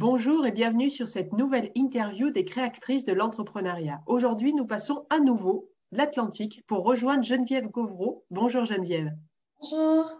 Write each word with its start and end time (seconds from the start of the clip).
Bonjour 0.00 0.46
et 0.46 0.50
bienvenue 0.50 0.88
sur 0.88 1.08
cette 1.08 1.34
nouvelle 1.34 1.70
interview 1.74 2.30
des 2.30 2.46
créatrices 2.46 3.04
de 3.04 3.12
l'entrepreneuriat. 3.12 4.00
Aujourd'hui, 4.06 4.54
nous 4.54 4.64
passons 4.64 5.04
à 5.10 5.20
nouveau 5.20 5.68
l'Atlantique 5.92 6.64
pour 6.66 6.84
rejoindre 6.84 7.22
Geneviève 7.22 7.68
Gauvreau. 7.68 8.24
Bonjour 8.30 8.64
Geneviève. 8.64 9.12
Bonjour. 9.60 10.10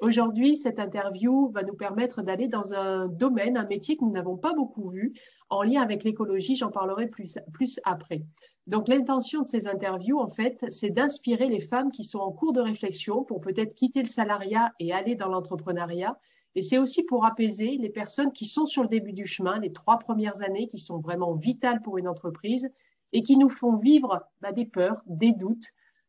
Aujourd'hui, 0.00 0.56
cette 0.56 0.80
interview 0.80 1.48
va 1.52 1.62
nous 1.62 1.76
permettre 1.76 2.22
d'aller 2.22 2.48
dans 2.48 2.74
un 2.74 3.06
domaine, 3.06 3.56
un 3.56 3.68
métier 3.68 3.96
que 3.96 4.04
nous 4.04 4.10
n'avons 4.10 4.36
pas 4.36 4.52
beaucoup 4.52 4.90
vu 4.90 5.12
en 5.48 5.62
lien 5.62 5.80
avec 5.80 6.02
l'écologie. 6.02 6.56
J'en 6.56 6.72
parlerai 6.72 7.06
plus, 7.06 7.38
plus 7.52 7.78
après. 7.84 8.24
Donc, 8.66 8.88
l'intention 8.88 9.42
de 9.42 9.46
ces 9.46 9.68
interviews, 9.68 10.18
en 10.18 10.28
fait, 10.28 10.64
c'est 10.70 10.90
d'inspirer 10.90 11.46
les 11.46 11.60
femmes 11.60 11.92
qui 11.92 12.02
sont 12.02 12.18
en 12.18 12.32
cours 12.32 12.52
de 12.52 12.60
réflexion 12.60 13.22
pour 13.22 13.40
peut-être 13.40 13.74
quitter 13.74 14.00
le 14.00 14.08
salariat 14.08 14.72
et 14.80 14.92
aller 14.92 15.14
dans 15.14 15.28
l'entrepreneuriat 15.28 16.18
et 16.56 16.62
c'est 16.62 16.78
aussi 16.78 17.02
pour 17.02 17.24
apaiser 17.24 17.76
les 17.78 17.90
personnes 17.90 18.32
qui 18.32 18.44
sont 18.44 18.66
sur 18.66 18.82
le 18.82 18.88
début 18.88 19.12
du 19.12 19.26
chemin, 19.26 19.58
les 19.58 19.72
trois 19.72 19.98
premières 19.98 20.42
années 20.42 20.68
qui 20.68 20.78
sont 20.78 20.98
vraiment 20.98 21.34
vitales 21.34 21.82
pour 21.82 21.98
une 21.98 22.08
entreprise 22.08 22.70
et 23.12 23.22
qui 23.22 23.36
nous 23.36 23.48
font 23.48 23.76
vivre 23.76 24.22
bah, 24.40 24.52
des 24.52 24.64
peurs, 24.64 25.02
des 25.06 25.32
doutes, 25.32 25.66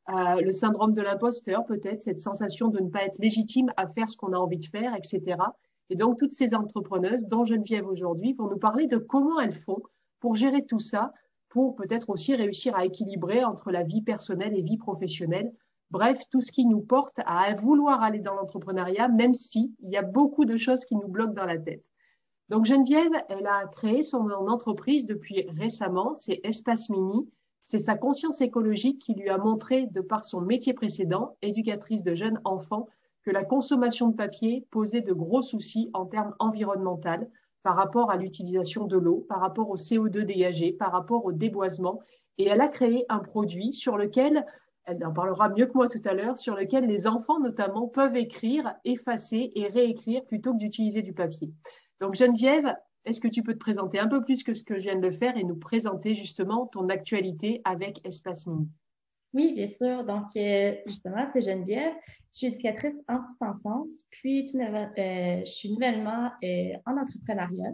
euh, 0.09 0.41
le 0.41 0.51
syndrome 0.51 0.93
de 0.93 1.01
l'imposteur 1.01 1.65
peut-être, 1.65 2.01
cette 2.01 2.19
sensation 2.19 2.67
de 2.67 2.79
ne 2.79 2.89
pas 2.89 3.03
être 3.03 3.17
légitime 3.17 3.71
à 3.75 3.87
faire 3.87 4.07
ce 4.07 4.17
qu'on 4.17 4.33
a 4.33 4.37
envie 4.37 4.59
de 4.59 4.65
faire, 4.65 4.95
etc. 4.95 5.37
Et 5.89 5.95
donc 5.95 6.17
toutes 6.17 6.33
ces 6.33 6.53
entrepreneuses, 6.53 7.25
dont 7.25 7.43
Geneviève 7.43 7.87
aujourd'hui, 7.87 8.33
vont 8.33 8.47
nous 8.47 8.57
parler 8.57 8.85
de 8.85 8.97
comment 8.97 9.39
elles 9.39 9.55
font 9.55 9.81
pour 10.19 10.35
gérer 10.35 10.65
tout 10.65 10.79
ça, 10.79 11.13
pour 11.49 11.75
peut-être 11.75 12.09
aussi 12.09 12.35
réussir 12.35 12.75
à 12.75 12.85
équilibrer 12.85 13.43
entre 13.43 13.71
la 13.71 13.83
vie 13.83 14.01
personnelle 14.01 14.55
et 14.55 14.61
vie 14.61 14.77
professionnelle 14.77 15.51
Bref, 15.91 16.23
tout 16.31 16.41
ce 16.41 16.51
qui 16.51 16.65
nous 16.65 16.81
porte 16.81 17.19
à 17.25 17.53
vouloir 17.55 18.01
aller 18.01 18.19
dans 18.19 18.33
l'entrepreneuriat, 18.33 19.07
même 19.07 19.33
s'il 19.33 19.71
y 19.79 19.97
a 19.97 20.01
beaucoup 20.01 20.45
de 20.45 20.57
choses 20.57 20.85
qui 20.85 20.95
nous 20.95 21.07
bloquent 21.07 21.33
dans 21.33 21.45
la 21.45 21.57
tête. 21.57 21.83
Donc 22.49 22.65
Geneviève, 22.65 23.13
elle 23.29 23.47
a 23.47 23.65
créé 23.67 24.03
son 24.03 24.29
entreprise 24.29 25.05
depuis 25.05 25.47
récemment, 25.57 26.15
c'est 26.15 26.41
Espace 26.43 26.89
Mini. 26.89 27.27
C'est 27.63 27.79
sa 27.79 27.95
conscience 27.95 28.41
écologique 28.41 28.99
qui 28.99 29.15
lui 29.15 29.29
a 29.29 29.39
montré, 29.39 29.87
de 29.87 30.01
par 30.01 30.23
son 30.23 30.41
métier 30.41 30.73
précédent, 30.73 31.35
éducatrice 31.41 32.03
de 32.03 32.13
jeunes 32.13 32.39
enfants, 32.43 32.87
que 33.23 33.31
la 33.31 33.43
consommation 33.43 34.09
de 34.09 34.15
papier 34.15 34.67
posait 34.69 35.01
de 35.01 35.13
gros 35.13 35.41
soucis 35.41 35.89
en 35.93 36.05
termes 36.05 36.35
environnementaux 36.37 37.27
par 37.63 37.75
rapport 37.75 38.11
à 38.11 38.17
l'utilisation 38.17 38.85
de 38.85 38.97
l'eau, 38.97 39.25
par 39.27 39.39
rapport 39.39 39.71
au 39.71 39.77
CO2 39.77 40.21
dégagé, 40.21 40.73
par 40.73 40.91
rapport 40.91 41.25
au 41.25 41.31
déboisement. 41.31 41.99
Et 42.37 42.45
elle 42.45 42.61
a 42.61 42.67
créé 42.67 43.05
un 43.09 43.17
produit 43.17 43.73
sur 43.73 43.97
lequel 43.97 44.45
elle 44.85 45.05
en 45.05 45.13
parlera 45.13 45.49
mieux 45.49 45.65
que 45.65 45.73
moi 45.73 45.87
tout 45.87 46.01
à 46.05 46.13
l'heure, 46.13 46.37
sur 46.37 46.55
lequel 46.55 46.85
les 46.87 47.07
enfants 47.07 47.39
notamment 47.39 47.87
peuvent 47.87 48.15
écrire, 48.15 48.75
effacer 48.83 49.51
et 49.55 49.67
réécrire 49.67 50.23
plutôt 50.25 50.53
que 50.53 50.59
d'utiliser 50.59 51.01
du 51.01 51.13
papier. 51.13 51.51
Donc 51.99 52.15
Geneviève, 52.15 52.73
est-ce 53.05 53.21
que 53.21 53.27
tu 53.27 53.43
peux 53.43 53.53
te 53.53 53.59
présenter 53.59 53.99
un 53.99 54.07
peu 54.07 54.21
plus 54.23 54.43
que 54.43 54.53
ce 54.53 54.63
que 54.63 54.77
je 54.77 54.83
viens 54.83 54.99
de 54.99 55.11
faire 55.11 55.37
et 55.37 55.43
nous 55.43 55.55
présenter 55.55 56.13
justement 56.13 56.65
ton 56.67 56.89
actualité 56.89 57.61
avec 57.63 58.05
Espace 58.05 58.47
Mini? 58.47 58.67
Oui, 59.35 59.53
bien 59.53 59.69
sûr. 59.69 60.03
Donc, 60.05 60.35
euh, 60.37 60.75
justement, 60.87 61.27
c'est 61.33 61.41
Geneviève. 61.41 61.93
Je 62.33 62.37
suis 62.37 62.47
éducatrice 62.47 62.95
en 63.09 63.21
petite 63.21 63.41
enfance, 63.41 63.89
puis 64.09 64.45
euh, 64.55 65.39
je 65.41 65.51
suis 65.51 65.71
nouvellement 65.71 66.31
euh, 66.43 66.73
en 66.85 66.97
entrepreneuriat. 66.97 67.73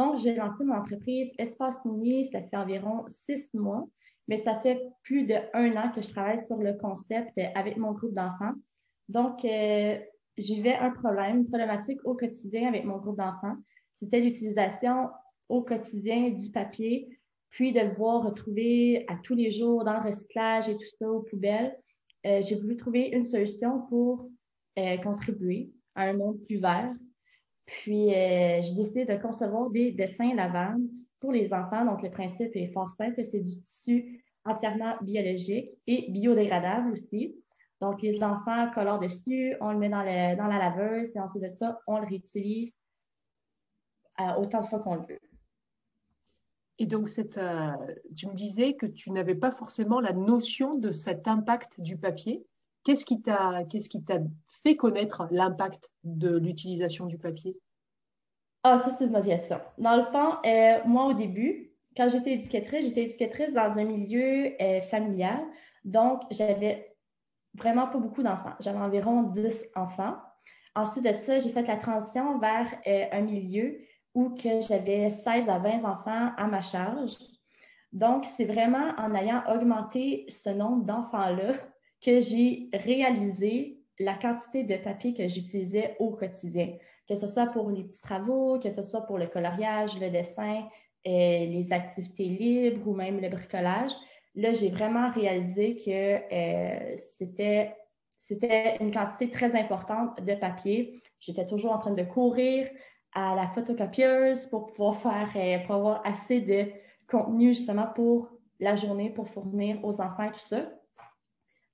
Donc, 0.00 0.18
j'ai 0.18 0.34
lancé 0.34 0.64
mon 0.64 0.76
entreprise 0.76 1.30
Espace 1.38 1.84
Mini, 1.84 2.24
ça 2.24 2.40
fait 2.42 2.56
environ 2.56 3.04
six 3.08 3.50
mois 3.52 3.86
mais 4.30 4.36
ça 4.36 4.54
fait 4.60 4.80
plus 5.02 5.26
d'un 5.26 5.42
an 5.74 5.90
que 5.92 6.00
je 6.00 6.08
travaille 6.08 6.38
sur 6.38 6.56
le 6.56 6.74
concept 6.74 7.36
avec 7.56 7.76
mon 7.76 7.90
groupe 7.90 8.14
d'enfants. 8.14 8.54
Donc, 9.08 9.44
euh, 9.44 9.98
j'avais 10.38 10.74
un 10.76 10.90
problème, 10.90 11.38
une 11.38 11.48
problématique 11.48 11.98
au 12.04 12.14
quotidien 12.14 12.68
avec 12.68 12.84
mon 12.84 12.98
groupe 12.98 13.16
d'enfants. 13.16 13.56
C'était 13.96 14.20
l'utilisation 14.20 15.08
au 15.48 15.62
quotidien 15.62 16.30
du 16.30 16.48
papier, 16.52 17.08
puis 17.48 17.72
de 17.72 17.80
le 17.80 17.92
voir 17.92 18.22
retrouver 18.22 19.04
à 19.08 19.16
tous 19.18 19.34
les 19.34 19.50
jours 19.50 19.84
dans 19.84 19.94
le 19.94 20.06
recyclage 20.06 20.68
et 20.68 20.76
tout 20.76 20.86
ça 20.96 21.10
aux 21.10 21.22
poubelles. 21.22 21.76
Euh, 22.24 22.40
j'ai 22.40 22.54
voulu 22.54 22.76
trouver 22.76 23.08
une 23.08 23.24
solution 23.24 23.80
pour 23.88 24.30
euh, 24.78 24.96
contribuer 24.98 25.72
à 25.96 26.04
un 26.04 26.12
monde 26.12 26.40
plus 26.44 26.58
vert. 26.58 26.94
Puis, 27.66 28.08
j'ai 28.10 28.74
décidé 28.74 29.04
de 29.04 29.16
concevoir 29.16 29.70
des 29.70 29.92
dessins 29.92 30.34
lavables 30.34 30.82
pour 31.20 31.32
les 31.32 31.52
enfants. 31.52 31.84
Donc, 31.84 32.02
le 32.02 32.10
principe 32.10 32.54
est 32.54 32.72
fort 32.72 32.90
simple. 32.90 33.22
C'est 33.24 33.40
du 33.40 33.62
tissu 33.62 34.24
entièrement 34.44 34.96
biologique 35.02 35.70
et 35.86 36.10
biodégradable 36.10 36.92
aussi. 36.92 37.36
Donc, 37.80 38.02
les 38.02 38.22
enfants 38.22 38.70
colorent 38.74 38.98
dessus, 38.98 39.56
on 39.60 39.72
le 39.72 39.78
met 39.78 39.88
dans, 39.88 40.02
dans 40.02 40.48
la 40.48 40.58
laveuse 40.58 41.10
et 41.14 41.20
ensuite 41.20 41.44
de 41.44 41.48
ça, 41.48 41.80
on 41.86 41.98
le 41.98 42.06
réutilise 42.06 42.74
euh, 44.20 44.34
autant 44.34 44.60
de 44.60 44.66
fois 44.66 44.80
qu'on 44.80 44.96
le 44.96 45.06
veut. 45.06 45.20
Et 46.78 46.86
donc, 46.86 47.08
euh, 47.18 47.72
tu 48.16 48.26
me 48.26 48.34
disais 48.34 48.74
que 48.74 48.86
tu 48.86 49.10
n'avais 49.12 49.34
pas 49.34 49.50
forcément 49.50 50.00
la 50.00 50.12
notion 50.12 50.74
de 50.74 50.92
cet 50.92 51.28
impact 51.28 51.80
du 51.80 51.96
papier? 51.96 52.44
Qu'est-ce 52.84 53.04
qui 53.04 53.20
t'a 53.22 54.20
fait 54.62 54.76
connaître 54.76 55.26
l'impact 55.30 55.90
de 56.04 56.36
l'utilisation 56.36 57.06
du 57.06 57.18
papier? 57.18 57.56
Ah, 58.62 58.76
ça, 58.76 58.90
c'est 58.90 59.04
une 59.06 59.12
motivation. 59.12 59.60
Dans 59.78 59.96
le 59.96 60.04
fond, 60.04 60.36
euh, 60.44 60.78
moi, 60.84 61.06
au 61.06 61.14
début, 61.14 61.72
quand 61.96 62.08
j'étais 62.08 62.32
éducatrice, 62.32 62.86
j'étais 62.86 63.04
éducatrice 63.04 63.54
dans 63.54 63.78
un 63.78 63.84
milieu 63.84 64.52
euh, 64.60 64.80
familial. 64.82 65.40
Donc, 65.84 66.22
j'avais 66.30 66.94
vraiment 67.54 67.88
pas 67.88 67.98
beaucoup 67.98 68.22
d'enfants. 68.22 68.54
J'avais 68.60 68.78
environ 68.78 69.22
10 69.22 69.66
enfants. 69.74 70.16
Ensuite 70.74 71.04
de 71.04 71.12
ça, 71.12 71.38
j'ai 71.38 71.50
fait 71.50 71.66
la 71.66 71.76
transition 71.76 72.38
vers 72.38 72.72
euh, 72.86 73.06
un 73.12 73.22
milieu 73.22 73.80
où 74.14 74.34
j'avais 74.36 75.08
16 75.08 75.48
à 75.48 75.58
20 75.58 75.84
enfants 75.84 76.32
à 76.36 76.46
ma 76.46 76.60
charge. 76.60 77.14
Donc, 77.92 78.24
c'est 78.24 78.44
vraiment 78.44 78.92
en 78.98 79.14
ayant 79.14 79.42
augmenté 79.48 80.26
ce 80.28 80.50
nombre 80.50 80.84
d'enfants-là 80.84 81.54
que 82.00 82.20
j'ai 82.20 82.68
réalisé 82.72 83.78
la 83.98 84.14
quantité 84.14 84.64
de 84.64 84.76
papier 84.76 85.12
que 85.12 85.28
j'utilisais 85.28 85.96
au 85.98 86.10
quotidien 86.10 86.72
que 87.10 87.16
ce 87.16 87.26
soit 87.26 87.46
pour 87.46 87.70
les 87.70 87.82
petits 87.82 88.00
travaux, 88.00 88.60
que 88.60 88.70
ce 88.70 88.82
soit 88.82 89.00
pour 89.00 89.18
le 89.18 89.26
coloriage, 89.26 89.98
le 89.98 90.10
dessin, 90.10 90.62
euh, 91.08 91.10
les 91.10 91.72
activités 91.72 92.26
libres 92.26 92.86
ou 92.86 92.94
même 92.94 93.20
le 93.20 93.28
bricolage. 93.28 93.90
Là, 94.36 94.52
j'ai 94.52 94.70
vraiment 94.70 95.10
réalisé 95.10 95.74
que 95.74 96.20
euh, 96.32 96.96
c'était 97.16 97.74
c'était 98.20 98.76
une 98.78 98.92
quantité 98.92 99.28
très 99.28 99.58
importante 99.58 100.24
de 100.24 100.34
papier. 100.36 101.02
J'étais 101.18 101.46
toujours 101.46 101.72
en 101.72 101.78
train 101.78 101.94
de 101.94 102.04
courir 102.04 102.68
à 103.12 103.34
la 103.34 103.48
photocopieuse 103.48 104.46
pour 104.46 104.66
pouvoir 104.66 104.94
faire, 104.94 105.30
euh, 105.34 105.58
pour 105.66 105.74
avoir 105.74 106.06
assez 106.06 106.40
de 106.40 106.70
contenu 107.08 107.48
justement 107.48 107.88
pour 107.92 108.28
la 108.60 108.76
journée, 108.76 109.10
pour 109.10 109.26
fournir 109.26 109.84
aux 109.84 110.00
enfants 110.00 110.30
tout 110.30 110.38
ça. 110.38 110.70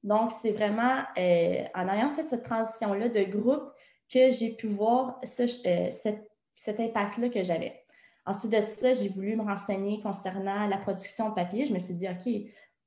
Donc, 0.06 0.30
c'est 0.40 0.52
vraiment 0.52 1.02
en 1.18 1.88
ayant 1.88 2.10
fait 2.10 2.22
cette 2.22 2.44
transition-là 2.44 3.08
de 3.08 3.24
groupe 3.24 3.72
que 4.08 4.30
j'ai 4.30 4.54
pu 4.54 4.68
voir 4.68 5.20
euh, 5.40 5.90
cet, 5.90 6.80
impact-là 6.80 7.28
que 7.28 7.42
j'avais. 7.42 7.82
Ensuite 8.24 8.52
de 8.52 8.64
ça, 8.66 8.92
j'ai 8.92 9.08
voulu 9.08 9.36
me 9.36 9.42
renseigner 9.42 10.00
concernant 10.00 10.68
la 10.68 10.78
production 10.78 11.30
de 11.30 11.34
papier. 11.34 11.66
Je 11.66 11.74
me 11.74 11.80
suis 11.80 11.94
dit, 11.94 12.06
OK, 12.08 12.32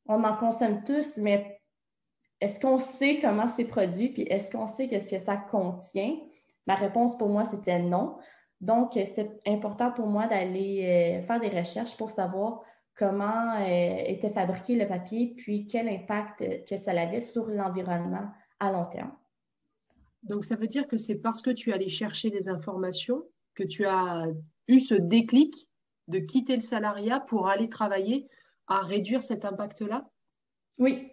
on 0.07 0.23
en 0.23 0.35
consomme 0.37 0.81
tous, 0.85 1.17
mais 1.17 1.61
est-ce 2.39 2.57
qu'on 2.57 2.77
sait 2.77 3.19
comment 3.19 3.47
c'est 3.47 3.65
produit, 3.65 4.09
puis 4.09 4.21
est-ce 4.23 4.49
qu'on 4.49 4.67
sait 4.67 4.87
ce 4.89 5.09
que 5.11 5.19
ça 5.19 5.35
contient? 5.35 6.15
Ma 6.67 6.75
réponse 6.75 7.17
pour 7.17 7.27
moi, 7.27 7.43
c'était 7.43 7.79
non. 7.79 8.17
Donc, 8.61 8.91
c'était 8.93 9.29
important 9.45 9.91
pour 9.91 10.07
moi 10.07 10.27
d'aller 10.27 11.19
euh, 11.19 11.21
faire 11.25 11.41
des 11.41 11.49
recherches 11.49 11.97
pour 11.97 12.09
savoir 12.09 12.61
comment 12.99 13.55
euh, 13.55 14.03
était 14.05 14.29
fabriqué 14.29 14.75
le 14.75 14.85
papier, 14.85 15.33
puis 15.37 15.67
quel 15.67 15.87
impact 15.87 16.65
que 16.65 16.75
ça 16.75 16.91
avait 16.91 17.21
sur 17.21 17.47
l'environnement 17.47 18.29
à 18.59 18.73
long 18.73 18.85
terme. 18.85 19.13
Donc, 20.23 20.43
ça 20.43 20.57
veut 20.57 20.67
dire 20.67 20.85
que 20.85 20.97
c'est 20.97 21.15
parce 21.15 21.41
que 21.41 21.49
tu 21.49 21.71
allais 21.71 21.87
chercher 21.87 22.29
des 22.29 22.49
informations 22.49 23.23
que 23.55 23.63
tu 23.63 23.85
as 23.85 24.27
eu 24.67 24.81
ce 24.81 24.95
déclic 24.95 25.69
de 26.09 26.19
quitter 26.19 26.57
le 26.57 26.61
salariat 26.61 27.21
pour 27.21 27.47
aller 27.47 27.69
travailler 27.69 28.27
à 28.67 28.81
réduire 28.81 29.23
cet 29.23 29.45
impact-là? 29.45 30.09
Oui. 30.77 31.09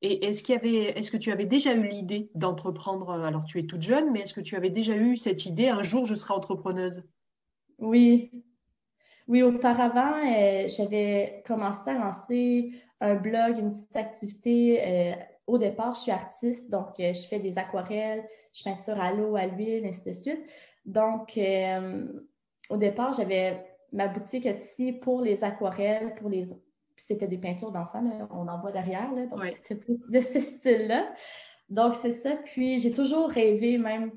Et 0.00 0.26
est-ce, 0.26 0.44
qu'il 0.44 0.54
y 0.54 0.58
avait, 0.58 0.98
est-ce 0.98 1.10
que 1.10 1.16
tu 1.16 1.32
avais 1.32 1.46
déjà 1.46 1.74
eu 1.74 1.88
l'idée 1.88 2.30
d'entreprendre 2.34 3.10
Alors, 3.10 3.44
tu 3.44 3.58
es 3.58 3.66
toute 3.66 3.82
jeune, 3.82 4.12
mais 4.12 4.20
est-ce 4.20 4.34
que 4.34 4.40
tu 4.40 4.54
avais 4.54 4.70
déjà 4.70 4.96
eu 4.96 5.16
cette 5.16 5.44
idée 5.46 5.68
un 5.68 5.82
jour 5.82 6.04
je 6.04 6.14
serai 6.14 6.34
entrepreneuse? 6.34 7.02
Oui. 7.78 8.30
Oui, 9.26 9.42
auparavant, 9.42 10.16
euh, 10.22 10.68
j'avais 10.68 11.42
commencé 11.46 11.90
à 11.90 11.94
lancer 11.94 12.72
un 13.00 13.14
blog, 13.14 13.58
une 13.58 13.70
petite 13.70 13.96
activité 13.96 14.82
euh, 14.82 15.14
au 15.46 15.56
départ, 15.58 15.94
je 15.94 16.00
suis 16.00 16.10
artiste, 16.10 16.70
donc 16.70 17.00
euh, 17.00 17.12
je 17.12 17.26
fais 17.26 17.38
des 17.38 17.58
aquarelles, 17.58 18.24
je 18.52 18.62
peinture 18.62 19.00
à 19.00 19.12
l'eau, 19.12 19.36
à 19.36 19.46
l'huile, 19.46 19.86
ainsi 19.86 20.04
de 20.04 20.12
suite. 20.12 20.40
Donc, 20.84 21.38
au 22.68 22.76
départ, 22.76 23.14
j'avais 23.14 23.64
ma 23.92 24.06
boutique 24.08 24.44
ici 24.44 24.92
pour 24.92 25.22
les 25.22 25.42
aquarelles, 25.42 26.14
pour 26.16 26.28
les. 26.28 26.46
C'était 26.96 27.26
des 27.26 27.38
peintures 27.38 27.72
d'enfants, 27.72 28.04
on 28.30 28.46
en 28.46 28.60
voit 28.60 28.70
derrière, 28.70 29.12
là, 29.12 29.26
donc 29.26 29.44
c'était 29.46 29.74
plus 29.74 29.98
de 30.08 30.20
ce 30.20 30.40
style-là. 30.40 31.10
Donc, 31.70 31.94
c'est 31.94 32.12
ça. 32.12 32.36
Puis, 32.44 32.78
j'ai 32.78 32.92
toujours 32.92 33.30
rêvé, 33.30 33.78
même 33.78 34.12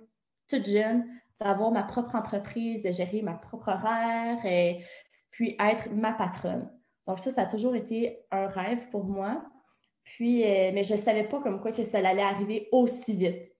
toute 0.50 0.68
jeune, 0.68 1.06
d'avoir 1.40 1.72
ma 1.72 1.84
propre 1.84 2.16
entreprise, 2.16 2.84
de 2.84 2.92
gérer 2.92 3.22
ma 3.22 3.34
propre 3.34 3.70
horaire 3.70 4.44
et 4.46 4.84
puis 5.32 5.56
être 5.60 5.92
ma 5.92 6.14
patronne. 6.14 6.72
Donc 7.06 7.20
ça, 7.20 7.32
ça 7.32 7.44
a 7.44 7.46
toujours 7.46 7.76
été 7.76 8.26
un 8.32 8.48
rêve 8.48 8.90
pour 8.90 9.06
moi. 9.06 9.44
Puis, 10.04 10.44
euh, 10.44 10.72
mais 10.74 10.84
je 10.84 10.94
ne 10.94 11.00
savais 11.00 11.26
pas 11.26 11.42
comme 11.42 11.62
quoi 11.62 11.72
que 11.72 11.84
ça 11.84 12.00
allait 12.00 12.22
arriver 12.22 12.70
aussi 12.72 13.16
vite. 13.16 13.54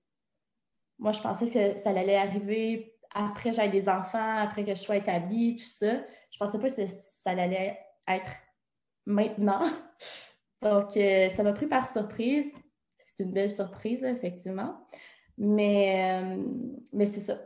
Moi, 1.00 1.12
je 1.12 1.22
pensais 1.22 1.50
que 1.50 1.80
ça 1.80 1.90
allait 1.92 2.16
arriver 2.16 2.96
après 3.14 3.50
que 3.50 3.56
j'aille 3.56 3.70
des 3.70 3.90
enfants, 3.90 4.38
après 4.38 4.64
que 4.64 4.72
je 4.72 4.80
sois 4.80 4.98
établie, 4.98 5.56
tout 5.58 5.66
ça. 5.66 5.94
Je 5.94 5.98
ne 5.98 6.40
pensais 6.40 6.60
pas 6.60 6.70
que 6.70 6.88
ça 6.88 7.32
allait 7.32 7.78
être 8.08 8.32
maintenant. 9.06 9.62
Donc, 10.62 10.98
euh, 10.98 11.30
ça 11.30 11.44
m'a 11.44 11.54
pris 11.54 11.68
par 11.68 11.92
surprise. 11.92 12.52
C'est 12.98 13.24
une 13.24 13.32
belle 13.32 13.52
surprise, 13.52 14.04
effectivement. 14.04 14.88
Mais, 15.38 16.24
euh, 16.24 16.44
mais 16.94 17.06
c'est 17.06 17.22
ça. 17.22 17.38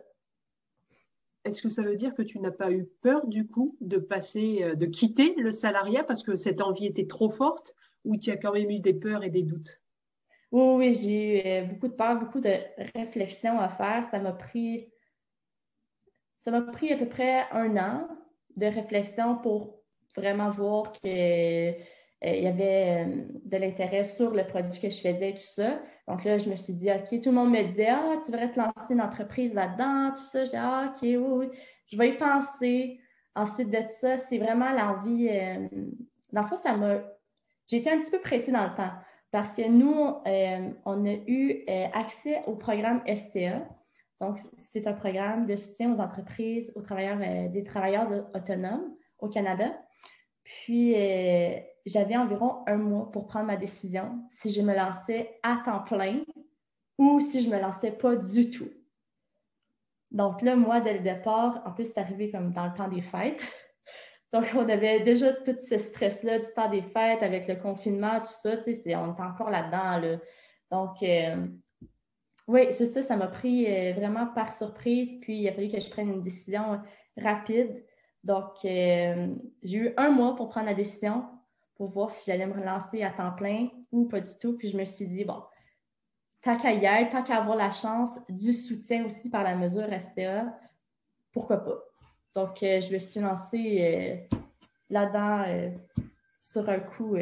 Est-ce 1.43 1.61
que 1.61 1.69
ça 1.69 1.81
veut 1.81 1.95
dire 1.95 2.13
que 2.13 2.21
tu 2.21 2.39
n'as 2.39 2.51
pas 2.51 2.71
eu 2.71 2.85
peur 3.01 3.27
du 3.27 3.47
coup 3.47 3.75
de 3.81 3.97
passer, 3.97 4.59
euh, 4.63 4.75
de 4.75 4.85
quitter 4.85 5.33
le 5.37 5.51
salariat 5.51 6.03
parce 6.03 6.23
que 6.23 6.35
cette 6.35 6.61
envie 6.61 6.85
était 6.85 7.07
trop 7.07 7.29
forte 7.29 7.75
ou 8.05 8.17
tu 8.17 8.29
as 8.29 8.37
quand 8.37 8.53
même 8.53 8.69
eu 8.69 8.79
des 8.79 8.93
peurs 8.93 9.23
et 9.23 9.29
des 9.29 9.43
doutes? 9.43 9.81
Oui, 10.51 10.75
oui, 10.77 10.93
j'ai 10.93 11.63
eu 11.63 11.67
beaucoup 11.67 11.87
de 11.87 11.93
peur, 11.93 12.19
beaucoup 12.19 12.41
de 12.41 12.53
réflexions 12.95 13.59
à 13.59 13.69
faire. 13.69 14.03
Ça 14.03 14.19
m'a 14.19 14.33
pris, 14.33 14.91
ça 16.39 16.51
m'a 16.51 16.61
pris 16.61 16.91
à 16.91 16.97
peu 16.97 17.07
près 17.07 17.49
un 17.51 17.77
an 17.77 18.07
de 18.57 18.65
réflexion 18.65 19.37
pour 19.37 19.81
vraiment 20.15 20.49
voir 20.49 20.91
que 20.91 21.73
euh, 22.23 22.35
il 22.35 22.43
y 22.43 22.47
avait 22.47 23.03
euh, 23.03 23.25
de 23.45 23.57
l'intérêt 23.57 24.03
sur 24.03 24.31
le 24.31 24.45
produit 24.45 24.79
que 24.79 24.89
je 24.89 25.01
faisais 25.01 25.31
et 25.31 25.33
tout 25.33 25.53
ça. 25.55 25.79
Donc 26.07 26.23
là, 26.23 26.37
je 26.37 26.49
me 26.49 26.55
suis 26.55 26.73
dit, 26.73 26.91
OK, 26.91 27.21
tout 27.21 27.29
le 27.29 27.35
monde 27.35 27.51
me 27.51 27.63
disait, 27.63 27.89
ah, 27.89 28.17
tu 28.23 28.31
devrais 28.31 28.51
te 28.51 28.59
lancer 28.59 28.91
une 28.91 29.01
entreprise 29.01 29.53
là-dedans, 29.55 30.11
tout 30.11 30.21
ça. 30.21 30.43
J'ai 30.43 30.51
dit, 30.51 30.57
ah, 30.57 30.93
OK, 30.93 31.01
oui, 31.01 31.17
oui, 31.17 31.49
je 31.87 31.97
vais 31.97 32.09
y 32.09 32.17
penser. 32.17 32.99
Ensuite 33.35 33.71
de 33.71 33.79
ça, 33.99 34.17
c'est 34.17 34.37
vraiment 34.37 34.71
l'envie. 34.71 35.29
Euh, 35.29 35.67
dans 36.31 36.41
le 36.41 36.47
fond, 36.47 36.57
ça 36.57 36.75
m'a. 36.75 36.99
Été 37.73 37.89
un 37.89 38.01
petit 38.01 38.11
peu 38.11 38.19
pressée 38.19 38.51
dans 38.51 38.67
le 38.67 38.75
temps 38.75 38.91
parce 39.31 39.55
que 39.55 39.65
nous, 39.65 39.93
on 40.85 41.05
a 41.05 41.13
eu 41.25 41.63
accès 41.93 42.41
au 42.45 42.55
programme 42.57 43.01
STA. 43.07 43.65
Donc, 44.19 44.39
c'est 44.57 44.87
un 44.87 44.93
programme 44.93 45.45
de 45.45 45.55
soutien 45.55 45.95
aux 45.95 45.99
entreprises, 46.01 46.73
aux 46.75 46.81
travailleurs, 46.81 47.49
des 47.49 47.63
travailleurs 47.63 48.29
autonomes 48.35 48.93
au 49.19 49.29
Canada. 49.29 49.71
Puis, 50.43 50.95
j'avais 51.85 52.17
environ 52.17 52.63
un 52.67 52.77
mois 52.77 53.11
pour 53.11 53.27
prendre 53.27 53.47
ma 53.47 53.57
décision 53.57 54.23
si 54.29 54.51
je 54.51 54.61
me 54.61 54.75
lançais 54.75 55.39
à 55.43 55.61
temps 55.65 55.81
plein 55.81 56.21
ou 56.97 57.19
si 57.19 57.41
je 57.41 57.49
me 57.49 57.59
lançais 57.59 57.91
pas 57.91 58.15
du 58.15 58.49
tout. 58.49 58.69
Donc 60.11 60.41
là, 60.41 60.55
moi, 60.55 60.81
dès 60.81 60.93
le 60.93 60.99
départ, 60.99 61.63
en 61.65 61.71
plus, 61.71 61.85
c'est 61.85 61.97
arrivé 61.97 62.29
comme 62.29 62.51
dans 62.51 62.67
le 62.67 62.73
temps 62.73 62.89
des 62.89 63.01
fêtes. 63.01 63.43
Donc, 64.33 64.45
on 64.55 64.67
avait 64.69 65.01
déjà 65.01 65.33
tout 65.33 65.55
ce 65.57 65.77
stress-là 65.77 66.39
du 66.39 66.47
temps 66.53 66.69
des 66.69 66.81
fêtes 66.81 67.21
avec 67.21 67.47
le 67.47 67.55
confinement, 67.55 68.19
tout 68.19 68.31
ça. 68.31 68.57
Tu 68.57 68.75
sais, 68.75 68.95
on 68.95 69.15
est 69.15 69.21
encore 69.21 69.49
là-dedans. 69.49 69.99
Là. 69.99 70.17
Donc, 70.69 71.03
euh, 71.03 71.47
oui, 72.47 72.67
c'est 72.71 72.85
ça, 72.85 73.03
ça 73.03 73.17
m'a 73.17 73.27
pris 73.27 73.65
euh, 73.67 73.93
vraiment 73.93 74.27
par 74.27 74.51
surprise. 74.51 75.17
Puis, 75.21 75.39
il 75.39 75.47
a 75.49 75.51
fallu 75.51 75.69
que 75.69 75.81
je 75.81 75.89
prenne 75.89 76.09
une 76.09 76.21
décision 76.21 76.79
rapide. 77.17 77.83
Donc, 78.23 78.63
euh, 78.63 79.35
j'ai 79.63 79.77
eu 79.77 79.93
un 79.97 80.09
mois 80.11 80.35
pour 80.35 80.47
prendre 80.47 80.67
la 80.67 80.75
décision 80.75 81.25
pour 81.81 81.89
voir 81.89 82.11
si 82.11 82.29
j'allais 82.29 82.45
me 82.45 82.53
relancer 82.53 83.01
à 83.01 83.09
temps 83.09 83.31
plein 83.31 83.69
ou 83.91 84.05
pas 84.05 84.21
du 84.21 84.29
tout. 84.39 84.55
Puis 84.55 84.67
je 84.67 84.77
me 84.77 84.85
suis 84.85 85.07
dit, 85.07 85.25
bon, 85.25 85.41
tant 86.43 86.55
qu'à 86.55 86.73
y 86.73 86.85
être, 86.85 87.11
tant 87.11 87.23
qu'à 87.23 87.37
avoir 87.37 87.57
la 87.57 87.71
chance 87.71 88.19
du 88.29 88.53
soutien 88.53 89.03
aussi 89.03 89.31
par 89.31 89.41
la 89.41 89.55
mesure 89.55 89.87
STA, 89.91 90.55
pourquoi 91.31 91.57
pas? 91.57 91.79
Donc, 92.35 92.61
euh, 92.61 92.79
je 92.81 92.93
me 92.93 92.99
suis 92.99 93.19
lancée 93.19 94.27
euh, 94.29 94.37
là-dedans 94.91 95.43
euh, 95.47 95.71
sur 96.39 96.69
un 96.69 96.81
coup, 96.81 97.15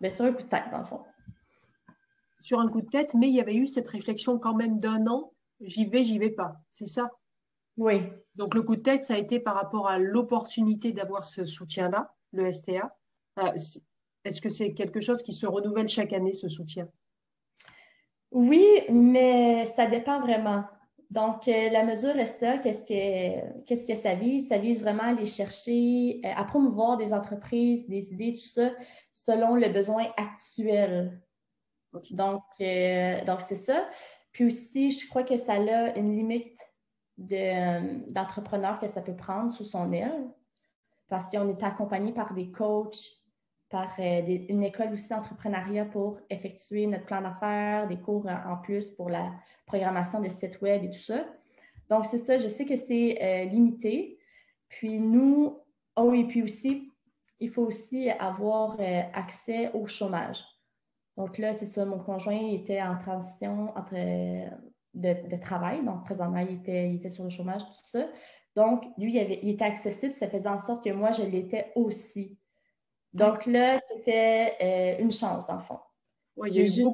ben, 0.00 0.08
sur 0.08 0.24
un 0.24 0.32
coup 0.32 0.44
de 0.44 0.48
tête, 0.48 0.70
dans 0.70 0.78
le 0.78 0.84
fond. 0.84 1.00
Sur 2.38 2.60
un 2.60 2.68
coup 2.68 2.82
de 2.82 2.90
tête, 2.90 3.12
mais 3.14 3.28
il 3.28 3.34
y 3.34 3.40
avait 3.40 3.56
eu 3.56 3.66
cette 3.66 3.88
réflexion 3.88 4.38
quand 4.38 4.54
même 4.54 4.78
d'un 4.78 5.04
an, 5.08 5.32
j'y 5.60 5.86
vais, 5.86 6.04
j'y 6.04 6.20
vais 6.20 6.30
pas, 6.30 6.54
c'est 6.70 6.86
ça? 6.86 7.10
Oui. 7.76 8.04
Donc, 8.36 8.54
le 8.54 8.62
coup 8.62 8.76
de 8.76 8.82
tête, 8.82 9.02
ça 9.02 9.14
a 9.14 9.18
été 9.18 9.40
par 9.40 9.56
rapport 9.56 9.88
à 9.88 9.98
l'opportunité 9.98 10.92
d'avoir 10.92 11.24
ce 11.24 11.44
soutien-là, 11.44 12.14
le 12.30 12.52
STA, 12.52 12.96
est-ce 13.36 14.40
que 14.40 14.48
c'est 14.48 14.72
quelque 14.74 15.00
chose 15.00 15.22
qui 15.22 15.32
se 15.32 15.46
renouvelle 15.46 15.88
chaque 15.88 16.12
année, 16.12 16.34
ce 16.34 16.48
soutien? 16.48 16.88
Oui, 18.30 18.66
mais 18.90 19.66
ça 19.66 19.86
dépend 19.86 20.20
vraiment. 20.20 20.62
Donc, 21.10 21.46
euh, 21.46 21.68
la 21.68 21.84
mesure 21.84 22.14
STA, 22.18 22.56
qu'est-ce 22.56 22.84
que, 22.84 23.64
qu'est-ce 23.66 23.86
que 23.86 23.94
ça 23.94 24.14
vise? 24.14 24.48
Ça 24.48 24.56
vise 24.56 24.80
vraiment 24.80 25.02
à 25.02 25.08
aller 25.08 25.26
chercher, 25.26 26.22
euh, 26.24 26.28
à 26.34 26.44
promouvoir 26.44 26.96
des 26.96 27.12
entreprises, 27.12 27.86
des 27.86 28.14
idées, 28.14 28.32
tout 28.32 28.48
ça, 28.48 28.70
selon 29.12 29.54
le 29.56 29.68
besoin 29.68 30.06
actuel. 30.16 31.20
Donc, 32.12 32.42
euh, 32.62 33.22
donc 33.26 33.42
c'est 33.42 33.56
ça. 33.56 33.86
Puis 34.32 34.46
aussi, 34.46 34.90
je 34.90 35.06
crois 35.10 35.22
que 35.22 35.36
ça 35.36 35.52
a 35.52 35.98
une 35.98 36.16
limite 36.16 36.58
de, 37.18 38.10
d'entrepreneurs 38.10 38.80
que 38.80 38.86
ça 38.86 39.02
peut 39.02 39.14
prendre 39.14 39.52
sous 39.52 39.66
son 39.66 39.92
aile. 39.92 40.30
Parce 41.08 41.30
qu'on 41.30 41.50
est 41.50 41.62
accompagné 41.62 42.12
par 42.12 42.32
des 42.32 42.50
coachs, 42.50 43.21
par 43.72 43.94
euh, 43.98 44.20
une 44.50 44.62
école 44.62 44.92
aussi 44.92 45.08
d'entrepreneuriat 45.08 45.86
pour 45.86 46.20
effectuer 46.28 46.86
notre 46.86 47.06
plan 47.06 47.22
d'affaires, 47.22 47.88
des 47.88 47.96
cours 47.96 48.26
en 48.28 48.58
plus 48.58 48.90
pour 48.90 49.08
la 49.08 49.32
programmation 49.66 50.20
des 50.20 50.28
sites 50.28 50.60
web 50.60 50.84
et 50.84 50.90
tout 50.90 50.98
ça. 50.98 51.24
Donc, 51.88 52.04
c'est 52.04 52.18
ça, 52.18 52.36
je 52.36 52.48
sais 52.48 52.66
que 52.66 52.76
c'est 52.76 53.18
euh, 53.20 53.44
limité. 53.46 54.18
Puis 54.68 55.00
nous, 55.00 55.58
oh, 55.96 56.12
et 56.12 56.24
puis 56.24 56.42
aussi, 56.42 56.92
il 57.40 57.48
faut 57.48 57.62
aussi 57.62 58.10
avoir 58.10 58.76
euh, 58.78 59.00
accès 59.14 59.72
au 59.72 59.86
chômage. 59.86 60.44
Donc 61.16 61.38
là, 61.38 61.54
c'est 61.54 61.66
ça, 61.66 61.84
mon 61.86 61.98
conjoint 61.98 62.52
était 62.52 62.80
en 62.80 62.98
transition 62.98 63.72
entre, 63.74 63.94
de, 64.94 65.36
travail. 65.40 65.82
Donc, 65.84 66.04
présentement, 66.04 66.38
il 66.38 66.56
était, 66.56 67.08
sur 67.08 67.24
le 67.24 67.30
chômage, 67.30 67.62
tout 67.62 67.90
ça. 67.90 68.06
Donc, 68.54 68.84
lui, 68.98 69.16
il 69.16 69.48
était 69.48 69.64
accessible, 69.64 70.14
ça 70.14 70.28
faisait 70.28 70.48
en 70.48 70.58
sorte 70.58 70.84
que 70.84 70.90
moi, 70.90 71.10
je 71.10 71.22
l'étais 71.22 71.72
aussi. 71.74 72.38
Donc 73.14 73.44
là, 73.46 73.80
c'était 73.88 74.54
euh, 74.62 75.02
une 75.02 75.12
chance, 75.12 75.50
en 75.50 75.60
fond. 75.60 75.78
il 76.46 76.54
y 76.54 76.60
a 76.60 76.64
eu 76.64 76.86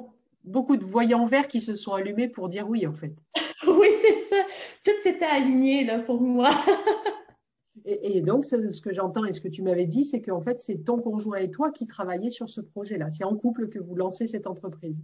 beaucoup, 0.44 0.76
de 0.76 0.84
voyants 0.84 1.26
verts 1.26 1.48
qui 1.48 1.60
se 1.60 1.76
sont 1.76 1.92
allumés 1.92 2.28
pour 2.28 2.48
dire 2.48 2.68
oui, 2.68 2.86
en 2.86 2.94
fait. 2.94 3.14
oui, 3.66 3.88
c'est 4.00 4.24
ça. 4.24 4.42
Tout 4.84 5.02
s'était 5.02 5.24
aligné 5.24 5.84
là, 5.84 6.00
pour 6.00 6.20
moi. 6.20 6.50
et, 7.84 8.20
donc, 8.20 8.44
ce 8.44 8.80
que 8.80 8.92
j'entends 8.92 9.24
et 9.24 9.32
ce 9.32 9.40
que 9.40 9.48
tu 9.48 9.62
m'avais 9.62 9.86
dit, 9.86 10.04
c'est 10.04 10.20
qu'en 10.20 10.40
fait, 10.40 10.60
c'est 10.60 10.82
ton 10.84 11.00
conjoint 11.00 11.38
et 11.38 11.50
toi 11.50 11.70
qui 11.70 11.86
travaillez 11.86 12.30
sur 12.30 12.48
ce 12.48 12.60
projet-là. 12.60 13.10
C'est 13.10 13.24
en 13.24 13.36
couple 13.36 13.68
que 13.68 13.78
vous 13.78 13.94
lancez 13.94 14.26
cette 14.26 14.48
entreprise. 14.48 14.96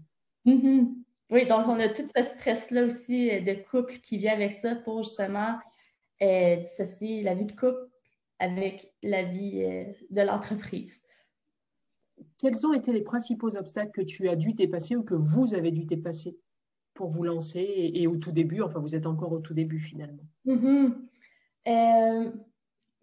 Mm-hmm. 0.47 0.89
Oui, 1.31 1.47
donc 1.47 1.69
on 1.69 1.79
a 1.79 1.89
tout 1.89 2.05
ce 2.15 2.23
stress-là 2.23 2.85
aussi 2.85 3.31
euh, 3.31 3.41
de 3.41 3.55
couple 3.71 3.95
qui 3.99 4.19
vient 4.19 4.33
avec 4.33 4.51
ça 4.51 4.75
pour 4.75 5.03
justement 5.03 5.59
euh, 6.23 6.57
dissocier 6.57 7.23
la 7.23 7.35
vie 7.35 7.47
de 7.47 7.53
couple 7.53 7.89
avec 8.41 8.93
la 9.03 9.23
vie 9.23 9.65
de 10.11 10.21
l'entreprise 10.21 11.01
quels 12.39 12.67
ont 12.67 12.73
été 12.73 12.93
les 12.93 13.03
principaux 13.03 13.57
obstacles 13.57 13.93
que 13.93 14.03
tu 14.03 14.29
as 14.29 14.37
dû 14.37 14.53
dépasser 14.53 14.97
ou 14.97 15.03
que 15.03 15.15
vous 15.15 15.55
avez 15.55 15.71
dû 15.71 15.85
dépasser 15.85 16.39
pour 16.95 17.09
vous 17.09 17.25
lancer 17.25 17.91
et, 17.95 18.07
au 18.07 18.17
tout 18.17 18.33
début, 18.33 18.63
enfin 18.63 18.79
vous 18.79 18.95
êtes 18.95 19.07
encore 19.07 19.33
au 19.33 19.41
tout 19.41 19.55
début 19.55 19.81
finalement? 19.81 20.23
Mm-hmm. 20.47 20.95
euh, 21.69 22.31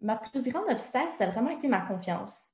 Ma 0.00 0.16
plus 0.16 0.48
grande 0.48 0.68
obstacle, 0.68 1.12
ça 1.16 1.24
a 1.24 1.30
vraiment 1.30 1.50
été 1.50 1.68
ma 1.68 1.80
confiance. 1.80 2.48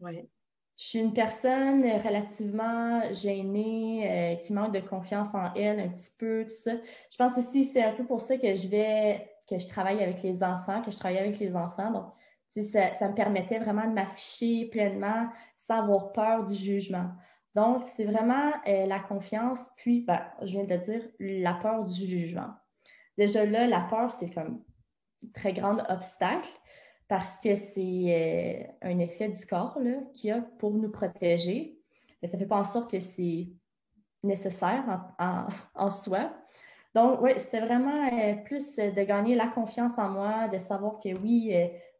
Ouais. 0.00 0.28
Je 0.76 0.84
suis 0.84 0.98
une 1.00 1.12
personne 1.12 1.82
relativement 1.82 3.12
gênée, 3.12 4.08
euh, 4.08 4.36
qui 4.36 4.52
manque 4.52 4.72
de 4.72 4.80
confiance 4.80 5.34
en 5.34 5.52
elle 5.54 5.80
un 5.80 5.88
petit 5.88 6.12
peu, 6.16 6.44
tout 6.44 6.54
ça. 6.54 6.74
Je 7.10 7.16
pense 7.16 7.36
aussi 7.36 7.64
c'est 7.64 7.82
un 7.82 7.94
peu 7.94 8.04
pour 8.04 8.20
ça 8.20 8.36
que 8.36 8.54
je 8.54 8.68
vais, 8.68 9.28
que 9.48 9.58
je 9.58 9.66
travaille 9.66 10.00
avec 10.02 10.22
les 10.22 10.42
enfants, 10.44 10.82
que 10.82 10.92
je 10.92 10.98
travaille 10.98 11.18
avec 11.18 11.40
les 11.40 11.56
enfants. 11.56 11.90
Donc, 11.90 12.12
ça, 12.50 12.94
ça, 12.94 13.08
me 13.08 13.14
permettait 13.14 13.58
vraiment 13.58 13.86
de 13.86 13.92
m'afficher 13.92 14.66
pleinement 14.66 15.28
sans 15.56 15.82
avoir 15.82 16.12
peur 16.12 16.44
du 16.44 16.54
jugement. 16.54 17.10
Donc, 17.54 17.82
c'est 17.96 18.04
vraiment 18.04 18.52
euh, 18.66 18.86
la 18.86 19.00
confiance, 19.00 19.68
puis, 19.76 20.02
ben, 20.02 20.20
je 20.42 20.52
viens 20.52 20.64
de 20.64 20.74
le 20.74 20.78
dire, 20.78 21.02
la 21.18 21.54
peur 21.54 21.84
du 21.84 22.06
jugement. 22.06 22.50
Déjà 23.16 23.44
là, 23.44 23.66
la 23.66 23.80
peur, 23.80 24.12
c'est 24.12 24.30
comme 24.30 24.62
un 25.24 25.28
très 25.34 25.52
grand 25.52 25.78
obstacle 25.90 26.48
parce 27.08 27.38
que 27.38 27.56
c'est 27.56 28.68
euh, 28.82 28.88
un 28.88 28.98
effet 28.98 29.28
du 29.28 29.44
corps 29.46 29.78
qu'il 30.14 30.30
y 30.30 30.32
a 30.32 30.42
pour 30.58 30.72
nous 30.72 30.90
protéger. 30.90 31.80
Mais 32.22 32.28
ça 32.28 32.36
ne 32.36 32.42
fait 32.42 32.48
pas 32.48 32.58
en 32.58 32.64
sorte 32.64 32.90
que 32.90 33.00
c'est 33.00 33.48
nécessaire 34.22 34.84
en, 35.18 35.90
soi. 35.90 36.32
Donc, 36.94 37.20
oui, 37.22 37.32
c'est 37.38 37.60
vraiment 37.60 38.08
euh, 38.12 38.34
plus 38.44 38.76
de 38.76 39.02
gagner 39.02 39.34
la 39.34 39.48
confiance 39.48 39.98
en 39.98 40.10
moi, 40.10 40.48
de 40.48 40.58
savoir 40.58 41.00
que 41.00 41.16
oui, 41.18 41.52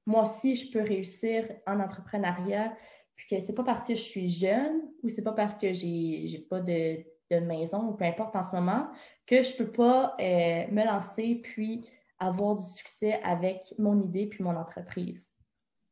moi 0.08 0.22
aussi, 0.22 0.56
je 0.56 0.72
peux 0.72 0.80
réussir 0.80 1.44
en 1.66 1.80
entrepreneuriat, 1.80 2.74
puis 3.14 3.26
que 3.28 3.40
c'est 3.40 3.52
pas 3.52 3.62
parce 3.62 3.86
que 3.86 3.94
je 3.94 4.00
suis 4.00 4.30
jeune 4.30 4.80
ou 5.02 5.10
c'est 5.10 5.20
pas 5.20 5.34
parce 5.34 5.58
que 5.58 5.74
j'ai 5.74 6.30
n'ai 6.32 6.46
pas 6.48 6.60
de 6.60 7.04
maison 7.40 7.90
ou 7.90 7.92
peu 7.92 8.06
importe 8.06 8.34
en 8.34 8.42
ce 8.42 8.56
moment, 8.56 8.88
que 9.26 9.42
je 9.42 9.52
ne 9.52 9.58
peux 9.58 9.72
pas 9.72 10.16
euh, 10.18 10.66
me 10.72 10.86
lancer 10.86 11.42
puis 11.44 11.86
avoir 12.18 12.56
du 12.56 12.64
succès 12.64 13.20
avec 13.22 13.74
mon 13.76 14.00
idée 14.00 14.26
puis 14.26 14.42
mon 14.42 14.56
entreprise. 14.56 15.22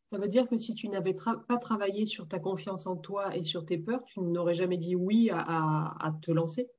Ça 0.05 0.17
veut 0.17 0.29
dire 0.29 0.49
que 0.49 0.57
si 0.57 0.75
tu 0.75 0.89
n'avais 0.89 1.15
pas 1.47 1.59
travaillé 1.59 2.07
sur 2.07 2.27
ta 2.27 2.39
confiance 2.39 2.87
en 2.87 2.97
toi 2.97 3.37
et 3.37 3.43
sur 3.43 3.67
tes 3.67 3.77
peurs, 3.77 4.03
tu 4.05 4.21
n'aurais 4.21 4.55
jamais 4.55 4.79
dit 4.79 4.97
oui 4.97 5.29
à, 5.31 6.11
te 6.23 6.31
lancer? 6.31 6.71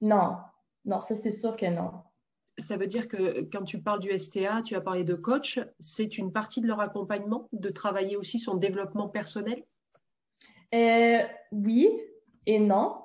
Non, 0.00 0.38
non, 0.86 1.02
ça 1.02 1.14
c'est 1.14 1.30
sûr 1.30 1.58
que 1.58 1.66
non. 1.66 1.92
Ça 2.58 2.76
veut 2.76 2.86
dire 2.86 3.08
que 3.08 3.42
quand 3.52 3.62
tu 3.62 3.80
parles 3.80 4.00
du 4.00 4.10
STA, 4.16 4.62
tu 4.62 4.74
as 4.74 4.80
parlé 4.80 5.04
de 5.04 5.14
coach, 5.14 5.60
c'est 5.78 6.18
une 6.18 6.32
partie 6.32 6.60
de 6.60 6.66
leur 6.66 6.80
accompagnement, 6.80 7.48
de 7.52 7.70
travailler 7.70 8.16
aussi 8.16 8.38
son 8.38 8.56
développement 8.56 9.08
personnel? 9.08 9.62
Euh, 10.74 11.22
Oui 11.52 11.88
et 12.46 12.58
non. 12.58 12.96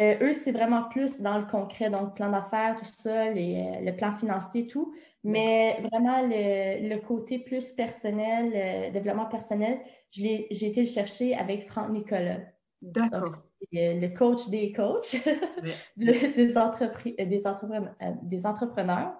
Euh, 0.00 0.16
eux, 0.20 0.32
c'est 0.32 0.52
vraiment 0.52 0.84
plus 0.88 1.20
dans 1.20 1.38
le 1.38 1.44
concret, 1.44 1.90
donc 1.90 2.16
plan 2.16 2.30
d'affaires, 2.30 2.76
tout 2.78 2.90
ça, 3.02 3.30
les, 3.30 3.80
le 3.82 3.96
plan 3.96 4.12
financier, 4.12 4.66
tout. 4.66 4.94
Mais 5.22 5.80
vraiment, 5.90 6.20
le, 6.22 6.96
côté 6.98 7.38
plus 7.38 7.72
personnel, 7.72 8.50
le 8.52 8.92
développement 8.92 9.26
personnel, 9.26 9.80
j'ai 10.10 10.46
été 10.50 10.80
le 10.80 10.86
chercher 10.86 11.34
avec 11.34 11.68
Franck 11.68 11.90
Nicolas. 11.90 12.40
D'accord. 12.82 13.38
Le 13.72 14.08
coach 14.08 14.48
des 14.48 14.72
coachs, 14.72 15.16
des, 15.96 16.56
entreprises, 16.56 17.14
des, 17.16 17.46
entrepreneurs, 17.46 17.94
euh, 18.02 18.12
des 18.22 18.46
entrepreneurs. 18.46 19.14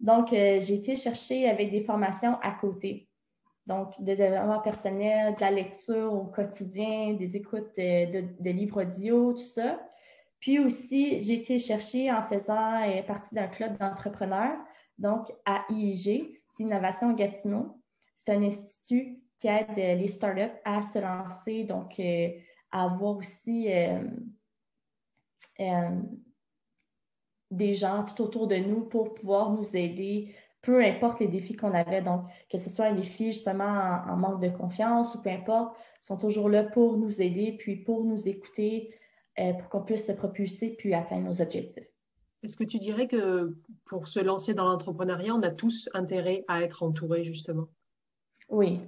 Donc, 0.00 0.32
euh, 0.32 0.60
j'ai 0.60 0.74
été 0.74 0.96
chercher 0.96 1.48
avec 1.48 1.70
des 1.70 1.82
formations 1.82 2.38
à 2.42 2.52
côté. 2.52 3.08
Donc, 3.66 3.94
de 3.98 4.14
développement 4.14 4.60
personnel, 4.60 5.34
de 5.36 5.40
la 5.40 5.50
lecture 5.50 6.12
au 6.12 6.24
quotidien, 6.24 7.14
des 7.14 7.36
écoutes 7.36 7.76
de, 7.76 8.42
de 8.42 8.50
livres 8.50 8.82
audio, 8.82 9.32
tout 9.32 9.38
ça. 9.38 9.80
Puis 10.40 10.58
aussi, 10.58 11.22
j'ai 11.22 11.34
été 11.34 11.58
chercher 11.58 12.12
en 12.12 12.22
faisant 12.22 12.82
euh, 12.82 13.02
partie 13.02 13.34
d'un 13.34 13.48
club 13.48 13.78
d'entrepreneurs 13.78 14.58
donc, 14.98 15.32
à 15.44 15.60
IIG, 15.70 16.40
c'est 16.52 16.62
Innovation 16.62 17.12
Gatineau. 17.12 17.80
C'est 18.14 18.32
un 18.32 18.42
institut 18.42 19.18
qui 19.38 19.48
aide 19.48 19.78
euh, 19.78 19.94
les 19.94 20.08
startups 20.08 20.60
à 20.64 20.82
se 20.82 20.98
lancer, 20.98 21.64
donc 21.64 21.98
euh, 21.98 22.28
à 22.74 22.84
avoir 22.84 23.16
aussi 23.16 23.72
euh, 23.72 24.02
des 27.50 27.72
gens 27.72 28.04
tout 28.04 28.20
autour 28.20 28.48
de 28.48 28.56
nous 28.56 28.84
pour 28.86 29.14
pouvoir 29.14 29.52
nous 29.52 29.76
aider, 29.76 30.34
peu 30.60 30.82
importe 30.82 31.20
les 31.20 31.28
défis 31.28 31.54
qu'on 31.54 31.72
avait. 31.72 32.02
Donc, 32.02 32.24
que 32.50 32.58
ce 32.58 32.68
soit 32.68 32.86
un 32.86 32.94
défi 32.94 33.30
justement 33.30 34.02
en, 34.08 34.16
manque 34.16 34.42
de 34.42 34.48
confiance 34.48 35.14
ou 35.14 35.22
peu 35.22 35.30
importe, 35.30 35.76
ils 36.02 36.06
sont 36.06 36.18
toujours 36.18 36.48
là 36.48 36.64
pour 36.64 36.98
nous 36.98 37.22
aider, 37.22 37.52
puis 37.56 37.76
pour 37.76 38.04
nous 38.04 38.28
écouter, 38.28 38.92
pour 39.36 39.68
qu'on 39.68 39.82
puisse 39.82 40.06
se 40.06 40.12
propulser 40.12 40.70
puis 40.70 40.94
atteindre 40.94 41.28
nos 41.28 41.40
objectifs. 41.40 41.86
Est-ce 42.42 42.56
que 42.56 42.64
tu 42.64 42.78
dirais 42.78 43.06
que 43.06 43.56
pour 43.86 44.08
se 44.08 44.18
lancer 44.18 44.52
dans 44.52 44.64
l'entrepreneuriat, 44.64 45.34
on 45.34 45.42
a 45.42 45.50
tous 45.50 45.88
intérêt 45.94 46.44
à 46.48 46.62
être 46.62 46.82
entouré, 46.82 47.22
justement? 47.22 47.68
Oui. 48.48 48.80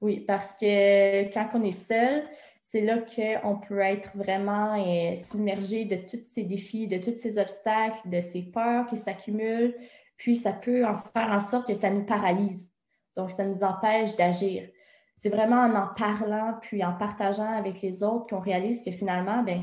Oui, 0.00 0.20
parce 0.20 0.54
que 0.56 1.32
quand 1.32 1.50
on 1.54 1.62
est 1.62 1.70
seul, 1.70 2.24
c'est 2.68 2.80
là 2.80 2.98
qu'on 2.98 3.58
peut 3.58 3.78
être 3.78 4.10
vraiment 4.16 4.74
euh, 4.74 5.14
submergé 5.14 5.84
de 5.84 5.96
tous 5.96 6.26
ces 6.30 6.42
défis, 6.42 6.88
de 6.88 6.98
tous 6.98 7.16
ces 7.16 7.38
obstacles, 7.38 8.08
de 8.08 8.20
ces 8.20 8.42
peurs 8.42 8.86
qui 8.88 8.96
s'accumulent. 8.96 9.76
Puis 10.16 10.34
ça 10.34 10.52
peut 10.52 10.84
en 10.84 10.96
faire 10.96 11.30
en 11.30 11.38
sorte 11.38 11.68
que 11.68 11.74
ça 11.74 11.90
nous 11.90 12.04
paralyse. 12.04 12.68
Donc, 13.16 13.30
ça 13.30 13.44
nous 13.44 13.62
empêche 13.62 14.16
d'agir. 14.16 14.68
C'est 15.16 15.28
vraiment 15.28 15.60
en 15.60 15.76
en 15.76 15.86
parlant, 15.94 16.58
puis 16.60 16.84
en 16.84 16.92
partageant 16.92 17.52
avec 17.52 17.80
les 17.82 18.02
autres 18.02 18.26
qu'on 18.26 18.40
réalise 18.40 18.84
que 18.84 18.90
finalement, 18.90 19.44
ben, 19.44 19.62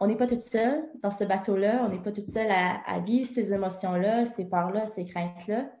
on 0.00 0.06
n'est 0.06 0.16
pas 0.16 0.28
tout 0.28 0.38
seul 0.40 0.88
dans 1.02 1.10
ce 1.10 1.24
bateau-là, 1.24 1.82
on 1.84 1.88
n'est 1.88 2.02
pas 2.02 2.12
tout 2.12 2.24
seul 2.24 2.50
à, 2.50 3.00
vivre 3.00 3.28
ces 3.28 3.52
émotions-là, 3.52 4.26
ces 4.26 4.44
peurs-là, 4.44 4.86
ces 4.86 5.04
craintes-là. 5.06 5.72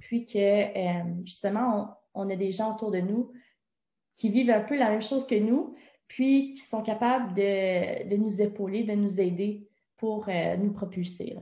Puis 0.00 0.24
que 0.24 0.38
euh, 0.38 1.02
justement, 1.24 1.98
on, 2.14 2.30
a 2.30 2.36
des 2.36 2.50
gens 2.50 2.74
autour 2.74 2.90
de 2.90 3.00
nous 3.00 3.30
qui 4.16 4.30
vivent 4.30 4.50
un 4.50 4.60
peu 4.60 4.78
la 4.78 4.88
même 4.88 5.02
chose 5.02 5.26
que 5.26 5.34
nous, 5.34 5.74
puis 6.14 6.52
qui 6.52 6.60
sont 6.60 6.80
capables 6.80 7.34
de, 7.34 8.16
nous 8.16 8.40
épauler, 8.40 8.84
de 8.84 8.92
nous 8.92 9.20
aider 9.20 9.68
pour 9.96 10.28
euh, 10.28 10.56
nous 10.56 10.72
propulser. 10.72 11.36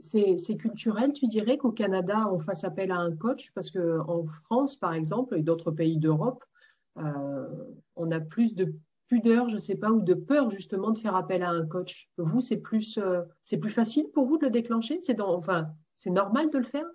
C'est 0.00 0.56
culturel, 0.58 1.14
tu 1.14 1.24
dirais 1.24 1.56
qu'au 1.56 1.72
Canada, 1.72 2.28
on 2.30 2.38
fasse 2.38 2.64
appel 2.64 2.90
à 2.90 2.96
un 2.96 3.16
coach? 3.16 3.52
Parce 3.54 3.70
qu'en 3.70 4.26
France, 4.26 4.76
par 4.76 4.92
exemple, 4.92 5.38
et 5.38 5.42
d'autres 5.42 5.70
pays 5.70 5.96
d'Europe, 5.96 6.44
euh, 6.98 7.48
on 7.96 8.10
a 8.10 8.20
plus 8.20 8.54
de 8.54 8.74
pudeur, 9.06 9.48
je 9.48 9.54
ne 9.54 9.60
sais 9.60 9.76
pas, 9.76 9.90
ou 9.90 10.02
de 10.02 10.12
peur 10.12 10.50
justement 10.50 10.90
de 10.90 10.98
faire 10.98 11.16
appel 11.16 11.42
à 11.42 11.48
un 11.48 11.64
coach 11.64 12.10
Vous, 12.18 12.42
c'est 12.42 12.60
plus, 12.60 12.98
euh, 12.98 13.22
c'est 13.44 13.56
plus 13.56 13.70
facile 13.70 14.10
pour 14.12 14.26
vous 14.26 14.36
de 14.36 14.44
le 14.44 14.50
déclencher? 14.50 15.00
C'est 15.00 15.22
enfin, 15.22 15.68
c'est 15.96 16.10
normal 16.10 16.50
de 16.50 16.58
le 16.58 16.64
faire? 16.64 16.86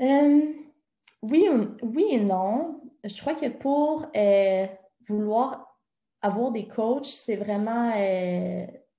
Euh, 0.00 0.52
oui, 1.22 1.48
oui 1.82 2.06
et 2.12 2.20
non. 2.20 2.80
Je 3.02 3.20
crois 3.20 3.34
que 3.34 3.48
pour 3.48 4.06
vouloir 5.06 5.78
avoir 6.22 6.50
des 6.50 6.66
coachs, 6.66 7.06
c'est 7.06 7.36
vraiment 7.36 7.92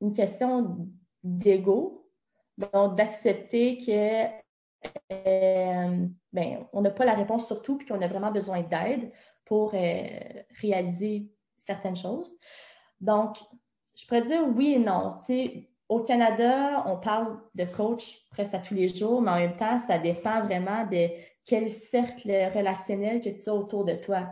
une 0.01 0.13
question 0.13 0.87
d'ego, 1.23 2.09
donc 2.57 2.95
d'accepter 2.95 3.77
que 3.79 4.27
ben, 6.33 6.67
on 6.73 6.81
n'a 6.81 6.91
pas 6.91 7.05
la 7.05 7.13
réponse 7.13 7.47
sur 7.47 7.61
tout, 7.61 7.77
puis 7.77 7.87
qu'on 7.87 8.01
a 8.01 8.07
vraiment 8.07 8.31
besoin 8.31 8.61
d'aide 8.61 9.11
pour 9.45 9.71
réaliser 9.71 11.31
certaines 11.57 11.95
choses. 11.95 12.33
Donc, 13.01 13.37
je 13.95 14.05
pourrais 14.05 14.21
dire 14.21 14.47
oui 14.55 14.73
et 14.73 14.79
non. 14.79 15.17
au 15.89 16.01
Canada, 16.01 16.83
on 16.85 16.97
parle 16.97 17.39
de 17.55 17.65
coach 17.65 18.27
presque 18.29 18.53
à 18.53 18.59
tous 18.59 18.73
les 18.73 18.87
jours, 18.87 19.21
mais 19.21 19.31
en 19.31 19.37
même 19.37 19.57
temps, 19.57 19.79
ça 19.79 19.97
dépend 19.97 20.43
vraiment 20.43 20.85
de 20.85 21.09
quel 21.45 21.69
cercle 21.69 22.29
relationnel 22.53 23.21
que 23.21 23.29
tu 23.29 23.49
as 23.49 23.53
autour 23.53 23.85
de 23.85 23.93
toi. 23.93 24.29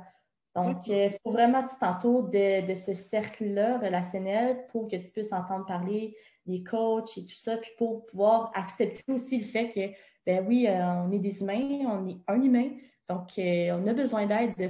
Donc, 0.56 0.88
il 0.88 1.12
faut 1.22 1.32
vraiment 1.32 1.64
que 1.64 1.70
tu 1.70 1.76
t'entoures 1.80 2.24
de, 2.30 2.74
ce 2.74 2.94
cercle-là 2.94 3.78
relationnel 3.78 4.66
pour 4.72 4.88
que 4.88 4.96
tu 4.96 5.12
puisses 5.12 5.34
entendre 5.34 5.66
parler 5.66 6.16
des 6.46 6.64
coachs 6.64 7.18
et 7.18 7.26
tout 7.26 7.36
ça, 7.36 7.58
puis 7.58 7.72
pour 7.78 8.06
pouvoir 8.06 8.52
accepter 8.56 9.04
aussi 9.12 9.38
le 9.38 9.44
fait 9.44 9.72
que, 9.72 9.90
ben 10.26 10.46
oui, 10.48 10.66
euh, 10.68 11.04
on 11.04 11.12
est 11.12 11.20
des 11.20 11.42
humains, 11.42 11.86
on 11.88 12.08
est 12.08 12.18
un 12.28 12.42
humain, 12.42 12.70
donc 13.10 13.38
euh, 13.38 13.78
on 13.78 13.86
a 13.86 13.94
besoin 13.94 14.26
d'aide 14.26 14.56
de 14.58 14.70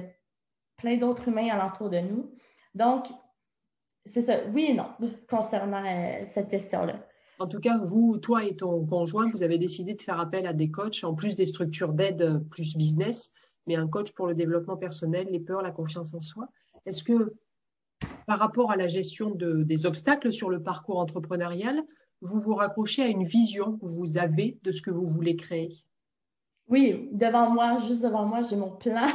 plein 0.78 0.98
d'autres 0.98 1.28
humains 1.28 1.50
alentour 1.50 1.90
de 1.90 2.00
nous. 2.00 2.32
Donc, 2.74 3.08
c'est 4.06 4.22
ça, 4.22 4.40
oui 4.54 4.68
et 4.70 4.74
non, 4.74 4.88
concernant 5.30 5.86
euh, 5.86 6.26
cette 6.34 6.50
question-là. 6.50 6.96
En 7.38 7.48
tout 7.48 7.60
cas, 7.60 7.78
vous, 7.78 8.18
toi 8.18 8.46
et 8.46 8.56
ton 8.56 8.86
conjoint, 8.86 9.30
vous 9.30 9.44
avez 9.44 9.58
décidé 9.58 9.94
de 9.94 10.02
faire 10.02 10.20
appel 10.20 10.48
à 10.48 10.54
des 10.54 10.72
coachs, 10.72 11.04
en 11.04 11.14
plus 11.14 11.36
des 11.36 11.46
structures 11.46 11.94
d'aide 11.94 12.42
plus 12.50 12.76
business, 12.76 13.34
mais 13.68 13.76
un 13.76 13.88
coach 13.88 14.12
pour 14.12 14.28
le 14.28 14.36
développement 14.36 14.78
personnel, 14.78 15.28
les 15.32 15.40
peurs, 15.40 15.62
la 15.62 15.72
confiance 15.72 16.14
en 16.14 16.22
soi. 16.22 16.48
Est-ce 16.86 17.04
que 17.04 17.34
par 18.28 18.40
rapport 18.40 18.72
à 18.72 18.76
la 18.76 18.88
gestion 18.88 19.32
des 19.36 19.86
obstacles 19.86 20.34
sur 20.34 20.50
le 20.50 20.62
parcours 20.62 21.00
entrepreneurial, 21.00 21.82
vous 22.22 22.40
vous 22.40 22.56
raccrochez 22.56 23.04
à 23.04 23.08
une 23.08 23.24
vision 23.24 23.78
que 23.78 23.86
vous 23.86 24.18
avez 24.18 24.58
de 24.64 24.72
ce 24.72 24.82
que 24.82 24.92
vous 24.92 25.06
voulez 25.06 25.36
créer? 25.36 25.70
Oui, 26.68 27.10
devant 27.12 27.52
moi, 27.52 27.78
juste 27.78 28.04
devant 28.04 28.26
moi, 28.26 28.42
j'ai 28.42 28.56
mon 28.56 28.72
plan. 28.72 29.06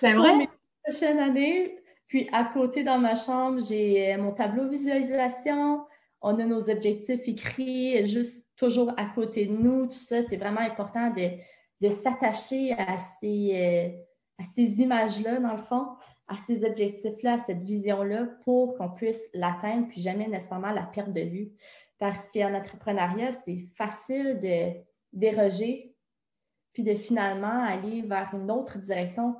C'est 0.00 0.14
vrai? 0.14 0.32
Pour 0.32 0.48
prochaine 0.84 1.18
année, 1.18 1.78
puis 2.08 2.28
à 2.32 2.44
côté 2.44 2.82
dans 2.82 2.98
ma 2.98 3.14
chambre, 3.14 3.60
j'ai 3.60 4.14
euh, 4.14 4.18
mon 4.18 4.32
tableau 4.32 4.68
visualisation. 4.68 5.84
On 6.20 6.38
a 6.40 6.44
nos 6.44 6.68
objectifs 6.68 7.20
écrits 7.26 8.04
juste 8.06 8.48
toujours 8.56 8.92
à 8.96 9.04
côté 9.04 9.46
de 9.46 9.52
nous. 9.52 9.86
Tout 9.86 9.92
ça, 9.92 10.22
c'est 10.22 10.36
vraiment 10.36 10.60
important 10.60 11.10
de, 11.10 11.30
de 11.80 11.90
s'attacher 11.90 12.72
à 12.72 12.96
ces, 13.20 13.52
euh, 13.54 14.42
à 14.42 14.44
ces 14.54 14.80
images-là, 14.80 15.40
dans 15.40 15.52
le 15.52 15.62
fond, 15.62 15.88
à 16.26 16.34
ces 16.34 16.64
objectifs-là, 16.64 17.34
à 17.34 17.38
cette 17.38 17.62
vision-là, 17.62 18.26
pour 18.44 18.76
qu'on 18.76 18.90
puisse 18.90 19.30
l'atteindre, 19.32 19.88
puis 19.88 20.02
jamais 20.02 20.28
nécessairement 20.28 20.72
la 20.72 20.82
perte 20.82 21.12
de 21.12 21.22
vue. 21.22 21.52
Parce 21.98 22.30
qu'en 22.30 22.54
entrepreneuriat, 22.54 23.32
c'est 23.44 23.58
facile 23.76 24.38
de 24.40 24.72
déroger, 25.12 25.96
puis 26.72 26.82
de 26.82 26.94
finalement 26.94 27.64
aller 27.64 28.02
vers 28.02 28.30
une 28.34 28.50
autre 28.50 28.78
direction 28.78 29.36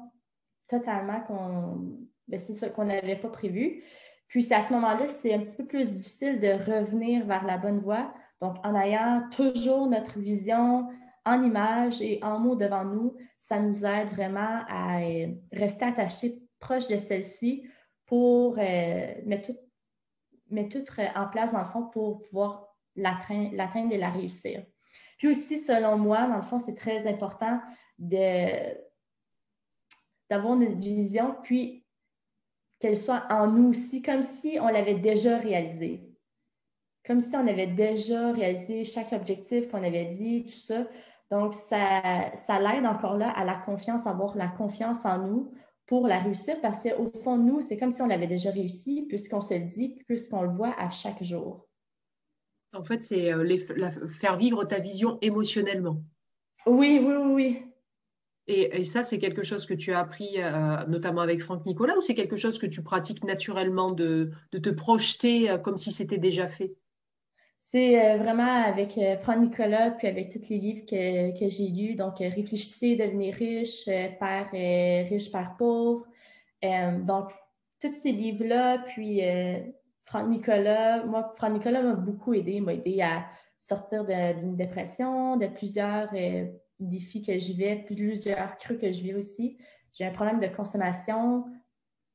totalement 0.66 1.20
qu'on 1.22 1.98
ben, 2.28 2.38
c'est 2.38 2.78
n'avait 2.78 3.16
pas 3.16 3.28
prévu. 3.28 3.82
Puis 4.28 4.42
c'est 4.42 4.54
à 4.54 4.60
ce 4.60 4.72
moment-là, 4.74 5.08
c'est 5.08 5.32
un 5.32 5.40
petit 5.40 5.56
peu 5.56 5.66
plus 5.66 5.90
difficile 5.90 6.40
de 6.40 6.48
revenir 6.48 7.24
vers 7.26 7.44
la 7.44 7.56
bonne 7.56 7.80
voie. 7.80 8.12
Donc, 8.42 8.56
en 8.62 8.74
ayant 8.74 9.28
toujours 9.30 9.88
notre 9.88 10.18
vision 10.18 10.88
en 11.28 11.42
image 11.42 12.00
et 12.00 12.18
en 12.22 12.38
mots 12.38 12.56
devant 12.56 12.84
nous, 12.84 13.16
ça 13.38 13.60
nous 13.60 13.84
aide 13.84 14.08
vraiment 14.08 14.62
à 14.68 15.00
euh, 15.02 15.28
rester 15.52 15.84
attachés 15.84 16.34
proche 16.58 16.88
de 16.88 16.96
celle-ci 16.96 17.68
pour 18.06 18.56
euh, 18.58 19.14
mettre, 19.24 19.52
tout, 19.52 19.58
mettre 20.50 20.82
tout 20.82 21.00
en 21.14 21.28
place, 21.28 21.52
dans 21.52 21.60
le 21.60 21.66
fond, 21.66 21.84
pour 21.84 22.20
pouvoir 22.22 22.74
l'atteindre 22.96 23.92
et 23.92 23.98
la 23.98 24.10
réussir. 24.10 24.64
Puis 25.18 25.28
aussi, 25.28 25.58
selon 25.58 25.98
moi, 25.98 26.26
dans 26.26 26.36
le 26.36 26.42
fond, 26.42 26.58
c'est 26.58 26.74
très 26.74 27.06
important 27.06 27.60
d'avoir 27.98 28.50
une 30.54 30.80
vision, 30.80 31.36
puis 31.42 31.84
qu'elle 32.78 32.96
soit 32.96 33.24
en 33.30 33.48
nous 33.48 33.70
aussi, 33.70 34.02
comme 34.02 34.22
si 34.22 34.58
on 34.60 34.68
l'avait 34.68 34.94
déjà 34.94 35.38
réalisé. 35.38 36.04
Comme 37.04 37.20
si 37.20 37.34
on 37.34 37.46
avait 37.46 37.66
déjà 37.66 38.32
réalisé 38.32 38.84
chaque 38.84 39.12
objectif 39.12 39.68
qu'on 39.70 39.82
avait 39.82 40.14
dit, 40.14 40.44
tout 40.44 40.58
ça. 40.58 40.86
Donc, 41.30 41.54
ça, 41.54 42.34
ça 42.36 42.58
l'aide 42.58 42.86
encore 42.86 43.16
là 43.16 43.30
à 43.30 43.44
la 43.44 43.54
confiance, 43.54 44.06
à 44.06 44.10
avoir 44.10 44.36
la 44.36 44.48
confiance 44.48 45.04
en 45.04 45.18
nous 45.18 45.52
pour 45.86 46.06
la 46.06 46.18
réussir 46.18 46.60
parce 46.60 46.82
qu'au 46.82 47.10
fond, 47.22 47.36
nous, 47.36 47.60
c'est 47.60 47.76
comme 47.76 47.92
si 47.92 48.02
on 48.02 48.06
l'avait 48.06 48.26
déjà 48.26 48.50
réussi 48.50 49.06
puisqu'on 49.08 49.40
se 49.40 49.54
le 49.54 49.66
dit, 49.66 49.96
puisqu'on 50.06 50.42
le 50.42 50.50
voit 50.50 50.74
à 50.78 50.90
chaque 50.90 51.22
jour. 51.22 51.66
En 52.74 52.84
fait, 52.84 53.02
c'est 53.02 53.32
euh, 53.32 53.56
faire 54.08 54.36
vivre 54.36 54.64
ta 54.64 54.78
vision 54.78 55.18
émotionnellement. 55.22 56.02
Oui, 56.66 57.00
oui, 57.02 57.14
oui, 57.14 57.32
oui. 57.32 57.62
Et, 58.50 58.82
ça, 58.84 59.02
c'est 59.02 59.18
quelque 59.18 59.42
chose 59.42 59.66
que 59.66 59.74
tu 59.74 59.92
as 59.92 59.98
appris 59.98 60.42
euh, 60.42 60.84
notamment 60.86 61.20
avec 61.20 61.42
Franck 61.42 61.66
Nicolas 61.66 61.96
ou 61.98 62.00
c'est 62.00 62.14
quelque 62.14 62.36
chose 62.36 62.58
que 62.58 62.64
tu 62.64 62.82
pratiques 62.82 63.22
naturellement 63.22 63.92
de, 63.92 64.30
te 64.50 64.70
projeter 64.70 65.50
euh, 65.50 65.58
comme 65.58 65.76
si 65.76 65.92
c'était 65.92 66.18
déjà 66.18 66.48
fait? 66.48 66.74
C'est 67.72 68.02
euh, 68.02 68.16
vraiment 68.16 68.64
avec 68.64 68.98
Franck 69.20 69.38
Nicolas 69.38 69.90
puis 69.90 70.08
avec 70.08 70.30
tous 70.30 70.48
les 70.48 70.58
livres 70.58 70.86
que, 70.86 71.48
j'ai 71.50 71.68
lus. 71.68 71.94
Donc, 71.94 72.18
Réfléchissez, 72.18 72.96
devenir 72.96 73.34
riche, 73.34 73.84
Père 73.86 74.48
riche, 74.50 75.30
Père 75.30 75.54
pauvre. 75.58 76.06
donc, 76.62 77.30
tous 77.80 77.94
ces 78.02 78.12
livres-là, 78.12 78.78
puis 78.88 79.20
Franck 80.00 80.28
Nicolas, 80.28 81.04
moi, 81.04 81.32
Franck 81.36 81.52
Nicolas 81.52 81.82
m'a 81.82 81.94
beaucoup 81.94 82.32
aidé, 82.32 82.60
m'a 82.60 82.74
aidé 82.74 83.02
à 83.02 83.28
sortir 83.60 84.04
d'une 84.06 84.56
dépression, 84.56 85.36
de 85.36 85.46
plusieurs 85.46 86.08
défis 86.80 87.22
que 87.22 87.38
je 87.38 87.52
vis, 87.52 87.84
plusieurs 87.84 88.56
creux 88.58 88.76
que 88.76 88.90
je 88.90 89.02
vis 89.02 89.14
aussi. 89.14 89.58
J'ai 89.92 90.06
un 90.06 90.12
problème 90.12 90.40
de 90.40 90.46
consommation 90.46 91.44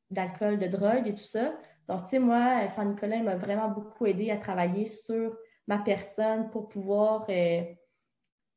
d'alcool, 0.10 0.58
de 0.58 0.68
drogue 0.68 1.08
et 1.08 1.14
tout 1.14 1.24
ça. 1.24 1.54
Donc, 1.88 2.04
tu 2.04 2.10
sais, 2.10 2.20
moi, 2.20 2.68
Fanny 2.70 2.92
Nicolas 2.92 3.22
m'a 3.24 3.36
vraiment 3.36 3.70
beaucoup 3.70 4.06
aidé 4.06 4.32
à 4.32 4.38
travailler 4.38 4.86
sur 4.86 5.36
ma 5.67 5.79
personne 5.79 6.50
pour 6.50 6.70
pouvoir 6.70 7.25
euh, 7.29 7.62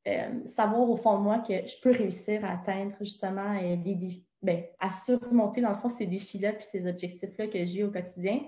euh, 0.09 0.47
savoir 0.47 0.89
au 0.89 0.97
fond 0.97 1.19
de 1.19 1.23
moi 1.23 1.39
que 1.41 1.67
je 1.67 1.81
peux 1.83 1.93
réussir 1.93 2.45
à 2.45 2.53
atteindre 2.53 2.95
justement 3.01 3.57
euh, 3.57 3.77
les 3.85 3.95
défis, 3.95 4.27
ben, 4.43 4.65
à 4.79 4.91
surmonter 4.91 5.61
dans 5.61 5.71
le 5.71 5.77
fond 5.77 5.89
ces 5.89 6.07
défis-là 6.07 6.53
puis 6.53 6.65
ces 6.65 6.87
objectifs-là 6.87 7.49
que 7.49 7.65
j'ai 7.65 7.85
au 7.85 7.91
quotidien. 7.91 8.41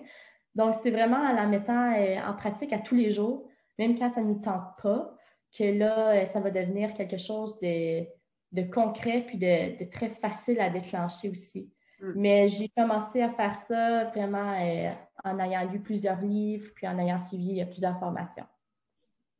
Donc, 0.54 0.74
c'est 0.82 0.90
vraiment 0.90 1.18
en 1.18 1.32
la 1.34 1.46
mettant 1.46 1.92
en 1.92 2.34
pratique 2.34 2.72
à 2.72 2.78
tous 2.78 2.94
les 2.94 3.10
jours, 3.10 3.48
même 3.78 3.96
quand 3.96 4.08
ça 4.08 4.22
ne 4.22 4.28
nous 4.28 4.40
tente 4.40 4.64
pas, 4.82 5.14
que 5.56 5.64
là, 5.64 6.26
ça 6.26 6.40
va 6.40 6.50
devenir 6.50 6.94
quelque 6.94 7.16
chose 7.16 7.58
de, 7.60 8.62
concret 8.72 9.24
puis 9.26 9.38
de, 9.38 9.88
très 9.90 10.08
facile 10.08 10.60
à 10.60 10.68
déclencher 10.68 11.30
aussi. 11.30 11.70
Mm. 12.00 12.12
Mais 12.17 12.49
j'ai 12.49 12.69
commencé 12.69 13.23
à 13.23 13.31
faire 13.31 13.55
ça 13.55 14.05
vraiment 14.05 14.52
euh, 14.61 14.88
en 15.25 15.38
ayant 15.38 15.71
lu 15.71 15.81
plusieurs 15.81 16.21
livres 16.21 16.71
puis 16.75 16.87
en 16.87 16.99
ayant 16.99 17.19
suivi 17.19 17.64
plusieurs 17.67 17.99
formations. 17.99 18.47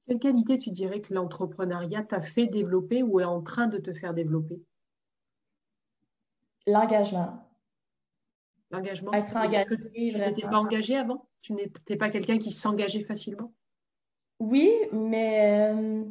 Quelle 0.07 0.19
qualité 0.19 0.57
tu 0.57 0.71
dirais 0.71 1.03
que 1.03 1.13
l'entrepreneuriat 1.13 2.03
t'a 2.03 2.23
fait 2.23 2.47
développer 2.47 3.03
ou 3.03 3.21
est 3.21 3.25
en 3.25 3.43
train 3.43 3.67
de 3.67 3.77
te 3.77 3.93
faire 3.93 4.15
développer? 4.15 4.63
L'engagement. 6.67 7.47
L'engagement. 8.71 9.13
Être 9.13 9.37
engagé. 9.37 9.67
Tu 9.77 10.19
n'étais 10.19 10.43
pas 10.43 10.59
engagé 10.59 10.97
avant? 10.97 11.29
Tu 11.43 11.53
n'étais 11.53 11.97
pas 11.97 12.11
quelqu'un 12.11 12.39
qui 12.39 12.51
s'engageait 12.51 13.05
facilement? 13.05 13.53
Oui, 14.41 14.73
mais 14.93 15.73
euh, 15.73 16.05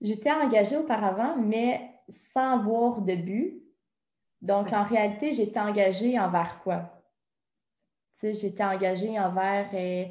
j'étais 0.00 0.30
engagée 0.30 0.76
auparavant, 0.76 1.36
mais 1.36 1.90
sans 2.08 2.58
avoir 2.58 3.02
de 3.02 3.14
but. 3.14 3.63
Donc, 4.44 4.74
en 4.74 4.84
réalité, 4.84 5.32
j'étais 5.32 5.58
engagée 5.58 6.18
envers 6.18 6.60
quoi? 6.62 6.82
J'étais 8.22 8.62
engagée 8.62 9.18
envers 9.18 9.70
euh, 9.72 10.04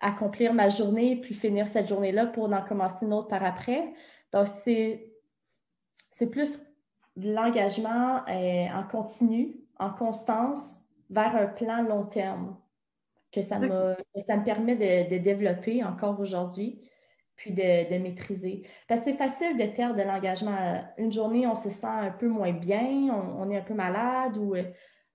accomplir 0.00 0.52
ma 0.52 0.68
journée 0.68 1.16
puis 1.20 1.34
finir 1.34 1.68
cette 1.68 1.88
journée-là 1.88 2.26
pour 2.26 2.52
en 2.52 2.62
commencer 2.62 3.06
une 3.06 3.12
autre 3.12 3.28
par 3.28 3.44
après. 3.44 3.92
Donc, 4.32 4.48
c'est, 4.64 5.12
c'est 6.10 6.28
plus 6.28 6.58
l'engagement 7.16 8.24
euh, 8.28 8.66
en 8.74 8.82
continu, 8.82 9.56
en 9.78 9.90
constance, 9.90 10.74
vers 11.08 11.36
un 11.36 11.46
plan 11.46 11.82
long 11.82 12.06
terme 12.06 12.56
que 13.30 13.40
ça, 13.40 13.60
ça 13.60 14.36
me 14.36 14.44
permet 14.44 14.74
de, 14.74 15.16
développer 15.18 15.84
encore 15.84 16.18
aujourd'hui, 16.18 16.80
puis 17.38 17.52
de, 17.52 17.98
maîtriser. 17.98 18.62
Parce 18.88 19.00
que 19.00 19.10
c'est 19.10 19.16
facile 19.16 19.56
de 19.56 19.66
perdre 19.66 19.96
de 19.96 20.02
l'engagement. 20.02 20.84
Une 20.98 21.12
journée, 21.12 21.46
on 21.46 21.54
se 21.54 21.70
sent 21.70 21.86
un 21.86 22.10
peu 22.10 22.26
moins 22.26 22.52
bien, 22.52 22.84
on, 23.38 23.48
est 23.48 23.56
un 23.56 23.62
peu 23.62 23.74
malade 23.74 24.36
ou 24.36 24.56
euh, 24.56 24.64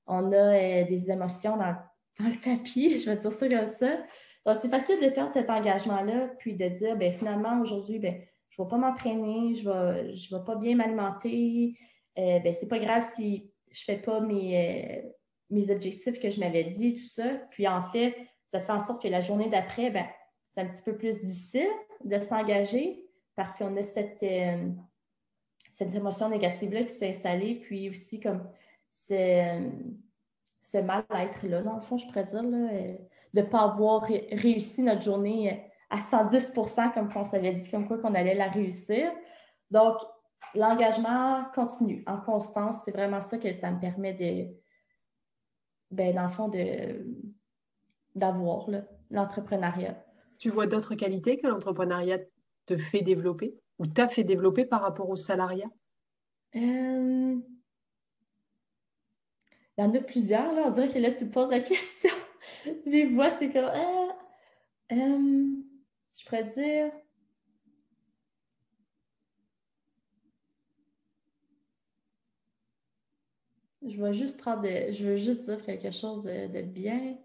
on 0.07 0.31
a 0.31 0.35
euh, 0.35 0.83
des 0.85 1.11
émotions 1.11 1.57
dans, 1.57 1.75
le 2.19 2.39
tapis, 2.39 2.99
je 2.99 3.09
vais 3.09 3.17
dire 3.17 3.31
ça 3.31 3.47
comme 3.47 3.67
ça. 3.67 3.97
Donc, 4.45 4.57
c'est 4.61 4.69
facile 4.69 4.99
de 5.01 5.09
perdre 5.09 5.31
cet 5.33 5.49
engagement-là, 5.49 6.29
puis 6.39 6.55
de 6.55 6.67
dire, 6.69 6.95
ben 6.97 7.11
finalement, 7.11 7.61
aujourd'hui, 7.61 7.99
ben, 7.99 8.21
je 8.49 8.61
ne 8.61 8.65
vais 8.65 8.69
pas 8.69 8.77
m'entraîner, 8.77 9.55
je 9.55 9.67
ne 9.67 10.37
vais, 10.37 10.45
pas 10.45 10.55
bien 10.55 10.75
m'alimenter. 10.75 11.75
Euh, 12.17 12.39
ben, 12.39 12.53
c'est 12.57 12.67
pas 12.67 12.79
grave 12.79 13.05
si 13.15 13.51
je 13.71 13.81
ne 13.81 13.95
fais 13.95 14.01
pas 14.01 14.21
mes, 14.21 15.01
euh, 15.01 15.09
mes 15.49 15.69
objectifs 15.71 16.19
que 16.19 16.29
je 16.29 16.39
m'avais 16.39 16.65
dit, 16.65 16.95
tout 16.95 17.21
ça. 17.21 17.29
Puis 17.51 17.67
en 17.67 17.81
fait, 17.81 18.15
ça 18.53 18.59
fait 18.59 18.71
en 18.71 18.79
sorte 18.79 19.01
que 19.01 19.07
la 19.07 19.19
journée 19.19 19.49
d'après, 19.49 19.89
ben, 19.89 20.05
c'est 20.53 20.61
un 20.61 20.67
petit 20.67 20.81
peu 20.83 20.95
plus 20.95 21.19
difficile 21.19 21.69
de 22.03 22.19
s'engager 22.19 23.05
parce 23.35 23.57
qu'on 23.57 23.75
a 23.77 23.81
cette, 23.81 24.21
euh, 24.21 24.69
cette 25.75 25.93
émotion 25.95 26.29
négative-là 26.29 26.83
qui 26.83 26.93
s'est 26.93 27.09
installée, 27.09 27.55
puis 27.55 27.89
aussi 27.89 28.19
comme 28.19 28.47
ce, 29.09 29.71
ce 30.61 30.77
mal-être-là, 30.77 31.63
dans 31.63 31.75
le 31.75 31.81
fond, 31.81 31.97
je 31.97 32.05
pourrais 32.05 32.25
dire, 32.25 32.43
là, 32.43 32.71
euh, 32.71 32.95
de 33.33 33.41
ne 33.41 33.45
pas 33.45 33.61
avoir 33.61 34.03
réussi 34.03 34.83
notre 34.83 35.01
journée 35.01 35.53
euh, 35.53 35.55
à 35.89 35.97
110% 35.97 36.93
comme 36.93 37.09
on 37.15 37.23
s'avait 37.23 37.55
dit, 37.55 37.69
comme 37.71 37.87
quoi 37.87 37.97
qu'on 37.97 38.13
allait 38.13 38.35
la 38.35 38.49
réussir. 38.49 39.11
Donc, 39.71 39.97
l'engagement 40.53 41.45
continue, 41.55 42.03
en 42.05 42.17
constance, 42.17 42.75
c'est 42.85 42.91
vraiment 42.91 43.21
ça 43.21 43.39
que 43.39 43.51
ça 43.53 43.71
me 43.71 43.79
permet 43.79 44.13
de, 44.13 44.53
ben, 45.89 46.13
dans 46.13 46.25
le 46.25 46.31
fond, 46.31 46.51
d'avoir 48.13 48.69
l'entrepreneuriat. 49.09 50.02
Tu 50.43 50.49
vois 50.49 50.67
d'autres 50.67 50.95
qualités 50.95 51.37
que 51.37 51.47
l'entrepreneuriat 51.47 52.19
te 52.65 52.75
fait 52.75 53.01
développer 53.01 53.55
ou 53.79 53.87
t'a 53.87 54.09
fait 54.09 54.25
développer 54.25 54.65
par 54.65 54.81
rapport 54.81 55.09
au 55.09 55.15
salariat? 55.15 55.69
Euh, 56.57 57.39
il 59.77 59.81
y 59.81 59.81
en 59.81 59.95
a 59.95 59.99
plusieurs. 59.99 60.51
Là. 60.51 60.63
On 60.65 60.71
dirait 60.71 60.89
que 60.89 60.99
là, 60.99 61.13
tu 61.13 61.23
me 61.23 61.31
poses 61.31 61.49
la 61.49 61.59
question. 61.61 62.09
Les 62.85 63.05
voix, 63.05 63.29
c'est 63.29 63.53
comme. 63.53 63.63
Euh, 63.63 64.11
euh, 64.91 65.45
je 66.19 66.25
pourrais 66.25 66.43
dire. 66.43 66.91
Je 73.81 73.95
vais 73.95 74.13
juste 74.13 74.35
prendre 74.35 74.63
je 74.65 75.05
veux 75.05 75.15
juste 75.15 75.45
dire 75.45 75.63
quelque 75.63 75.91
chose 75.91 76.23
de, 76.25 76.61
bien. 76.63 77.15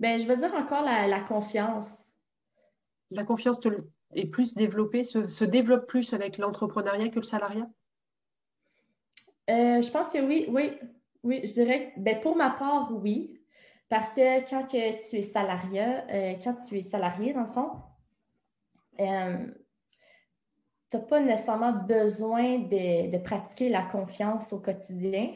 Ben, 0.00 0.18
je 0.18 0.26
veux 0.26 0.36
dire 0.36 0.54
encore 0.54 0.82
la, 0.82 1.20
confiance. 1.20 1.88
La 3.10 3.24
confiance 3.24 3.60
est 4.14 4.26
plus 4.26 4.54
développée, 4.54 5.04
se, 5.04 5.44
développe 5.44 5.86
plus 5.86 6.12
avec 6.12 6.38
l'entrepreneuriat 6.38 7.08
que 7.08 7.16
le 7.16 7.24
salariat? 7.24 7.68
Euh, 9.50 9.82
je 9.82 9.90
pense 9.90 10.12
que 10.12 10.18
oui, 10.18 10.46
oui. 10.48 10.72
Oui, 11.24 11.40
je 11.44 11.52
dirais 11.52 11.92
ben, 11.96 12.20
pour 12.20 12.36
ma 12.36 12.50
part, 12.50 12.92
oui. 12.92 13.40
Parce 13.88 14.14
que 14.14 14.48
quand 14.48 14.66
que 14.66 15.08
tu 15.08 15.16
es 15.16 15.22
salarié, 15.22 15.82
euh, 16.10 16.34
quand 16.42 16.54
tu 16.66 16.78
es 16.78 16.82
salarié, 16.82 17.32
dans 17.32 17.44
le 17.44 17.52
fond, 17.52 17.70
euh, 19.00 19.46
tu 20.90 20.96
n'as 20.96 21.02
pas 21.02 21.20
nécessairement 21.20 21.72
besoin 21.72 22.58
de, 22.58 23.18
pratiquer 23.18 23.68
la 23.68 23.82
confiance 23.82 24.52
au 24.52 24.58
quotidien 24.58 25.34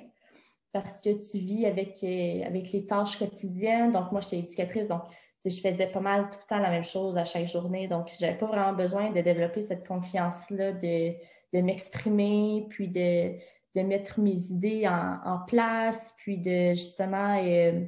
parce 0.72 1.00
que 1.00 1.10
tu 1.10 1.38
vis 1.38 1.66
avec, 1.66 2.02
euh, 2.02 2.46
avec 2.46 2.72
les 2.72 2.86
tâches 2.86 3.18
quotidiennes. 3.18 3.92
Donc, 3.92 4.10
moi, 4.10 4.20
j'étais 4.20 4.38
éducatrice, 4.38 4.88
donc 4.88 5.02
je 5.44 5.60
faisais 5.60 5.86
pas 5.88 6.00
mal 6.00 6.30
tout 6.30 6.38
le 6.40 6.48
temps 6.48 6.62
la 6.62 6.70
même 6.70 6.84
chose 6.84 7.16
à 7.18 7.24
chaque 7.24 7.46
journée. 7.46 7.88
Donc, 7.88 8.10
je 8.18 8.24
n'avais 8.24 8.38
pas 8.38 8.46
vraiment 8.46 8.72
besoin 8.72 9.10
de 9.10 9.20
développer 9.20 9.62
cette 9.62 9.86
confiance-là, 9.86 10.72
de, 10.72 11.14
m'exprimer, 11.52 12.66
puis 12.70 12.88
de, 12.88 13.82
mettre 13.82 14.20
mes 14.20 14.36
idées 14.50 14.88
en, 14.88 15.38
place, 15.46 16.14
puis 16.18 16.38
de 16.38 16.70
justement 16.70 17.38
euh, 17.44 17.84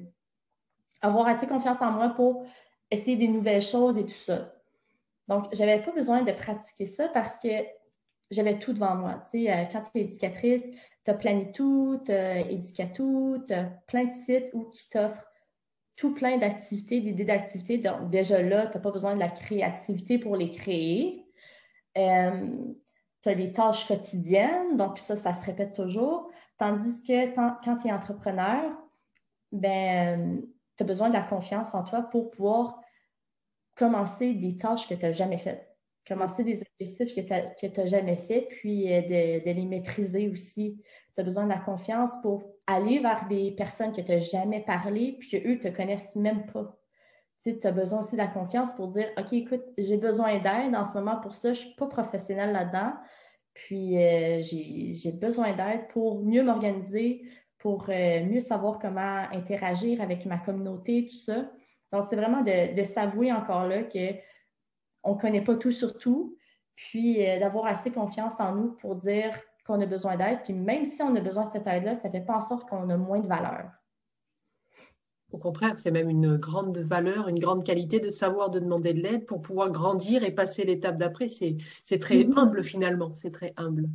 avoir 1.01 1.27
assez 1.29 1.47
confiance 1.47 1.81
en 1.81 1.93
moi 1.93 2.11
pour 2.11 2.45
essayer 2.91 3.17
des 3.17 3.29
nouvelles 3.29 3.63
choses 3.63 3.97
et 3.97 4.05
tout 4.05 4.11
ça. 4.11 4.53
Donc, 5.29 5.47
je 5.53 5.61
n'avais 5.61 5.83
pas 5.83 5.93
besoin 5.93 6.23
de 6.23 6.33
pratiquer 6.33 6.85
ça 6.85 7.09
parce 7.09 7.39
que 7.39 7.49
j'avais 8.31 8.59
tout 8.59 8.73
devant 8.73 8.95
moi. 8.95 9.25
Tu 9.31 9.45
sais, 9.45 9.53
euh, 9.53 9.65
quand 9.71 9.83
tu 9.83 9.99
es 9.99 10.03
éducatrice, 10.03 10.65
tu 11.05 11.11
as 11.11 11.15
Planitou, 11.15 12.01
tu 12.05 12.13
as 12.13 12.41
Éducatou, 12.41 13.43
tu 13.47 13.53
as 13.53 13.65
plein 13.87 14.05
de 14.05 14.13
sites 14.13 14.51
où 14.53 14.65
qui 14.71 14.89
t'offrent 14.89 15.25
tout 15.97 16.15
plein 16.15 16.39
d'activités, 16.39 17.01
d'idées 17.01 17.25
d'activités. 17.25 17.79
Donc, 17.79 18.11
déjà 18.11 18.43
là, 18.43 18.67
tu 18.67 18.77
n'as 18.77 18.83
pas 18.83 18.91
besoin 18.91 19.15
de 19.15 19.21
la 19.21 19.29
créativité 19.29 20.19
pour 20.19 20.37
les 20.37 20.51
créer. 20.51 21.25
Euh, 21.97 22.57
tu 23.23 23.29
as 23.29 23.35
les 23.35 23.53
tâches 23.53 23.87
quotidiennes, 23.87 24.77
donc 24.77 24.99
ça, 24.99 25.17
ça 25.17 25.33
se 25.33 25.45
répète 25.45 25.75
toujours. 25.75 26.31
Tandis 26.59 27.03
que 27.03 27.35
quand 27.35 27.77
tu 27.77 27.89
es 27.89 27.93
entrepreneur, 27.93 28.73
ben, 29.53 30.43
tu 30.77 30.83
as 30.83 30.87
besoin 30.87 31.09
de 31.09 31.15
la 31.15 31.23
confiance 31.23 31.75
en 31.75 31.85
toi 31.85 32.03
pour 32.03 32.31
pouvoir 32.31 32.81
commencer 33.77 34.35
des 34.35 34.57
tâches 34.57 34.89
que 34.89 34.95
tu 34.95 35.03
n'as 35.03 35.13
jamais 35.13 35.39
faites, 35.39 35.74
commencer 36.07 36.45
des 36.45 36.63
objectifs 36.63 37.15
que 37.15 37.67
tu 37.67 37.81
n'as 37.81 37.87
jamais 37.87 38.17
faits, 38.17 38.49
puis 38.49 38.93
euh, 38.93 39.03
de, 39.03 39.51
les 39.51 39.67
maîtriser 39.67 40.29
aussi. 40.29 40.81
Tu 41.15 41.21
as 41.21 41.25
besoin 41.25 41.45
de 41.45 41.51
la 41.51 41.59
confiance 41.59 42.13
pour 42.23 42.43
aller 42.67 42.99
vers 42.99 43.27
des 43.29 43.53
personnes 43.53 43.93
que 43.93 44.01
tu 44.01 44.13
n'as 44.13 44.19
jamais 44.19 44.61
parlé, 44.61 45.17
puis 45.19 45.31
qu'eux 45.31 45.55
ne 45.55 45.59
te 45.59 45.69
connaissent 45.69 46.17
même 46.17 46.47
pas. 46.47 46.79
Tu 47.43 47.57
as 47.63 47.73
besoin 47.73 48.01
aussi 48.01 48.13
de 48.13 48.19
la 48.19 48.27
confiance 48.27 48.73
pour 48.73 48.89
dire 48.89 49.09
OK, 49.19 49.33
écoute, 49.33 49.65
j'ai 49.77 49.99
besoin 49.99 50.39
d'aide 50.39 50.75
en 50.75 50.85
ce 50.85 50.95
moment 50.95 51.21
pour 51.21 51.35
ça, 51.35 51.53
je 51.53 51.61
ne 51.61 51.67
suis 51.67 51.75
pas 51.77 51.87
professionnelle 51.87 52.53
là-dedans, 52.53 52.93
puis 53.53 53.99
euh, 53.99 54.43
j'ai 54.43 55.13
besoin 55.13 55.55
d'aide 55.55 55.89
pour 55.89 56.23
mieux 56.25 56.43
m'organiser, 56.43 57.23
pour 57.59 57.87
euh, 57.89 58.25
mieux 58.25 58.41
savoir 58.41 58.79
comment 58.79 59.25
interagir 59.33 60.03
avec 60.03 60.27
ma 60.27 60.39
communauté, 60.39 61.07
tout 61.07 61.17
ça. 61.17 61.51
Donc, 61.93 62.05
c'est 62.11 62.17
vraiment 62.17 62.43
de, 62.43 62.83
s'avouer 62.83 63.33
encore 63.33 63.67
là 63.69 63.85
qu'on 65.05 65.15
ne 65.15 65.21
connaît 65.21 65.45
pas 65.45 65.57
tout 65.57 65.71
sur 65.71 65.97
tout, 65.97 66.37
puis 66.75 67.25
euh, 67.25 67.39
d'avoir 67.39 67.67
assez 67.67 67.91
confiance 67.91 68.41
en 68.41 68.55
nous 68.55 68.73
pour 68.73 68.95
dire 68.95 69.39
qu'on 69.67 69.81
a 69.81 69.87
besoin 69.87 70.17
d'aide. 70.17 70.41
Puis 70.45 70.55
même 70.55 70.85
si 70.85 71.03
on 71.03 71.15
a 71.15 71.21
besoin 71.21 71.45
de 71.45 71.51
cette 71.51 71.67
aide-là, 71.67 71.95
ça 71.95 72.09
ne 72.09 72.13
fait 72.13 72.21
pas 72.21 72.37
en 72.37 72.41
sorte 72.41 72.69
qu'on 72.69 72.89
a 72.91 72.97
moins 72.97 73.21
de 73.21 73.29
valeur. 73.29 73.71
Au 75.33 75.39
contraire, 75.39 75.79
c'est 75.79 75.91
même 75.91 76.09
une 76.09 76.37
grande 76.37 76.79
valeur, 76.79 77.29
une 77.29 77.39
grande 77.39 77.65
qualité 77.65 77.99
de 77.99 78.09
savoir 78.09 78.51
de 78.51 78.61
demander 78.61 78.95
de 78.95 79.01
l'aide 79.01 79.27
pour 79.27 79.43
pouvoir 79.43 79.71
grandir 79.71 80.23
et 80.23 80.31
passer 80.31 80.65
l'étape 80.65 80.97
d'après. 80.97 81.29
C'est 81.29 81.99
très 81.99 82.23
mm-hmm. 82.23 82.39
humble 82.39 82.63
finalement, 82.63 83.15
c'est 83.15 83.33
très 83.33 83.53
humble. 83.57 83.89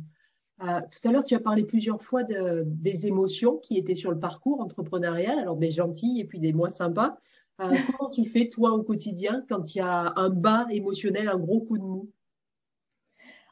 Euh, 0.62 0.80
tout 0.80 1.08
à 1.08 1.12
l'heure, 1.12 1.24
tu 1.24 1.34
as 1.34 1.40
parlé 1.40 1.64
plusieurs 1.64 2.02
fois 2.02 2.22
des 2.24 3.06
émotions 3.06 3.56
qui 3.56 3.78
étaient 3.78 3.94
sur 3.94 4.10
le 4.10 4.18
parcours 4.18 4.60
entrepreneurial, 4.60 5.38
alors 5.38 5.56
des 5.56 5.70
gentilles 5.70 6.20
et 6.20 6.24
puis 6.24 6.40
des 6.40 6.52
moins 6.52 6.68
sympas. 6.68 7.16
Euh, 7.60 7.76
comment 7.86 8.08
tu 8.08 8.24
fais, 8.24 8.48
toi, 8.48 8.72
au 8.72 8.82
quotidien, 8.82 9.44
quand 9.48 9.74
il 9.74 9.78
y 9.78 9.80
a 9.80 10.12
un 10.16 10.30
bas 10.30 10.66
émotionnel, 10.70 11.28
un 11.28 11.38
gros 11.38 11.60
coup 11.62 11.78
de 11.78 11.84
mou? 11.84 12.10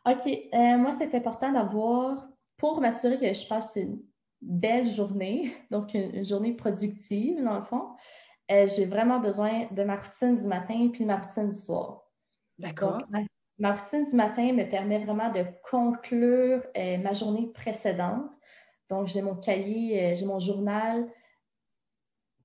OK. 0.07 0.27
Euh, 0.27 0.79
moi, 0.79 0.93
c'est 0.93 1.15
important 1.15 1.53
d'avoir, 1.53 2.27
pour 2.57 2.81
m'assurer 2.81 3.19
que 3.19 3.33
je 3.33 3.47
passe 3.47 3.77
une 3.77 4.01
belle 4.41 4.87
journée, 4.87 5.53
donc 5.71 5.95
une, 5.95 6.25
journée 6.25 6.55
productive, 6.55 7.43
dans 7.43 7.59
le 7.59 7.65
fond, 7.65 7.89
j'ai 8.49 8.87
vraiment 8.87 9.21
besoin 9.21 9.67
de 9.71 9.85
ma 9.85 9.97
routine 9.97 10.35
du 10.35 10.47
matin 10.47 10.89
puis 10.91 11.03
de 11.03 11.07
ma 11.07 11.19
routine 11.19 11.51
du 11.51 11.59
soir. 11.59 12.03
D'accord 12.59 13.03
ma 13.59 13.75
routine 13.75 14.05
du 14.05 14.15
matin 14.15 14.53
me 14.53 14.69
permet 14.69 14.99
vraiment 15.05 15.31
de 15.31 15.45
conclure 15.69 16.63
euh, 16.77 16.99
ma 16.99 17.13
journée 17.13 17.49
précédente. 17.49 18.31
Donc, 18.89 19.09
j'ai 19.09 19.21
mon 19.21 19.35
cahier, 19.35 20.13
euh, 20.13 20.15
j'ai 20.15 20.25
mon 20.25 20.39
journal 20.39 21.09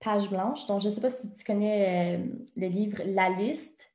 page 0.03 0.29
blanche. 0.29 0.65
Donc, 0.67 0.81
je 0.81 0.89
ne 0.89 0.93
sais 0.93 1.01
pas 1.01 1.09
si 1.09 1.33
tu 1.33 1.43
connais 1.43 2.17
euh, 2.17 2.25
le 2.55 2.67
livre 2.67 3.01
La 3.05 3.29
liste 3.29 3.91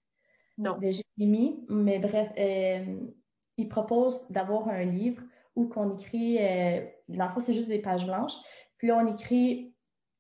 de 0.59 0.91
Jérémy, 0.91 1.65
mais 1.69 2.01
bref, 2.01 2.33
il 3.57 3.69
propose 3.69 4.27
d'avoir 4.29 4.69
un 4.69 4.83
livre 4.83 5.23
où 5.55 5.69
qu'on 5.69 5.97
écrit, 5.97 6.39
dans 7.09 7.27
le 7.27 7.31
fond, 7.31 7.39
c'est 7.39 7.53
juste 7.53 7.69
des 7.69 7.79
pages 7.79 8.07
blanches, 8.07 8.35
puis 8.77 8.89
là, 8.89 8.99
on 9.01 9.07
écrit, 9.07 9.75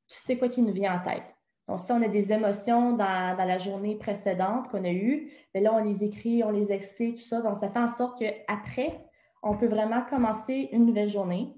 tu 0.08 0.16
sais 0.16 0.36
quoi 0.36 0.48
qui 0.48 0.62
nous 0.62 0.72
vient 0.72 1.00
en 1.00 1.02
tête. 1.02 1.24
Donc, 1.68 1.80
si 1.80 1.92
on 1.92 2.02
a 2.02 2.08
des 2.08 2.32
émotions 2.32 2.92
dans, 2.92 3.36
la 3.36 3.58
journée 3.58 3.96
précédente 3.96 4.68
qu'on 4.68 4.84
a 4.84 4.90
eues, 4.90 5.30
bien 5.54 5.62
là, 5.62 5.74
on 5.74 5.84
les 5.84 6.02
écrit, 6.02 6.42
on 6.42 6.50
les 6.50 6.72
explique, 6.72 7.16
tout 7.16 7.28
ça. 7.28 7.42
Donc, 7.42 7.56
ça 7.56 7.68
fait 7.68 7.78
en 7.78 7.94
sorte 7.94 8.18
qu'après, 8.18 9.04
on 9.42 9.56
peut 9.56 9.66
vraiment 9.66 10.02
commencer 10.08 10.70
une 10.72 10.86
nouvelle 10.86 11.10
journée, 11.10 11.54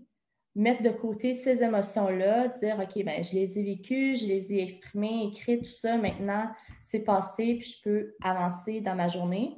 mettre 0.60 0.82
de 0.82 0.90
côté 0.90 1.34
ces 1.34 1.62
émotions-là, 1.62 2.48
dire, 2.48 2.78
OK, 2.80 3.04
ben, 3.04 3.24
je 3.24 3.34
les 3.34 3.58
ai 3.58 3.62
vécues, 3.62 4.14
je 4.14 4.26
les 4.26 4.52
ai 4.52 4.62
exprimées, 4.62 5.28
écrites, 5.32 5.64
tout 5.64 5.70
ça. 5.70 5.96
Maintenant, 5.96 6.48
c'est 6.82 7.00
passé, 7.00 7.56
puis 7.56 7.68
je 7.68 7.82
peux 7.82 8.14
avancer 8.22 8.80
dans 8.80 8.94
ma 8.94 9.08
journée. 9.08 9.56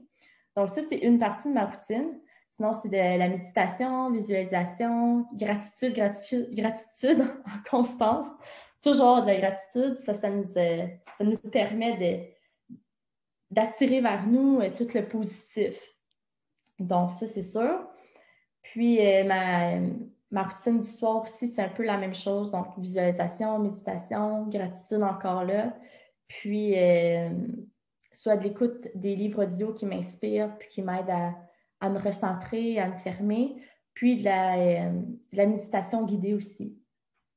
Donc, 0.56 0.68
ça, 0.68 0.82
c'est 0.88 0.98
une 0.98 1.18
partie 1.18 1.48
de 1.48 1.54
ma 1.54 1.66
routine. 1.66 2.20
Sinon, 2.50 2.72
c'est 2.74 2.88
de 2.90 2.96
la 2.96 3.28
méditation, 3.28 4.10
visualisation, 4.10 5.26
gratitude, 5.34 5.94
gratitude, 5.94 6.54
gratitude 6.54 7.20
en 7.46 7.70
constance 7.70 8.26
toujours 8.82 9.22
de 9.22 9.28
la 9.28 9.38
gratitude, 9.38 9.94
ça, 9.94 10.12
ça, 10.12 10.28
nous, 10.28 10.58
euh, 10.58 10.86
nous 11.20 11.38
permet 11.38 12.34
d'attirer 13.50 14.00
vers 14.00 14.26
nous 14.26 14.60
euh, 14.60 14.70
tout 14.76 14.88
le 14.94 15.06
positif. 15.06 15.94
Donc, 16.78 17.12
ça, 17.12 17.26
c'est 17.28 17.42
sûr. 17.42 17.86
Puis, 18.62 18.98
euh, 19.00 19.24
ma, 19.24 19.78
ma, 20.32 20.42
routine 20.42 20.80
du 20.80 20.86
soir 20.86 21.22
aussi, 21.22 21.48
c'est 21.48 21.62
un 21.62 21.68
peu 21.68 21.84
la 21.84 21.96
même 21.96 22.14
chose. 22.14 22.50
Donc, 22.50 22.66
visualisation, 22.78 23.58
méditation, 23.58 24.48
gratitude 24.48 25.02
encore 25.02 25.44
là. 25.44 25.76
Puis, 26.26 26.74
soit 28.12 28.36
de 28.36 28.44
l'écoute 28.44 28.88
des 28.94 29.14
livres 29.14 29.44
audio 29.44 29.72
qui 29.72 29.86
m'inspirent, 29.86 30.56
puis 30.58 30.68
qui 30.68 30.82
m'aident 30.82 31.10
à, 31.10 31.34
à, 31.80 31.88
me 31.88 31.98
recentrer, 31.98 32.78
à 32.78 32.88
me 32.88 32.96
fermer. 32.96 33.56
Puis, 33.94 34.16
de 34.16 34.24
la, 34.24 34.90
de 34.90 35.36
la 35.36 35.46
méditation 35.46 36.04
guidée 36.04 36.34
aussi. 36.34 36.76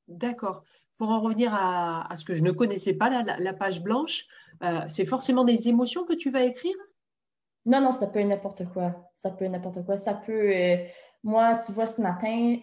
D'accord 0.07 0.63
pour 0.97 1.09
en 1.09 1.19
revenir 1.19 1.53
à, 1.53 2.09
ce 2.15 2.25
que 2.25 2.33
je 2.33 2.43
ne 2.43 2.51
connaissais 2.51 2.93
pas, 2.93 3.09
la, 3.09 3.53
page 3.53 3.81
blanche, 3.81 4.25
euh, 4.63 4.81
c'est 4.87 5.05
forcément 5.05 5.43
des 5.43 5.67
émotions 5.67 6.05
que 6.05 6.13
tu 6.13 6.31
vas 6.31 6.43
écrire? 6.43 6.75
Non, 7.65 7.81
non, 7.81 7.91
ça 7.91 8.07
peut 8.07 8.19
être 8.19 8.27
n'importe 8.27 8.65
quoi. 8.71 9.09
Ça 9.15 9.31
peut 9.31 9.45
être 9.45 9.51
n'importe 9.51 9.83
quoi. 9.85 9.97
Ça 9.97 10.13
peut. 10.13 10.51
Euh, 10.53 10.77
moi, 11.23 11.55
tu 11.65 11.71
vois, 11.71 11.87
ce 11.87 12.01
matin, 12.01 12.57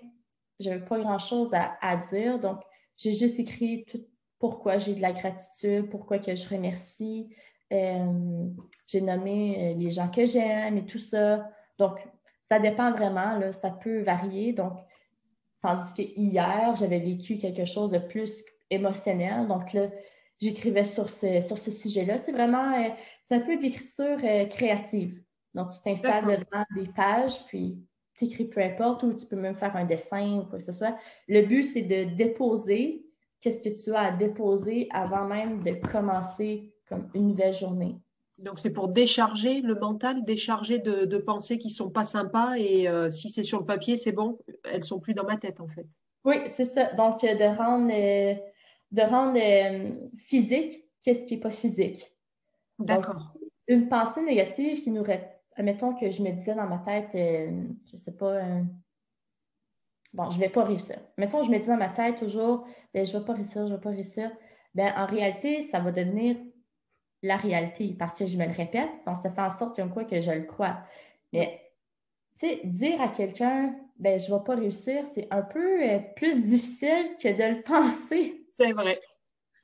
je 0.62 0.70
n'avais 0.70 0.84
pas 0.84 0.98
grand-chose 0.98 1.50
à, 1.52 1.96
dire. 2.10 2.38
Donc, 2.38 2.60
j'ai 2.96 3.12
juste 3.12 3.38
écrit 3.38 3.84
tout 3.84 4.00
pourquoi 4.38 4.76
j'ai 4.78 4.94
de 4.94 5.00
la 5.00 5.12
gratitude, 5.12 5.88
pourquoi 5.88 6.18
que 6.18 6.34
je 6.34 6.48
remercie. 6.48 7.34
Euh, 7.72 8.46
j'ai 8.86 9.00
nommé 9.00 9.74
les 9.78 9.90
gens 9.90 10.08
que 10.08 10.26
j'aime 10.26 10.78
et 10.78 10.84
tout 10.84 10.98
ça. 10.98 11.48
Donc, 11.78 11.98
ça 12.42 12.58
dépend 12.58 12.90
vraiment. 12.90 13.38
Là, 13.38 13.52
ça 13.52 13.70
peut 13.70 14.02
varier. 14.02 14.52
Donc, 14.52 14.78
Tandis 15.62 15.94
que 15.94 16.02
hier, 16.02 16.74
j'avais 16.74 16.98
vécu 16.98 17.38
quelque 17.38 17.64
chose 17.64 17.92
de 17.92 17.98
plus 17.98 18.44
émotionnel. 18.68 19.46
Donc 19.46 19.72
là, 19.72 19.86
j'écrivais 20.40 20.82
sur 20.82 21.08
ce, 21.08 21.40
sur 21.40 21.56
ce 21.56 21.70
sujet-là. 21.70 22.18
C'est 22.18 22.32
vraiment, 22.32 22.74
euh, 22.74 22.88
c'est 23.22 23.36
un 23.36 23.40
peu 23.40 23.56
d'écriture 23.56 24.18
euh, 24.24 24.44
créative. 24.46 25.22
Donc, 25.54 25.70
tu 25.70 25.80
t'installes 25.80 26.24
devant 26.24 26.64
des 26.74 26.88
pages, 26.92 27.46
puis 27.46 27.78
tu 28.28 28.32
écris 28.32 28.44
peu 28.44 28.60
importe, 28.60 29.02
ou 29.02 29.12
tu 29.12 29.26
peux 29.26 29.36
même 29.36 29.54
faire 29.54 29.76
un 29.76 29.84
dessin 29.84 30.38
ou 30.38 30.44
quoi 30.44 30.58
que 30.58 30.64
ce 30.64 30.72
soit. 30.72 30.96
Le 31.28 31.42
but, 31.42 31.62
c'est 31.62 31.82
de 31.82 32.14
déposer 32.16 33.06
qu'est-ce 33.40 33.60
que 33.60 33.74
tu 33.74 33.94
as 33.94 34.00
à 34.00 34.10
déposer 34.12 34.88
avant 34.92 35.26
même 35.26 35.62
de 35.62 35.72
commencer 35.72 36.72
comme 36.88 37.08
une 37.14 37.28
nouvelle 37.28 37.52
journée. 37.52 37.96
Donc, 38.38 38.58
c'est 38.58 38.72
pour 38.72 38.88
décharger 38.88 39.60
le 39.60 39.74
mental, 39.74 40.24
décharger 40.24 40.78
de, 40.78 41.18
pensées 41.18 41.58
qui 41.58 41.68
ne 41.68 41.72
sont 41.72 41.90
pas 41.90 42.04
sympas. 42.04 42.54
Et 42.56 42.88
euh, 42.88 43.08
si 43.08 43.28
c'est 43.28 43.42
sur 43.42 43.60
le 43.60 43.66
papier, 43.66 43.96
c'est 43.96 44.12
bon, 44.12 44.38
elles 44.64 44.78
ne 44.78 44.84
sont 44.84 45.00
plus 45.00 45.14
dans 45.14 45.24
ma 45.24 45.36
tête, 45.36 45.60
en 45.60 45.68
fait. 45.68 45.86
Oui, 46.24 46.36
c'est 46.46 46.64
ça. 46.64 46.92
Donc, 46.94 47.22
euh, 47.24 47.34
de 47.34 47.56
rendre, 47.56 47.92
euh, 47.92 48.34
de 48.90 49.02
rendre 49.02 49.38
physique 50.18 50.84
qu'est-ce 51.02 51.24
qui 51.24 51.34
n'est 51.34 51.40
pas 51.40 51.50
physique. 51.50 52.12
D'accord. 52.78 53.34
Une 53.68 53.88
pensée 53.88 54.22
négative 54.22 54.82
qui 54.82 54.90
nous... 54.90 55.04
Admettons 55.56 55.94
que 55.94 56.10
je 56.10 56.22
me 56.22 56.30
disais 56.30 56.54
dans 56.54 56.66
ma 56.66 56.78
tête, 56.78 57.10
je 57.12 57.92
ne 57.92 57.96
sais 57.96 58.16
pas... 58.16 58.40
bon, 60.12 60.30
je 60.30 60.36
ne 60.36 60.40
vais 60.40 60.48
pas 60.48 60.64
réussir. 60.64 60.98
Mettons, 61.18 61.42
je 61.42 61.50
me 61.50 61.58
dis 61.58 61.66
dans 61.66 61.76
ma 61.76 61.88
tête 61.88 62.16
toujours, 62.16 62.66
ben, 62.94 63.04
je 63.04 63.12
ne 63.12 63.18
vais 63.18 63.24
pas 63.24 63.34
réussir, 63.34 63.66
je 63.66 63.72
ne 63.72 63.76
vais 63.76 63.80
pas 63.80 63.90
réussir. 63.90 64.30
Ben, 64.74 64.92
en 64.96 65.06
réalité, 65.06 65.62
ça 65.62 65.80
va 65.80 65.92
devenir 65.92 66.36
la 67.22 67.36
réalité 67.36 67.94
parce 67.98 68.18
que 68.18 68.26
je 68.26 68.36
me 68.36 68.46
le 68.46 68.52
répète. 68.52 68.90
Donc, 69.06 69.18
ça 69.22 69.30
fait 69.30 69.40
en 69.40 69.56
sorte 69.56 69.76
comme 69.76 69.92
quoi 69.92 70.04
que 70.04 70.20
je 70.20 70.30
le 70.30 70.44
crois. 70.44 70.78
Mais, 71.32 71.60
tu 72.38 72.46
sais, 72.46 72.60
dire 72.64 73.00
à 73.00 73.08
quelqu'un, 73.08 73.74
ben, 73.96 74.18
je 74.18 74.32
ne 74.32 74.38
vais 74.38 74.44
pas 74.44 74.56
réussir, 74.56 75.04
c'est 75.14 75.28
un 75.30 75.42
peu 75.42 75.82
euh, 75.82 75.98
plus 76.16 76.42
difficile 76.42 77.14
que 77.22 77.28
de 77.28 77.56
le 77.56 77.62
penser. 77.64 78.46
C'est 78.50 78.72
vrai. 78.72 79.00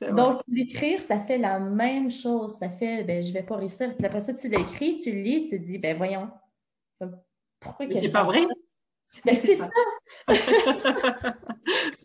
Donc, 0.00 0.42
l'écrire, 0.46 1.02
ça 1.02 1.18
fait 1.18 1.38
la 1.38 1.58
même 1.58 2.10
chose. 2.10 2.56
Ça 2.58 2.70
fait, 2.70 3.02
ben, 3.02 3.22
je 3.22 3.28
ne 3.28 3.34
vais 3.34 3.42
pas 3.42 3.56
réussir. 3.56 3.96
Puis 3.96 4.06
après 4.06 4.20
ça, 4.20 4.32
tu 4.32 4.48
l'écris, 4.48 4.96
tu 4.96 5.10
le 5.10 5.18
lis, 5.18 5.44
tu 5.44 5.58
te 5.58 5.64
dis, 5.64 5.78
ben, 5.78 5.96
voyons, 5.96 6.30
pourquoi 7.60 7.86
que 7.86 7.94
c'est 7.94 8.12
pas 8.12 8.24
vrai? 8.24 8.42
Ben, 9.24 9.34
c'est 9.34 9.54
ça. 9.54 9.70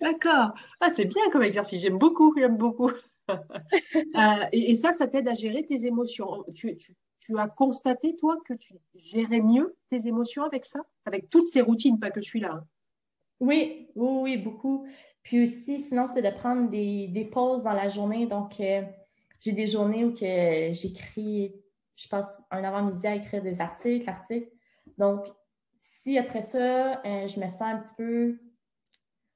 D'accord. 0.02 0.54
Ah, 0.80 0.90
c'est 0.90 1.04
bien 1.04 1.30
comme 1.32 1.44
exercice. 1.44 1.82
J'aime 1.82 1.98
beaucoup, 1.98 2.34
j'aime 2.38 2.58
beaucoup. 2.58 2.92
Euh, 4.16 4.46
et, 4.52 4.76
ça, 4.76 4.92
ça 4.92 5.08
t'aide 5.08 5.30
à 5.30 5.34
gérer 5.34 5.66
tes 5.66 5.86
émotions. 5.86 6.44
Tu, 6.54 6.78
as 7.38 7.48
constaté, 7.48 8.18
toi, 8.18 8.38
que 8.46 8.54
tu 8.54 8.74
gérais 8.96 9.40
mieux 9.40 9.78
tes 9.90 10.08
émotions 10.08 10.44
avec 10.44 10.66
ça? 10.66 10.82
Avec 11.06 11.30
toutes 11.30 11.46
ces 11.46 11.62
routines, 11.62 12.00
pas 12.00 12.12
que 12.12 12.20
je 12.20 12.28
suis 12.28 12.42
là. 12.42 12.52
Hein. 12.52 12.66
Oui, 13.40 13.88
oui, 13.96 14.22
oui, 14.22 14.38
beaucoup. 14.38 14.86
Puis 15.24 15.42
aussi, 15.42 15.80
sinon, 15.80 16.06
c'est 16.08 16.22
de 16.22 16.30
prendre 16.30 16.70
des, 16.70 17.30
pauses 17.32 17.64
dans 17.64 17.74
la 17.74 17.88
journée. 17.88 18.28
Donc, 18.28 18.60
euh, 18.60 18.82
j'ai 19.40 19.54
des 19.54 19.68
journées 19.68 20.04
où 20.04 20.14
j'écris, 20.16 21.56
je 21.96 22.08
passe 22.10 22.44
un 22.52 22.64
avant-midi 22.64 23.08
à 23.08 23.16
écrire 23.16 23.42
des 23.42 23.62
articles, 23.62 24.08
articles. 24.10 24.52
Donc, 24.98 25.26
si 25.80 26.18
après 26.18 26.42
ça, 26.42 27.02
euh, 27.06 27.28
je 27.28 27.40
me 27.40 27.48
sens 27.48 27.62
un 27.62 27.78
petit 27.78 27.94
peu, 27.96 28.38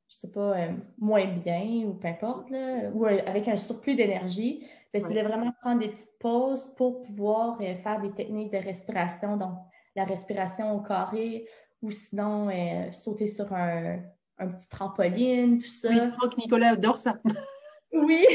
je 0.10 0.15
sais 0.15 0.32
pas, 0.32 0.58
euh, 0.58 0.73
moins 0.97 1.26
bien 1.26 1.86
ou 1.86 1.93
peu 1.93 2.10
importe, 2.10 2.50
ou 2.93 3.06
avec 3.06 3.47
un 3.47 3.56
surplus 3.56 3.95
d'énergie, 3.95 4.67
ben, 4.93 5.02
c'est 5.02 5.13
de 5.13 5.21
vraiment 5.21 5.54
prendre 5.62 5.80
des 5.80 5.89
petites 5.89 6.19
pauses 6.19 6.67
pour 6.76 7.02
pouvoir 7.04 7.58
faire 7.60 8.02
des 8.02 8.12
techniques 8.12 8.52
de 8.52 8.58
respiration, 8.58 9.38
donc 9.38 9.54
la 9.95 10.04
respiration 10.04 10.76
au 10.76 10.82
carré, 10.82 11.47
ou 11.82 11.91
sinon 11.91 12.50
sauter 12.91 13.28
sur 13.28 13.54
un, 13.54 14.00
un 14.39 14.50
petit 14.50 14.67
trampoline, 14.69 15.60
tout 15.60 15.67
ça. 15.67 15.89
Oui, 15.89 16.00
Franck 16.12 16.38
Nicolas 16.38 16.71
adore 16.71 17.00
ça? 17.00 17.19
oui, 17.93 18.26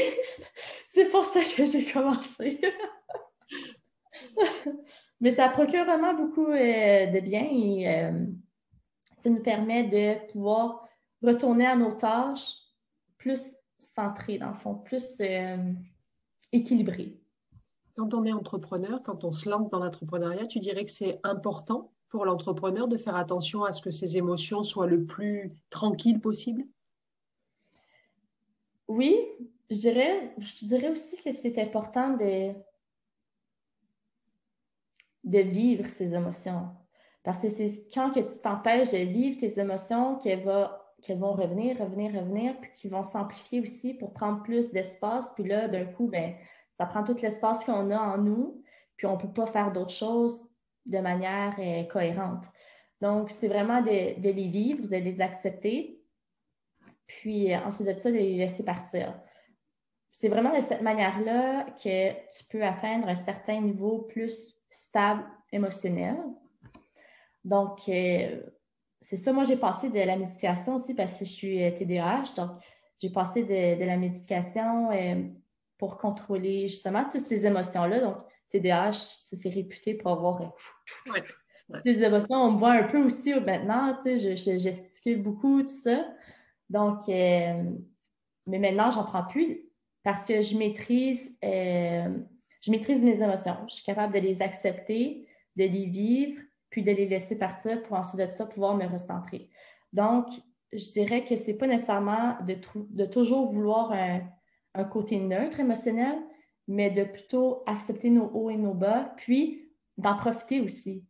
c'est 0.93 1.09
pour 1.09 1.23
ça 1.23 1.41
que 1.43 1.65
j'ai 1.65 1.85
commencé. 1.85 2.61
Mais 5.21 5.33
ça 5.33 5.49
procure 5.49 5.85
vraiment 5.85 6.13
beaucoup 6.13 6.51
euh, 6.51 7.07
de 7.07 7.19
bien 7.21 7.47
et 7.49 7.87
euh, 7.87 8.25
ça 9.19 9.29
nous 9.29 9.41
permet 9.41 9.85
de 9.85 10.31
pouvoir 10.31 10.85
retourner 11.21 11.65
à 11.65 11.77
nos 11.77 11.93
tâches 11.93 12.57
plus 13.17 13.55
centrées, 13.79 14.37
dans 14.37 14.49
le 14.49 14.55
fond, 14.55 14.75
plus 14.75 15.05
euh, 15.21 15.71
équilibrées. 16.51 17.21
Quand 17.95 18.13
on 18.13 18.25
est 18.25 18.33
entrepreneur, 18.33 19.01
quand 19.01 19.23
on 19.23 19.31
se 19.31 19.49
lance 19.49 19.69
dans 19.69 19.79
l'entrepreneuriat, 19.79 20.45
tu 20.45 20.59
dirais 20.59 20.83
que 20.83 20.91
c'est 20.91 21.21
important 21.23 21.92
pour 22.13 22.25
l'entrepreneur 22.25 22.87
de 22.87 22.95
faire 22.95 23.15
attention 23.15 23.63
à 23.63 23.71
ce 23.71 23.81
que 23.81 23.89
ses 23.89 24.17
émotions 24.17 24.61
soient 24.61 24.85
le 24.85 25.03
plus 25.03 25.51
tranquilles 25.71 26.21
possible? 26.21 26.63
Oui, 28.87 29.17
je 29.71 29.77
dirais, 29.77 30.31
je 30.37 30.65
dirais 30.67 30.89
aussi 30.89 31.17
que 31.17 31.33
c'est 31.33 31.57
important 31.59 32.11
de, 32.11 32.53
de 35.23 35.39
vivre 35.39 35.89
ces 35.89 36.13
émotions. 36.13 36.67
Parce 37.23 37.39
que 37.39 37.49
c'est 37.49 37.87
quand 37.91 38.11
que 38.11 38.19
tu 38.19 38.39
t'empêches 38.43 38.91
de 38.91 38.97
vivre 38.97 39.39
tes 39.39 39.59
émotions 39.59 40.19
qu'elles, 40.19 40.43
vont 40.43 41.33
revenir, 41.33 41.79
revenir, 41.79 42.13
revenir, 42.13 42.59
puis 42.59 42.69
qui 42.75 42.89
vont 42.89 43.03
s'amplifier 43.03 43.59
aussi 43.59 43.95
pour 43.95 44.13
prendre 44.13 44.43
plus 44.43 44.69
d'espace. 44.69 45.31
Puis 45.33 45.45
là, 45.45 45.67
d'un 45.67 45.85
coup, 45.85 46.09
ben, 46.09 46.35
ça 46.77 46.85
prend 46.85 47.03
tout 47.03 47.17
l'espace 47.23 47.65
qu'on 47.65 47.89
a 47.89 47.97
en 47.97 48.19
nous, 48.19 48.63
puis 48.97 49.07
on 49.07 49.13
ne 49.13 49.19
peut 49.19 49.33
pas 49.33 49.47
faire 49.47 49.71
d'autres 49.71 49.89
choses 49.89 50.43
de 50.85 50.99
manière 50.99 51.55
euh, 51.59 51.83
cohérente. 51.83 52.45
Donc, 53.01 53.29
c'est 53.29 53.47
vraiment 53.47 53.81
de, 53.81 54.21
les 54.21 54.47
vivre, 54.47 54.87
de 54.87 54.97
les 54.97 55.21
accepter, 55.21 56.01
puis 57.05 57.53
euh, 57.53 57.59
ensuite 57.59 57.87
de 57.87 57.99
ça, 57.99 58.09
de 58.09 58.15
les 58.15 58.37
laisser 58.37 58.63
partir. 58.63 59.19
C'est 60.11 60.29
vraiment 60.29 60.55
de 60.55 60.61
cette 60.61 60.81
manière-là 60.81 61.65
que 61.83 62.11
tu 62.11 62.43
peux 62.49 62.63
atteindre 62.63 63.07
un 63.07 63.15
certain 63.15 63.59
niveau 63.59 63.99
plus 63.99 64.55
stable 64.69 65.25
émotionnel. 65.51 66.17
Donc, 67.43 67.89
euh, 67.89 68.41
c'est 69.01 69.17
ça. 69.17 69.33
Moi, 69.33 69.43
j'ai 69.43 69.57
passé 69.57 69.89
de 69.89 69.99
la 69.99 70.15
médication 70.15 70.75
aussi 70.75 70.93
parce 70.93 71.17
que 71.17 71.25
je 71.25 71.31
suis 71.31 71.75
TDAH. 71.75 72.35
Donc, 72.37 72.51
j'ai 72.99 73.09
passé 73.09 73.43
de, 73.43 73.83
la 73.83 73.97
médication 73.97 74.89
pour 75.77 75.97
contrôler 75.97 76.69
justement 76.69 77.03
toutes 77.09 77.21
ces 77.21 77.45
émotions-là. 77.45 78.25
TDAH, 78.53 78.91
c'est 79.33 79.49
réputé 79.49 79.95
pour 79.95 80.11
avoir 80.11 80.41
euh, 80.41 81.79
des 81.83 82.03
émotions. 82.03 82.35
On 82.35 82.51
me 82.51 82.57
voit 82.57 82.73
un 82.73 82.83
peu 82.83 83.03
aussi 83.03 83.33
maintenant, 83.33 83.97
tu 84.03 84.17
sais, 84.17 84.35
je, 84.35 84.57
gesticule 84.57 85.21
beaucoup, 85.21 85.61
tout 85.61 85.67
ça. 85.67 86.07
Donc, 86.69 87.09
euh, 87.09 87.63
mais 88.45 88.59
maintenant, 88.59 88.91
j'en 88.91 89.03
prends 89.03 89.23
plus 89.23 89.61
parce 90.03 90.25
que 90.25 90.41
je 90.41 90.57
maîtrise, 90.57 91.35
euh, 91.43 92.09
je 92.61 92.71
maîtrise 92.71 93.03
mes 93.03 93.21
émotions. 93.21 93.57
Je 93.67 93.75
suis 93.75 93.85
capable 93.85 94.13
de 94.13 94.19
les 94.19 94.41
accepter, 94.41 95.27
de 95.55 95.63
les 95.63 95.85
vivre, 95.85 96.41
puis 96.69 96.83
de 96.83 96.91
les 96.91 97.07
laisser 97.07 97.37
partir 97.37 97.81
pour 97.83 97.97
ensuite 97.97 98.19
de 98.21 98.25
ça 98.25 98.45
pouvoir 98.45 98.75
me 98.75 98.85
recentrer. 98.85 99.49
Donc, 99.93 100.27
je 100.71 100.89
dirais 100.91 101.23
que 101.23 101.35
c'est 101.35 101.53
pas 101.53 101.67
nécessairement 101.67 102.37
de, 102.45 102.57
de 102.89 103.05
toujours 103.05 103.51
vouloir 103.51 103.93
un 104.73 104.83
côté 104.85 105.19
neutre 105.19 105.59
émotionnel, 105.59 106.17
mais 106.67 106.89
de 106.89 107.03
plutôt 107.03 107.63
accepter 107.65 108.09
nos 108.09 108.29
hauts 108.33 108.49
et 108.49 108.57
nos 108.57 108.73
bas, 108.73 109.13
puis 109.17 109.71
d'en 109.97 110.15
profiter 110.15 110.61
aussi. 110.61 111.05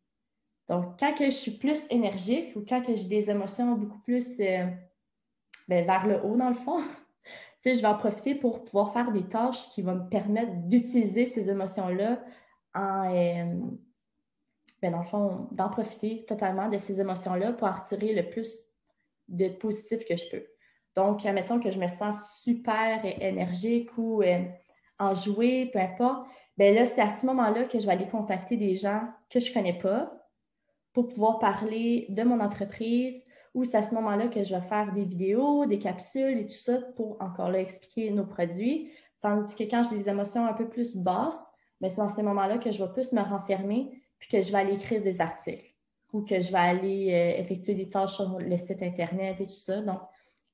Donc, 0.68 1.00
quand 1.00 1.14
que 1.14 1.26
je 1.26 1.30
suis 1.32 1.52
plus 1.52 1.80
énergique 1.90 2.56
ou 2.56 2.64
quand 2.68 2.82
j'ai 2.88 3.08
des 3.08 3.30
émotions 3.30 3.76
beaucoup 3.76 4.00
plus 4.00 4.40
euh, 4.40 4.66
ben, 5.68 5.86
vers 5.86 6.08
le 6.08 6.24
haut, 6.24 6.36
dans 6.36 6.50
le 6.50 6.56
fond, 6.56 6.82
je 7.66 7.72
vais 7.72 7.86
en 7.86 7.98
profiter 7.98 8.36
pour 8.36 8.64
pouvoir 8.64 8.94
faire 8.94 9.12
des 9.12 9.28
tâches 9.28 9.70
qui 9.70 9.82
vont 9.82 9.96
me 9.96 10.10
permettre 10.10 10.54
d'utiliser 10.68 11.26
ces 11.26 11.50
émotions-là 11.50 12.24
en, 12.76 13.14
euh, 13.14 13.56
ben, 14.82 14.92
dans 14.92 15.00
le 15.00 15.06
fond, 15.06 15.48
d'en 15.52 15.70
profiter 15.70 16.26
totalement 16.26 16.70
de 16.70 16.78
ces 16.78 17.00
émotions-là 17.00 17.54
pour 17.54 17.68
en 17.68 17.74
retirer 17.74 18.14
le 18.14 18.30
plus 18.30 18.50
de 19.28 19.50
positif 19.50 20.06
que 20.06 20.16
je 20.16 20.30
peux. 20.30 20.46
Donc, 20.96 21.26
admettons 21.26 21.60
que 21.60 21.72
je 21.72 21.80
me 21.80 21.88
sens 21.88 22.40
super 22.42 23.04
énergique 23.04 23.90
ou 23.98 24.22
euh, 24.22 24.44
en 25.00 25.14
jouer, 25.14 25.70
peu 25.72 25.80
importe, 25.80 26.28
bien 26.58 26.74
là, 26.74 26.86
c'est 26.86 27.02
à 27.02 27.10
ce 27.10 27.26
moment-là 27.26 27.66
que 27.66 27.80
je 27.80 27.86
vais 27.86 27.94
aller 27.94 28.08
contacter 28.08 28.58
des 28.58 28.76
gens 28.76 29.02
que 29.30 29.40
je 29.40 29.50
ne 29.50 29.54
connais 29.54 29.78
pas 29.78 30.12
pour 30.94 31.08
pouvoir 31.08 31.40
parler 31.40 32.06
de 32.10 32.24
mon 32.24 32.40
entreprise 32.40 33.24
ou 33.54 33.66
c'est 33.66 33.78
à 33.78 33.84
ce 33.84 33.94
moment-là 33.94 34.28
que 34.28 34.44
je 34.44 34.56
vais 34.56 34.62
faire 34.62 34.94
des 34.94 35.04
vidéos, 35.04 35.66
des 35.66 35.80
capsules 35.80 36.38
et 36.38 36.48
tout 36.48 36.56
ça 36.56 36.80
pour 36.96 37.22
encore 37.22 37.50
là 37.50 37.60
expliquer 37.60 38.10
nos 38.12 38.26
produits. 38.26 38.92
Tandis 39.22 39.56
que 39.56 39.64
quand 39.64 39.84
j'ai 39.84 39.98
des 39.98 40.10
émotions 40.10 40.46
un 40.46 40.54
peu 40.54 40.68
plus 40.68 40.96
basses, 40.96 41.48
mais 41.80 41.88
ben, 41.88 41.94
c'est 41.94 42.02
dans 42.02 42.10
ces 42.10 42.24
moments-là 42.24 42.58
que 42.58 42.72
je 42.72 42.84
vais 42.84 42.92
plus 42.92 43.12
me 43.12 43.22
renfermer 43.22 44.02
puis 44.18 44.30
que 44.30 44.42
je 44.42 44.52
vais 44.52 44.60
aller 44.60 44.74
écrire 44.74 45.04
des 45.04 45.22
articles 45.22 45.74
ou 46.14 46.22
que 46.22 46.42
je 46.42 46.52
vais 46.52 46.58
aller 46.58 47.12
euh, 47.12 47.42
effectuer 47.42 47.76
des 47.76 47.90
tâches 47.90 48.16
sur 48.16 48.40
le 48.40 48.58
site 48.58 48.82
Internet 48.82 49.42
et 49.42 49.48
tout 49.48 49.54
ça. 49.54 49.82
Donc, 49.82 50.00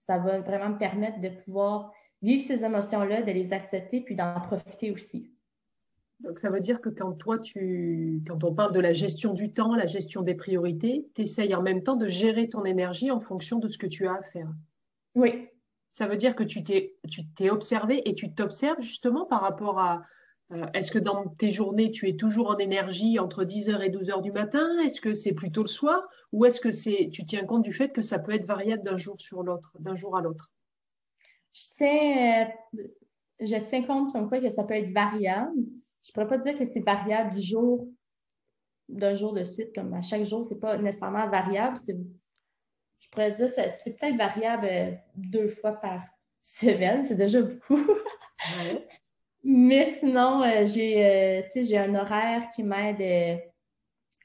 ça 0.01 0.17
va 0.17 0.39
vraiment 0.39 0.69
me 0.69 0.77
permettre 0.77 1.19
de 1.19 1.29
pouvoir 1.29 1.91
vivre 2.21 2.43
ces 2.45 2.63
émotions-là, 2.63 3.21
de 3.21 3.31
les 3.31 3.53
accepter, 3.53 4.01
puis 4.01 4.15
d'en 4.15 4.39
profiter 4.41 4.91
aussi. 4.91 5.31
Donc, 6.19 6.39
ça 6.39 6.49
veut 6.49 6.59
dire 6.59 6.81
que 6.81 6.89
quand 6.89 7.13
toi, 7.13 7.39
tu, 7.39 8.21
quand 8.27 8.43
on 8.43 8.53
parle 8.53 8.73
de 8.73 8.81
la 8.81 8.91
gestion 8.91 9.33
du 9.33 9.53
temps, 9.53 9.73
la 9.73 9.85
gestion 9.85 10.21
des 10.21 10.35
priorités, 10.35 11.07
tu 11.15 11.21
essayes 11.21 11.55
en 11.55 11.61
même 11.61 11.81
temps 11.81 11.95
de 11.95 12.07
gérer 12.07 12.49
ton 12.49 12.65
énergie 12.65 13.09
en 13.09 13.21
fonction 13.21 13.59
de 13.59 13.69
ce 13.69 13.77
que 13.77 13.87
tu 13.87 14.05
as 14.05 14.15
à 14.15 14.21
faire. 14.21 14.49
Oui. 15.15 15.47
Ça 15.91 16.07
veut 16.07 16.17
dire 16.17 16.35
que 16.35 16.43
tu 16.43 16.63
t'es, 16.63 16.97
tu 17.09 17.25
t'es 17.25 17.49
observé 17.49 18.07
et 18.07 18.15
tu 18.15 18.33
t'observes 18.33 18.81
justement 18.81 19.25
par 19.25 19.41
rapport 19.41 19.79
à 19.79 20.03
euh, 20.51 20.65
est-ce 20.73 20.91
que 20.91 20.99
dans 20.99 21.27
tes 21.27 21.51
journées, 21.51 21.91
tu 21.91 22.09
es 22.09 22.15
toujours 22.15 22.49
en 22.49 22.57
énergie 22.57 23.17
entre 23.17 23.43
10h 23.43 23.81
et 23.81 23.89
12h 23.89 24.21
du 24.21 24.31
matin? 24.31 24.77
Est-ce 24.79 24.99
que 24.99 25.13
c'est 25.13 25.33
plutôt 25.33 25.61
le 25.61 25.67
soir? 25.67 26.01
Ou 26.31 26.45
est-ce 26.45 26.59
que 26.59 26.71
c'est, 26.71 27.09
tu 27.13 27.23
tiens 27.23 27.45
compte 27.45 27.63
du 27.63 27.73
fait 27.73 27.93
que 27.93 28.01
ça 28.01 28.19
peut 28.19 28.33
être 28.33 28.45
variable 28.45 28.83
d'un 28.83 28.97
jour 28.97 29.15
sur 29.19 29.41
l'autre, 29.41 29.71
d'un 29.79 29.95
jour 29.95 30.17
à 30.17 30.21
l'autre? 30.21 30.51
Je 31.53 31.61
tiens, 31.75 32.45
euh, 32.77 32.83
je 33.39 33.55
tiens 33.65 33.83
compte 33.83 34.11
comme 34.11 34.29
quoi 34.29 34.39
que 34.39 34.49
ça 34.49 34.63
peut 34.63 34.75
être 34.75 34.91
variable. 34.91 35.53
Je 36.03 36.11
ne 36.11 36.13
pourrais 36.13 36.27
pas 36.27 36.37
dire 36.37 36.57
que 36.57 36.65
c'est 36.65 36.79
variable 36.79 37.35
du 37.35 37.41
jour, 37.41 37.87
d'un 38.87 39.13
jour 39.13 39.33
de 39.33 39.43
suite, 39.43 39.73
comme 39.73 39.93
à 39.93 40.01
chaque 40.01 40.23
jour, 40.23 40.47
ce 40.47 40.53
n'est 40.53 40.59
pas 40.59 40.77
nécessairement 40.77 41.29
variable. 41.29 41.77
Je 41.87 43.09
pourrais 43.09 43.31
dire 43.31 43.53
que 43.53 43.61
c'est 43.83 43.97
peut-être 43.97 44.17
variable 44.17 44.67
euh, 44.69 44.91
deux 45.15 45.47
fois 45.47 45.73
par 45.73 46.01
semaine, 46.41 47.03
c'est 47.03 47.15
déjà 47.15 47.41
beaucoup. 47.41 47.85
Mais 49.43 49.85
sinon, 49.85 50.43
euh, 50.43 50.65
j'ai 50.65 51.77
un 51.77 51.95
horaire 51.95 52.49
qui 52.49 52.63
m'aide 52.63 53.41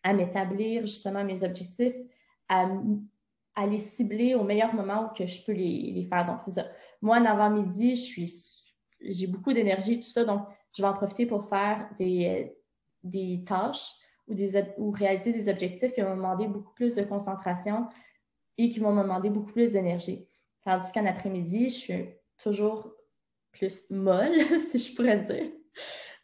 à 0.02 0.12
m'établir 0.12 0.82
justement 0.82 1.24
mes 1.24 1.42
objectifs, 1.42 1.94
à, 2.48 2.68
à, 3.54 3.66
les 3.66 3.78
cibler 3.78 4.34
au 4.34 4.42
meilleur 4.42 4.74
moment 4.74 5.10
que 5.16 5.26
je 5.26 5.44
peux 5.44 5.52
les, 5.52 5.92
les 5.92 6.04
faire. 6.04 6.26
Donc, 6.26 6.40
c'est 6.44 6.52
ça. 6.52 6.66
Moi, 7.02 7.18
en 7.18 7.24
avant-midi, 7.24 7.96
je 7.96 8.02
suis, 8.02 8.32
j'ai 9.00 9.26
beaucoup 9.26 9.52
d'énergie, 9.52 10.00
tout 10.00 10.08
ça, 10.08 10.24
donc 10.24 10.46
je 10.76 10.82
vais 10.82 10.88
en 10.88 10.94
profiter 10.94 11.26
pour 11.26 11.48
faire 11.48 11.88
des, 11.98 12.56
des 13.02 13.44
tâches 13.46 13.92
ou, 14.26 14.34
des, 14.34 14.64
ou 14.78 14.90
réaliser 14.90 15.32
des 15.32 15.48
objectifs 15.48 15.92
qui 15.92 16.00
vont 16.00 16.10
me 16.10 16.16
demander 16.16 16.46
beaucoup 16.46 16.72
plus 16.74 16.94
de 16.94 17.02
concentration 17.02 17.88
et 18.58 18.70
qui 18.70 18.80
vont 18.80 18.92
me 18.92 19.02
demander 19.02 19.30
beaucoup 19.30 19.52
plus 19.52 19.72
d'énergie. 19.72 20.26
Tandis 20.62 20.90
qu'en 20.92 21.06
après-midi, 21.06 21.68
je 21.68 21.74
suis 21.74 22.08
toujours 22.42 22.90
plus 23.52 23.90
molle, 23.90 24.40
si 24.70 24.78
je 24.78 24.94
pourrais 24.94 25.20
dire. 25.20 25.50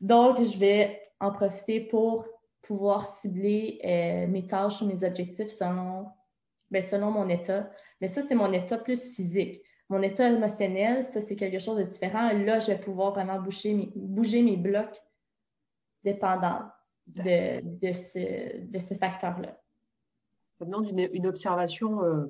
Donc, 0.01 0.43
je 0.43 0.59
vais 0.59 1.01
en 1.21 1.31
profiter 1.31 1.81
pour 1.81 2.27
pouvoir 2.63 3.05
cibler 3.05 3.81
euh, 3.85 4.27
mes 4.27 4.47
tâches 4.47 4.81
ou 4.83 4.87
mes 4.87 5.05
objectifs 5.05 5.51
selon, 5.51 6.07
ben, 6.71 6.83
selon 6.83 7.11
mon 7.11 7.29
état. 7.29 7.71
Mais 8.01 8.07
ça, 8.07 8.23
c'est 8.23 8.35
mon 8.35 8.53
état 8.53 8.79
plus 8.79 9.11
physique. 9.11 9.63
Mon 9.89 10.03
état 10.03 10.29
émotionnel, 10.31 11.03
ça, 11.03 11.21
c'est 11.21 11.37
quelque 11.37 11.59
chose 11.59 11.79
de 11.79 11.83
différent. 11.83 12.33
Là, 12.33 12.59
je 12.59 12.69
vais 12.69 12.79
pouvoir 12.79 13.13
vraiment 13.13 13.41
bouger 13.41 13.75
mes, 13.75 13.93
bouger 13.95 14.43
mes 14.43 14.57
blocs 14.57 15.03
dépendants 16.05 16.71
de, 17.07 17.61
de 17.63 17.93
ce, 17.93 18.67
de 18.67 18.79
ce 18.79 18.95
facteur-là. 18.95 19.61
Ça 20.53 20.65
demande 20.65 20.87
une, 20.87 21.27
observation 21.27 22.05
euh, 22.05 22.27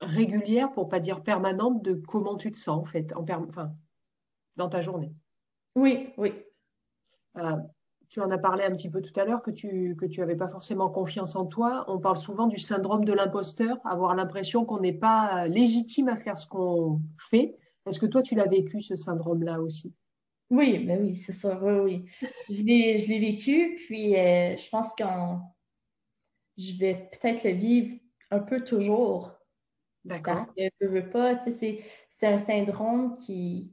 régulière, 0.00 0.72
pour 0.72 0.86
ne 0.86 0.90
pas 0.90 1.00
dire 1.00 1.22
permanente, 1.22 1.82
de 1.82 1.94
comment 1.94 2.36
tu 2.36 2.50
te 2.50 2.56
sens, 2.56 2.80
en 2.80 2.84
fait, 2.84 3.12
en 3.14 3.24
enfin, 3.28 3.72
dans 4.56 4.68
ta 4.68 4.80
journée. 4.80 5.12
Oui, 5.76 6.12
oui. 6.16 6.32
Euh, 7.36 7.56
tu 8.10 8.20
en 8.20 8.30
as 8.30 8.38
parlé 8.38 8.64
un 8.64 8.72
petit 8.72 8.90
peu 8.90 9.00
tout 9.00 9.18
à 9.18 9.24
l'heure, 9.24 9.40
que 9.40 9.52
tu 9.52 9.96
que 9.98 10.04
tu 10.04 10.20
avais 10.20 10.34
pas 10.34 10.48
forcément 10.48 10.90
confiance 10.90 11.36
en 11.36 11.46
toi. 11.46 11.84
On 11.88 12.00
parle 12.00 12.16
souvent 12.16 12.48
du 12.48 12.58
syndrome 12.58 13.04
de 13.04 13.12
l'imposteur, 13.12 13.78
avoir 13.84 14.16
l'impression 14.16 14.64
qu'on 14.64 14.80
n'est 14.80 14.92
pas 14.92 15.46
légitime 15.46 16.08
à 16.08 16.16
faire 16.16 16.36
ce 16.36 16.48
qu'on 16.48 17.00
fait. 17.18 17.56
Est-ce 17.86 18.00
que 18.00 18.06
toi, 18.06 18.22
tu 18.22 18.34
l'as 18.34 18.48
vécu, 18.48 18.80
ce 18.80 18.96
syndrome-là 18.96 19.60
aussi? 19.60 19.94
Oui, 20.50 20.80
ben 20.80 21.00
oui, 21.00 21.14
c'est 21.14 21.32
ça, 21.32 21.58
oui, 21.62 22.04
oui. 22.18 22.30
Je 22.50 22.64
l'ai 22.64 23.20
vécu, 23.20 23.76
puis 23.86 24.16
euh, 24.16 24.56
je 24.56 24.68
pense 24.68 24.92
que 24.94 25.04
je 26.58 26.76
vais 26.78 27.08
peut-être 27.12 27.44
le 27.44 27.52
vivre 27.52 27.96
un 28.32 28.40
peu 28.40 28.62
toujours. 28.64 29.32
D'accord. 30.04 30.34
Parce 30.34 30.46
que 30.46 30.62
je 30.80 30.86
veux 30.86 31.08
pas, 31.08 31.36
tu 31.36 31.52
sais, 31.52 31.84
c'est 32.08 32.26
un 32.26 32.38
syndrome 32.38 33.16
qui, 33.18 33.72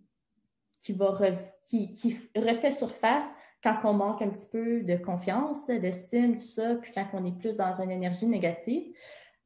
qui, 0.79 0.93
va 0.93 1.17
qui, 1.63 1.91
qui 1.93 2.15
refait 2.35 2.71
surface 2.71 3.25
quand 3.67 3.89
on 3.89 3.93
manque 3.93 4.21
un 4.21 4.29
petit 4.29 4.47
peu 4.47 4.81
de 4.81 4.95
confiance, 4.95 5.65
d'estime, 5.67 6.37
tout 6.37 6.45
ça, 6.45 6.75
puis 6.75 6.91
quand 6.93 7.05
on 7.13 7.25
est 7.25 7.37
plus 7.37 7.57
dans 7.57 7.81
une 7.81 7.91
énergie 7.91 8.27
négative. 8.27 8.93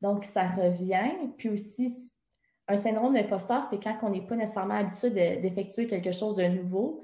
Donc, 0.02 0.26
ça 0.26 0.48
revient. 0.48 1.12
Puis 1.38 1.50
aussi, 1.50 2.12
un 2.68 2.78
syndrome 2.78 3.14
d'imposteur, 3.14 3.64
c'est 3.70 3.82
quand 3.82 3.98
on 4.04 4.10
n'est 4.10 4.26
pas 4.26 4.36
nécessairement 4.36 4.76
habitué 4.76 5.10
d'effectuer 5.10 5.88
quelque 5.88 6.12
chose 6.12 6.36
de 6.38 6.46
nouveau. 6.46 7.02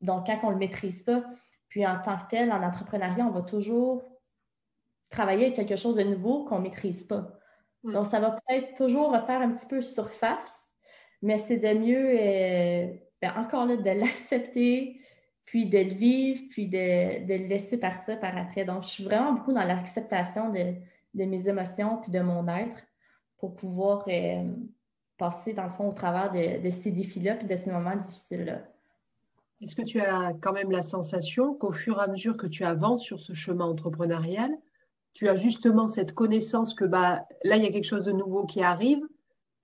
Donc, 0.00 0.26
quand 0.26 0.38
on 0.42 0.48
ne 0.48 0.52
le 0.54 0.58
maîtrise 0.58 1.02
pas. 1.02 1.22
Puis, 1.68 1.86
en 1.86 2.00
tant 2.02 2.16
que 2.16 2.28
tel, 2.30 2.50
en 2.50 2.62
entrepreneuriat, 2.62 3.26
on 3.26 3.30
va 3.30 3.42
toujours 3.42 4.02
travailler 5.08 5.46
avec 5.46 5.56
quelque 5.56 5.76
chose 5.76 5.96
de 5.96 6.02
nouveau 6.02 6.44
qu'on 6.44 6.58
ne 6.58 6.64
maîtrise 6.64 7.04
pas. 7.04 7.28
Donc, 7.84 8.06
ça 8.06 8.18
va 8.18 8.32
peut-être 8.32 8.74
toujours 8.76 9.12
refaire 9.12 9.40
un 9.40 9.50
petit 9.52 9.66
peu 9.66 9.80
surface, 9.80 10.68
mais 11.22 11.38
c'est 11.38 11.58
de 11.58 11.78
mieux, 11.78 12.10
euh, 12.18 12.92
ben, 13.22 13.32
encore 13.36 13.66
là, 13.66 13.76
de 13.76 13.90
l'accepter, 14.00 15.00
puis 15.50 15.66
de 15.66 15.78
le 15.78 15.94
vivre, 15.94 16.42
puis 16.48 16.68
de, 16.68 17.26
le 17.26 17.48
laisser 17.48 17.76
partir 17.76 18.20
par 18.20 18.38
après. 18.38 18.64
Donc, 18.64 18.84
je 18.84 18.88
suis 18.88 19.02
vraiment 19.02 19.32
beaucoup 19.32 19.52
dans 19.52 19.64
l'acceptation 19.64 20.52
de, 20.52 21.24
mes 21.24 21.48
émotions, 21.48 21.96
puis 22.00 22.12
de 22.12 22.20
mon 22.20 22.46
être, 22.46 22.78
pour 23.36 23.56
pouvoir 23.56 24.04
euh, 24.06 24.44
passer, 25.18 25.52
dans 25.52 25.64
le 25.64 25.70
fond, 25.70 25.88
au 25.88 25.92
travers 25.92 26.30
de, 26.30 26.70
ces 26.70 26.92
défis-là, 26.92 27.34
puis 27.34 27.48
de 27.48 27.56
ces 27.56 27.72
moments 27.72 27.96
difficiles-là. 27.96 28.60
Est-ce 29.60 29.74
que 29.74 29.82
tu 29.82 30.00
as 30.00 30.34
quand 30.40 30.52
même 30.52 30.70
la 30.70 30.82
sensation 30.82 31.54
qu'au 31.54 31.72
fur 31.72 31.98
et 31.98 32.04
à 32.04 32.06
mesure 32.06 32.36
que 32.36 32.46
tu 32.46 32.62
avances 32.64 33.02
sur 33.02 33.20
ce 33.20 33.32
chemin 33.32 33.64
entrepreneurial, 33.64 34.52
tu 35.14 35.28
as 35.28 35.34
justement 35.34 35.88
cette 35.88 36.12
connaissance 36.12 36.74
que 36.74 36.84
bah, 36.84 37.26
là, 37.42 37.56
il 37.56 37.64
y 37.64 37.66
a 37.66 37.72
quelque 37.72 37.82
chose 37.82 38.04
de 38.04 38.12
nouveau 38.12 38.46
qui 38.46 38.62
arrive, 38.62 39.02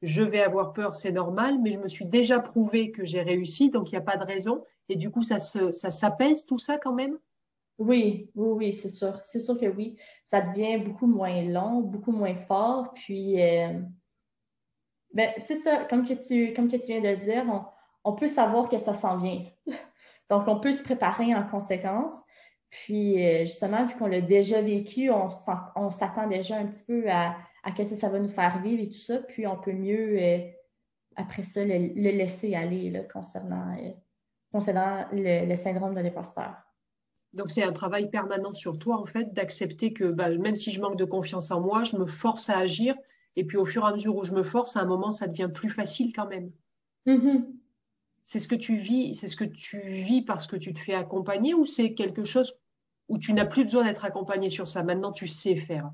je 0.03 0.25
vais 0.25 0.42
avoir 0.42 0.72
peur, 0.72 0.96
c'est 0.96 1.12
normal, 1.12 1.61
mais 1.62 1.70
je 1.70 1.79
me 1.79 1.87
suis 1.87 2.07
déjà 2.07 2.40
prouvé 2.40 2.90
que 2.90 3.05
j'ai 3.05 3.22
réussi, 3.22 3.70
donc 3.70 3.92
il 3.92 3.94
n'y 3.94 3.99
a 3.99 4.05
pas 4.05 4.16
de 4.16 4.25
raison. 4.25 4.64
Et 4.88 4.96
du 4.96 5.11
coup, 5.11 5.22
ça, 5.22 5.38
ça 5.38 5.90
s'apaise 5.90 6.46
tout 6.46 6.59
ça 6.59 6.79
quand 6.79 6.94
même? 6.94 7.18
Oui, 7.79 8.31
oui, 8.35 8.49
oui, 8.53 8.72
c'est 8.72 8.88
sûr. 8.88 9.18
C'est 9.22 9.38
sûr 9.38 9.59
que 9.59 9.66
oui. 9.66 9.99
Ça 10.25 10.40
devient 10.40 10.79
beaucoup 10.79 11.07
moins 11.07 11.42
long, 11.42 11.81
beaucoup 11.81 12.12
moins 12.12 12.35
fort. 12.35 12.94
Puis, 12.94 13.40
euh, 13.42 13.79
ben, 15.12 15.31
c'est 15.38 15.57
ça, 15.57 15.85
comme 15.85 16.07
que, 16.07 16.14
tu, 16.14 16.55
comme 16.55 16.70
que 16.70 16.77
tu 16.77 16.87
viens 16.87 17.01
de 17.01 17.09
le 17.09 17.16
dire, 17.16 17.44
on, 18.05 18.14
peut 18.14 18.27
savoir 18.27 18.68
que 18.68 18.79
ça 18.79 18.94
s'en 18.94 19.18
vient. 19.18 19.44
Donc, 20.31 20.49
on 20.49 20.59
peut 20.59 20.72
se 20.72 20.83
préparer 20.83 21.35
en 21.35 21.46
conséquence. 21.46 22.14
Puis, 22.70 23.22
euh, 23.25 23.40
justement, 23.44 23.85
vu 23.85 23.94
qu'on 23.96 24.07
l'a 24.07 24.20
déjà 24.20 24.61
vécu, 24.62 25.11
on, 25.11 25.31
s'attend 25.31 26.27
déjà 26.29 26.57
un 26.57 26.66
petit 26.66 26.85
peu 26.85 27.11
à, 27.11 27.37
à 27.62 27.70
ce 27.70 27.77
que 27.77 27.85
ça 27.85 28.09
va 28.09 28.20
nous 28.20 28.29
faire 28.29 28.61
vivre 28.62 28.83
et 28.83 28.88
tout 28.88 28.94
ça. 28.94 29.18
Puis, 29.18 29.46
on 29.46 29.57
peut 29.57 29.72
mieux, 29.72 30.18
euh, 30.18 30.38
après 31.14 31.42
ça, 31.42 31.62
le, 31.62 31.77
laisser 31.94 32.55
aller 32.55 32.90
là, 32.90 33.03
concernant, 33.03 33.77
concernant 34.57 35.05
le, 35.12 35.55
syndrome 35.55 35.95
de 35.95 36.01
l'imposteur. 36.01 36.55
Donc, 37.35 37.51
c'est 37.51 37.62
un 37.62 37.73
travail 37.73 38.09
permanent 38.09 38.55
sur 38.55 38.79
toi, 38.79 38.99
en 38.99 39.05
fait, 39.05 39.35
d'accepter 39.35 39.92
que 39.92 40.05
bah, 40.05 40.31
même 40.31 40.57
si 40.57 40.73
je 40.73 40.81
manque 40.81 40.97
de 40.97 41.05
confiance 41.05 41.51
en 41.51 41.61
moi, 41.61 41.85
je 41.85 41.99
me 41.99 42.07
force 42.07 42.49
à 42.49 42.57
agir 42.57 42.95
et 43.37 43.45
puis 43.45 43.59
au 43.59 43.66
fur 43.66 43.85
et 43.85 43.88
à 43.88 43.92
mesure 43.92 44.16
où 44.16 44.25
je 44.25 44.33
me 44.33 44.42
force, 44.42 44.77
à 44.77 44.81
un 44.81 44.87
moment, 44.87 45.11
ça 45.11 45.27
devient 45.29 45.51
plus 45.53 45.69
facile 45.69 46.14
quand 46.14 46.27
même. 46.27 46.51
Mm-hmm. 47.07 47.45
C'est 48.25 48.40
ce 48.40 48.49
que 48.49 48.55
tu 48.55 48.77
vis, 48.77 49.14
c'est 49.14 49.29
ce 49.29 49.37
que 49.37 49.45
tu 49.45 49.79
vis 49.79 50.23
parce 50.23 50.47
que 50.47 50.57
tu 50.57 50.73
te 50.73 50.79
fais 50.79 50.95
accompagner 50.95 51.53
ou 51.53 51.66
c'est 51.66 51.92
quelque 51.92 52.25
chose 52.25 52.59
où 53.09 53.19
tu 53.19 53.35
n'as 53.35 53.45
plus 53.45 53.64
besoin 53.64 53.85
d'être 53.85 54.07
accompagné 54.07 54.49
sur 54.49 54.66
ça? 54.66 54.83
Maintenant, 54.83 55.12
tu 55.12 55.27
sais 55.27 55.55
faire. 55.55 55.90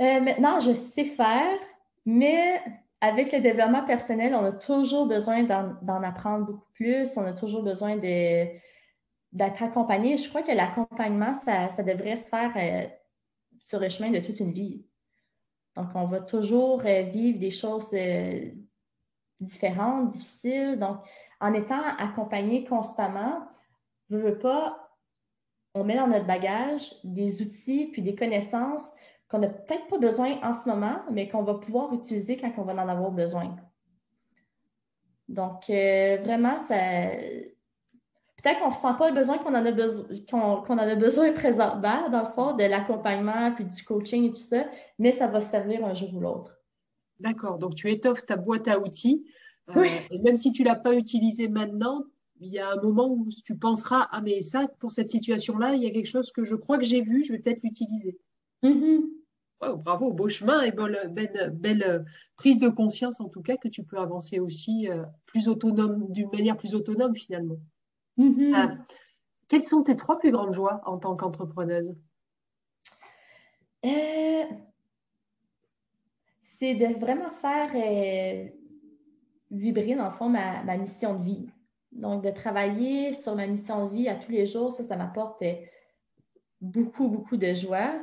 Euh, 0.00 0.20
maintenant, 0.20 0.58
je 0.58 0.74
sais 0.74 1.04
faire, 1.04 1.56
mais 2.04 2.60
avec 3.00 3.32
le 3.32 3.40
développement 3.40 3.84
personnel, 3.84 4.34
on 4.34 4.44
a 4.44 4.52
toujours 4.52 5.06
besoin 5.06 5.44
d'en 5.44 6.02
apprendre 6.02 6.46
beaucoup 6.46 6.70
plus. 6.74 7.16
On 7.16 7.24
a 7.24 7.32
toujours 7.32 7.62
besoin 7.62 7.96
d'être 7.96 9.62
accompagné. 9.62 10.16
Je 10.16 10.28
crois 10.28 10.42
que 10.42 10.52
l'accompagnement, 10.52 11.32
ça, 11.34 11.82
devrait 11.82 12.16
se 12.16 12.28
faire 12.28 12.52
euh, 12.56 12.88
sur 13.60 13.78
le 13.78 13.88
chemin 13.88 14.10
de 14.10 14.18
toute 14.18 14.40
une 14.40 14.52
vie. 14.52 14.84
Donc, 15.76 15.88
on 15.94 16.06
va 16.06 16.20
toujours 16.20 16.82
euh, 16.84 17.02
vivre 17.02 17.38
des 17.38 17.52
choses 17.52 17.90
euh, 17.92 18.50
différentes, 19.38 20.08
difficiles. 20.08 20.76
Donc, 20.78 20.98
en 21.40 21.54
étant 21.54 21.82
accompagné 21.98 22.64
constamment, 22.64 23.46
je 24.10 24.16
veux 24.16 24.38
pas, 24.38 24.90
on 25.74 25.84
met 25.84 25.94
dans 25.94 26.08
notre 26.08 26.26
bagage 26.26 26.94
des 27.04 27.42
outils 27.42 27.86
puis 27.92 28.02
des 28.02 28.16
connaissances 28.16 28.88
qu'on 29.28 29.38
n'a 29.38 29.48
peut-être 29.48 29.86
pas 29.88 29.98
besoin 29.98 30.38
en 30.42 30.54
ce 30.54 30.68
moment, 30.68 31.00
mais 31.10 31.28
qu'on 31.28 31.42
va 31.42 31.54
pouvoir 31.54 31.92
utiliser 31.92 32.36
quand 32.36 32.52
on 32.56 32.62
va 32.62 32.74
en 32.74 32.88
avoir 32.88 33.10
besoin. 33.10 33.56
Donc, 35.28 35.68
euh, 35.68 36.16
vraiment, 36.22 36.58
ça, 36.60 36.74
peut-être 38.42 38.60
qu'on 38.60 38.68
ne 38.68 38.74
ressent 38.74 38.94
pas 38.94 39.10
le 39.10 39.14
besoin 39.14 39.38
qu'on 39.38 39.54
en 39.54 39.64
a 39.66 39.72
besoin 39.72 40.06
qu'on 40.30 40.74
en 40.74 40.78
a 40.78 40.94
besoin 40.94 41.32
présentement, 41.32 42.08
dans 42.08 42.22
le 42.22 42.30
fond, 42.30 42.54
de 42.54 42.64
l'accompagnement, 42.64 43.52
puis 43.52 43.64
du 43.64 43.82
coaching 43.84 44.24
et 44.24 44.30
tout 44.30 44.36
ça, 44.36 44.64
mais 44.98 45.12
ça 45.12 45.26
va 45.26 45.40
servir 45.40 45.84
un 45.84 45.94
jour 45.94 46.14
ou 46.14 46.20
l'autre. 46.20 46.58
D'accord. 47.20 47.58
Donc 47.58 47.74
tu 47.74 47.90
étoffes 47.90 48.24
ta 48.24 48.36
boîte 48.36 48.68
à 48.68 48.78
outils. 48.78 49.26
Euh, 49.76 49.84
et 50.10 50.18
même 50.20 50.38
si 50.38 50.52
tu 50.52 50.62
ne 50.62 50.68
l'as 50.68 50.76
pas 50.76 50.94
utilisé 50.94 51.48
maintenant, 51.48 52.04
il 52.40 52.48
y 52.48 52.58
a 52.58 52.70
un 52.70 52.76
moment 52.76 53.08
où 53.08 53.26
tu 53.44 53.56
penseras 53.56 54.08
Ah, 54.12 54.22
mais 54.22 54.40
ça, 54.40 54.66
pour 54.78 54.92
cette 54.92 55.08
situation-là, 55.08 55.74
il 55.74 55.82
y 55.82 55.86
a 55.86 55.90
quelque 55.90 56.06
chose 56.06 56.30
que 56.32 56.44
je 56.44 56.54
crois 56.54 56.78
que 56.78 56.84
j'ai 56.84 57.02
vu, 57.02 57.22
je 57.22 57.32
vais 57.32 57.38
peut-être 57.38 57.62
l'utiliser. 57.62 58.16
Mm-hmm. 58.62 59.17
Bravo, 59.60 60.12
beau 60.12 60.28
chemin 60.28 60.62
et 60.62 60.72
belle, 60.72 61.50
belle, 61.52 61.82
euh, 61.82 62.00
prise 62.36 62.58
de 62.58 62.68
conscience 62.68 63.20
en 63.20 63.28
tout 63.28 63.42
cas 63.42 63.56
que 63.56 63.68
tu 63.68 63.82
peux 63.82 63.98
avancer 63.98 64.38
aussi 64.38 64.88
euh, 64.88 65.04
plus 65.26 65.48
autonome, 65.48 66.10
d'une 66.12 66.30
manière 66.30 66.56
plus 66.56 66.74
autonome 66.74 67.14
finalement. 67.14 67.58
Mm-hmm. 68.18 68.52
Ah. 68.54 68.74
quelles 69.48 69.62
sont 69.62 69.82
tes 69.82 69.96
trois 69.96 70.18
plus 70.18 70.32
grandes 70.32 70.52
joies 70.52 70.80
en 70.84 70.98
tant 70.98 71.16
qu'entrepreneuse? 71.16 71.94
Euh, 73.84 74.44
C'est 76.42 76.74
de 76.74 76.86
vraiment 76.98 77.30
faire 77.30 77.70
euh, 77.74 78.48
vibrer, 79.50 79.94
dans 79.94 80.06
le 80.06 80.10
fond, 80.10 80.28
ma, 80.28 80.76
mission 80.76 81.18
de 81.18 81.24
vie. 81.24 81.48
Donc, 81.92 82.24
de 82.24 82.30
travailler 82.30 83.12
sur 83.12 83.34
ma 83.36 83.46
mission 83.46 83.86
de 83.86 83.94
vie 83.94 84.08
à 84.08 84.16
tous 84.16 84.32
les 84.32 84.46
jours, 84.46 84.72
ça, 84.72 84.82
ça 84.82 84.96
m'apporte 84.96 85.42
euh, 85.42 85.54
beaucoup, 86.60 87.08
beaucoup 87.08 87.36
de 87.36 87.54
joie. 87.54 87.94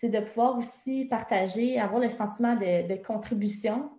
C'est 0.00 0.08
de 0.08 0.20
pouvoir 0.20 0.56
aussi 0.56 1.04
partager, 1.06 1.78
avoir 1.78 2.00
le 2.00 2.08
sentiment 2.08 2.54
de 2.54 2.94
contribution 3.04 3.90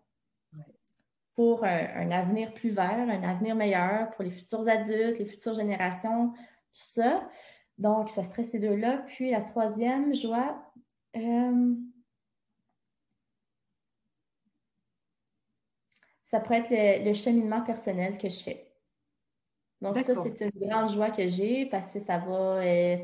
pour 1.40 1.64
un, 1.64 2.12
avenir 2.12 2.54
plus 2.54 2.72
vert, 2.72 3.08
un 3.08 3.24
avenir 3.24 3.56
meilleur 3.56 4.10
pour 4.10 4.26
les 4.26 4.30
futurs 4.30 4.68
adultes, 4.68 5.20
les 5.20 5.26
futures 5.26 5.54
générations, 5.54 6.32
tout 6.34 6.42
ça. 6.74 7.30
Donc, 7.78 8.10
ça 8.10 8.24
serait 8.24 8.44
ces 8.44 8.60
deux-là. 8.60 9.06
Puis 9.08 9.32
la 9.32 9.40
troisième 9.40 10.14
joie, 10.14 10.62
euh, 11.16 11.76
ça 16.30 16.42
pourrait 16.42 16.66
être 16.70 17.06
le, 17.06 17.14
cheminement 17.14 17.62
personnel 17.62 18.18
que 18.18 18.28
je 18.28 18.44
fais. 18.44 18.70
Donc, 19.80 19.98
ça, 20.00 20.14
c'est 20.16 20.42
une 20.42 20.68
grande 20.68 20.90
joie 20.90 21.10
que 21.10 21.26
j'ai 21.26 21.68
parce 21.68 21.94
que 21.94 22.02
ça 22.02 22.18
va, 22.18 22.58
euh, 22.58 22.98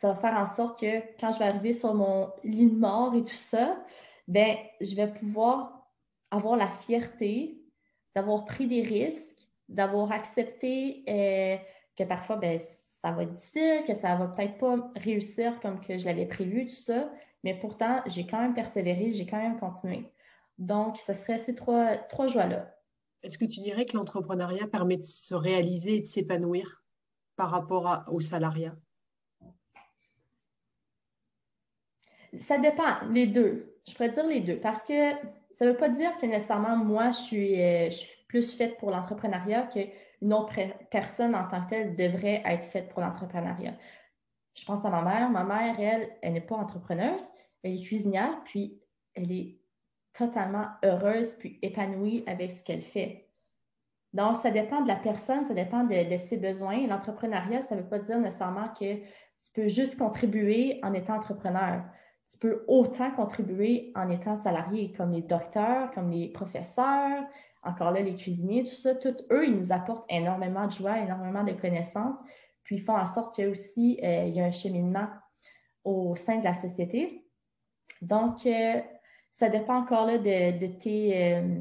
ça 0.00 0.08
va 0.08 0.14
faire 0.14 0.34
en 0.34 0.46
sorte 0.46 0.78
que 0.80 1.00
quand 1.18 1.30
je 1.32 1.38
vais 1.38 1.46
arriver 1.46 1.72
sur 1.72 1.94
mon 1.94 2.30
lit 2.44 2.70
de 2.70 2.76
mort 2.76 3.14
et 3.14 3.24
tout 3.24 3.34
ça, 3.34 3.82
ben, 4.28 4.56
je 4.80 4.94
vais 4.94 5.12
pouvoir 5.12 5.88
avoir 6.30 6.56
la 6.56 6.68
fierté 6.68 7.62
d'avoir 8.14 8.44
pris 8.44 8.66
des 8.66 8.82
risques, 8.82 9.48
d'avoir 9.68 10.12
accepté 10.12 11.04
euh, 11.08 11.56
que 11.96 12.04
parfois, 12.04 12.36
ben, 12.36 12.60
ça 13.00 13.12
va 13.12 13.22
être 13.22 13.32
difficile, 13.32 13.84
que 13.86 13.94
ça 13.94 14.16
va 14.16 14.28
peut-être 14.28 14.58
pas 14.58 14.90
réussir 14.96 15.60
comme 15.60 15.80
que 15.80 15.96
je 15.98 16.04
l'avais 16.06 16.26
prévu, 16.26 16.66
tout 16.66 16.74
ça. 16.74 17.10
Mais 17.44 17.54
pourtant, 17.54 18.02
j'ai 18.06 18.26
quand 18.26 18.40
même 18.40 18.54
persévéré, 18.54 19.12
j'ai 19.12 19.26
quand 19.26 19.40
même 19.40 19.58
continué. 19.58 20.10
Donc, 20.58 20.96
ce 20.96 21.12
serait 21.12 21.38
ces 21.38 21.54
trois 21.54 22.26
joies-là. 22.26 22.74
Est-ce 23.22 23.38
que 23.38 23.44
tu 23.44 23.60
dirais 23.60 23.86
que 23.86 23.96
l'entrepreneuriat 23.96 24.66
permet 24.66 24.96
de 24.96 25.02
se 25.02 25.34
réaliser 25.34 25.96
et 25.96 26.00
de 26.00 26.06
s'épanouir 26.06 26.82
par 27.36 27.50
rapport 27.50 28.04
au 28.10 28.20
salariat? 28.20 28.74
Ça 32.40 32.58
dépend, 32.58 33.00
les 33.10 33.26
deux. 33.26 33.76
Je 33.86 33.94
pourrais 33.94 34.10
dire 34.10 34.26
les 34.26 34.40
deux 34.40 34.58
parce 34.58 34.82
que 34.82 35.12
ça 35.54 35.64
ne 35.64 35.70
veut 35.70 35.76
pas 35.76 35.88
dire 35.88 36.16
que 36.18 36.26
nécessairement 36.26 36.76
moi, 36.76 37.10
je 37.12 37.18
suis, 37.18 37.62
euh, 37.62 37.88
plus 38.28 38.56
faite 38.56 38.76
pour 38.78 38.90
l'entrepreneuriat 38.90 39.68
qu'une 39.72 40.32
autre 40.32 40.54
personne 40.90 41.34
en 41.34 41.46
tant 41.48 41.64
que 41.64 41.70
telle 41.70 41.96
devrait 41.96 42.42
être 42.44 42.64
faite 42.64 42.88
pour 42.88 43.00
l'entrepreneuriat. 43.00 43.74
Je 44.54 44.64
pense 44.64 44.84
à 44.84 44.90
ma 44.90 45.02
mère. 45.02 45.30
Ma 45.30 45.44
mère, 45.44 45.78
elle, 45.78 46.10
elle 46.22 46.32
n'est 46.32 46.40
pas 46.40 46.56
entrepreneuse, 46.56 47.22
elle 47.62 47.74
est 47.74 47.82
cuisinière, 47.82 48.42
puis 48.44 48.80
elle 49.14 49.30
est 49.30 49.58
totalement 50.12 50.66
heureuse 50.82 51.36
puis 51.38 51.58
épanouie 51.62 52.24
avec 52.26 52.50
ce 52.50 52.64
qu'elle 52.64 52.82
fait. 52.82 53.28
Donc, 54.12 54.36
ça 54.36 54.50
dépend 54.50 54.80
de 54.80 54.88
la 54.88 54.96
personne, 54.96 55.44
ça 55.44 55.54
dépend 55.54 55.84
de, 55.84 56.16
ses 56.16 56.38
besoins. 56.38 56.86
L'entrepreneuriat, 56.86 57.62
ça 57.62 57.74
ne 57.74 57.82
veut 57.82 57.88
pas 57.88 57.98
dire 57.98 58.18
nécessairement 58.18 58.68
que 58.68 58.94
tu 58.94 59.52
peux 59.52 59.68
juste 59.68 59.98
contribuer 59.98 60.80
en 60.82 60.94
étant 60.94 61.16
entrepreneur. 61.16 61.84
Tu 62.30 62.38
peux 62.38 62.64
autant 62.66 63.10
contribuer 63.12 63.92
en 63.94 64.10
étant 64.10 64.36
salarié, 64.36 64.92
comme 64.92 65.12
les 65.12 65.22
docteurs, 65.22 65.90
comme 65.92 66.10
les 66.10 66.28
professeurs, 66.28 67.24
encore 67.62 67.90
là, 67.90 68.00
les 68.00 68.14
cuisiniers, 68.14 68.64
tout 68.64 68.70
ça. 68.70 68.94
Tous 68.94 69.14
eux, 69.30 69.46
ils 69.46 69.56
nous 69.56 69.72
apportent 69.72 70.10
énormément 70.10 70.66
de 70.66 70.72
joie, 70.72 70.98
énormément 70.98 71.44
de 71.44 71.52
connaissances, 71.52 72.16
puis 72.62 72.76
ils 72.76 72.82
font 72.82 72.96
en 72.96 73.06
sorte 73.06 73.34
qu'il 73.34 73.48
aussi 73.48 73.98
euh, 74.02 74.24
il 74.26 74.34
y 74.34 74.40
a 74.40 74.44
un 74.44 74.50
cheminement 74.50 75.08
au 75.84 76.16
sein 76.16 76.38
de 76.38 76.44
la 76.44 76.54
société. 76.54 77.24
Donc, 78.02 78.44
euh, 78.46 78.80
ça 79.32 79.48
dépend 79.48 79.76
encore 79.76 80.06
là, 80.06 80.18
de, 80.18 80.66
tes, 80.66 81.34
euh, 81.34 81.58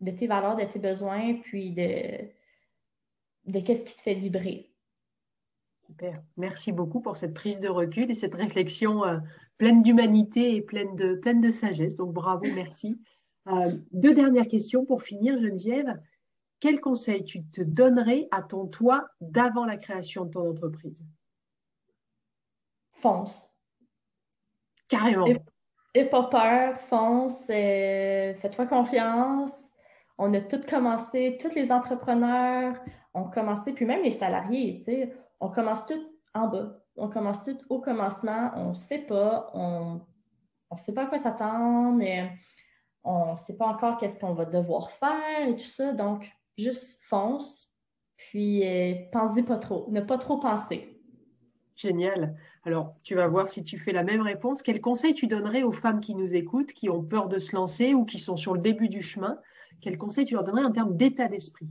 de 0.00 0.10
tes 0.10 0.26
valeurs, 0.26 0.56
de 0.56 0.64
tes 0.64 0.78
besoins, 0.78 1.34
puis 1.42 1.72
de, 1.72 2.28
de 3.46 3.60
qu'est-ce 3.60 3.84
qui 3.84 3.96
te 3.96 4.00
fait 4.00 4.14
vibrer. 4.14 4.67
Super. 5.88 6.22
Merci 6.36 6.72
beaucoup 6.72 7.00
pour 7.00 7.16
cette 7.16 7.32
prise 7.32 7.60
de 7.60 7.68
recul 7.68 8.10
et 8.10 8.14
cette 8.14 8.34
réflexion 8.34 9.04
euh, 9.04 9.18
pleine 9.56 9.80
d'humanité 9.82 10.54
et 10.54 10.60
pleine 10.60 10.94
de, 10.96 11.14
pleine 11.14 11.40
de 11.40 11.50
sagesse. 11.50 11.96
Donc, 11.96 12.12
bravo, 12.12 12.44
merci. 12.54 13.00
Euh, 13.48 13.78
deux 13.92 14.12
dernières 14.12 14.48
questions 14.48 14.84
pour 14.84 15.02
finir, 15.02 15.38
Geneviève. 15.38 15.98
Quel 16.60 16.80
conseil 16.80 17.24
tu 17.24 17.42
te 17.44 17.62
donnerais 17.62 18.28
à 18.32 18.42
ton 18.42 18.66
toi 18.66 19.08
d'avant 19.22 19.64
la 19.64 19.78
création 19.78 20.26
de 20.26 20.30
ton 20.30 20.50
entreprise? 20.50 21.02
Fonce. 22.92 23.48
Carrément. 24.88 25.26
N'aie 25.94 26.04
pas 26.04 26.24
peur, 26.24 26.78
fonce, 26.80 27.48
euh, 27.48 28.34
fais-toi 28.34 28.66
confiance. 28.66 29.52
On 30.18 30.34
a 30.34 30.40
tous 30.40 30.66
commencé, 30.68 31.38
tous 31.40 31.54
les 31.54 31.72
entrepreneurs 31.72 32.76
ont 33.14 33.30
commencé, 33.30 33.72
puis 33.72 33.86
même 33.86 34.02
les 34.02 34.10
salariés, 34.10 34.78
tu 34.78 34.84
sais, 34.84 35.14
on 35.40 35.48
commence 35.48 35.86
tous 35.86 36.04
en 36.34 36.48
bas. 36.48 36.80
On 36.96 37.08
commence 37.08 37.44
tous 37.44 37.58
au 37.68 37.80
commencement, 37.80 38.50
on 38.56 38.70
ne 38.70 38.74
sait 38.74 38.98
pas, 38.98 39.50
on 39.54 40.00
ne 40.72 40.76
sait 40.76 40.92
pas 40.92 41.04
à 41.04 41.06
quoi 41.06 41.18
s'attendre, 41.18 42.02
on 43.04 43.32
ne 43.32 43.36
sait 43.36 43.56
pas 43.56 43.66
encore 43.66 43.98
qu'est-ce 43.98 44.18
qu'on 44.18 44.34
va 44.34 44.44
devoir 44.44 44.90
faire 44.90 45.46
et 45.46 45.52
tout 45.52 45.60
ça. 45.60 45.92
Donc, 45.92 46.28
juste 46.56 47.00
fonce, 47.02 47.72
puis 48.16 48.66
euh, 48.66 48.94
pense-y 49.12 49.42
pas 49.42 49.58
trop, 49.58 49.86
ne 49.90 50.00
pas 50.00 50.18
trop 50.18 50.38
penser. 50.38 51.00
Génial. 51.76 52.36
Alors, 52.64 52.96
tu 53.04 53.14
vas 53.14 53.28
voir 53.28 53.48
si 53.48 53.62
tu 53.62 53.78
fais 53.78 53.92
la 53.92 54.02
même 54.02 54.20
réponse. 54.20 54.62
Quel 54.62 54.80
conseil 54.80 55.14
tu 55.14 55.28
donnerais 55.28 55.62
aux 55.62 55.72
femmes 55.72 56.00
qui 56.00 56.16
nous 56.16 56.34
écoutent, 56.34 56.72
qui 56.72 56.90
ont 56.90 57.04
peur 57.04 57.28
de 57.28 57.38
se 57.38 57.54
lancer 57.54 57.94
ou 57.94 58.04
qui 58.04 58.18
sont 58.18 58.36
sur 58.36 58.52
le 58.52 58.60
début 58.60 58.88
du 58.88 59.00
chemin? 59.00 59.38
Quel 59.80 59.96
conseil 59.96 60.24
tu 60.24 60.34
leur 60.34 60.42
donnerais 60.42 60.64
en 60.64 60.72
termes 60.72 60.96
d'état 60.96 61.28
d'esprit? 61.28 61.68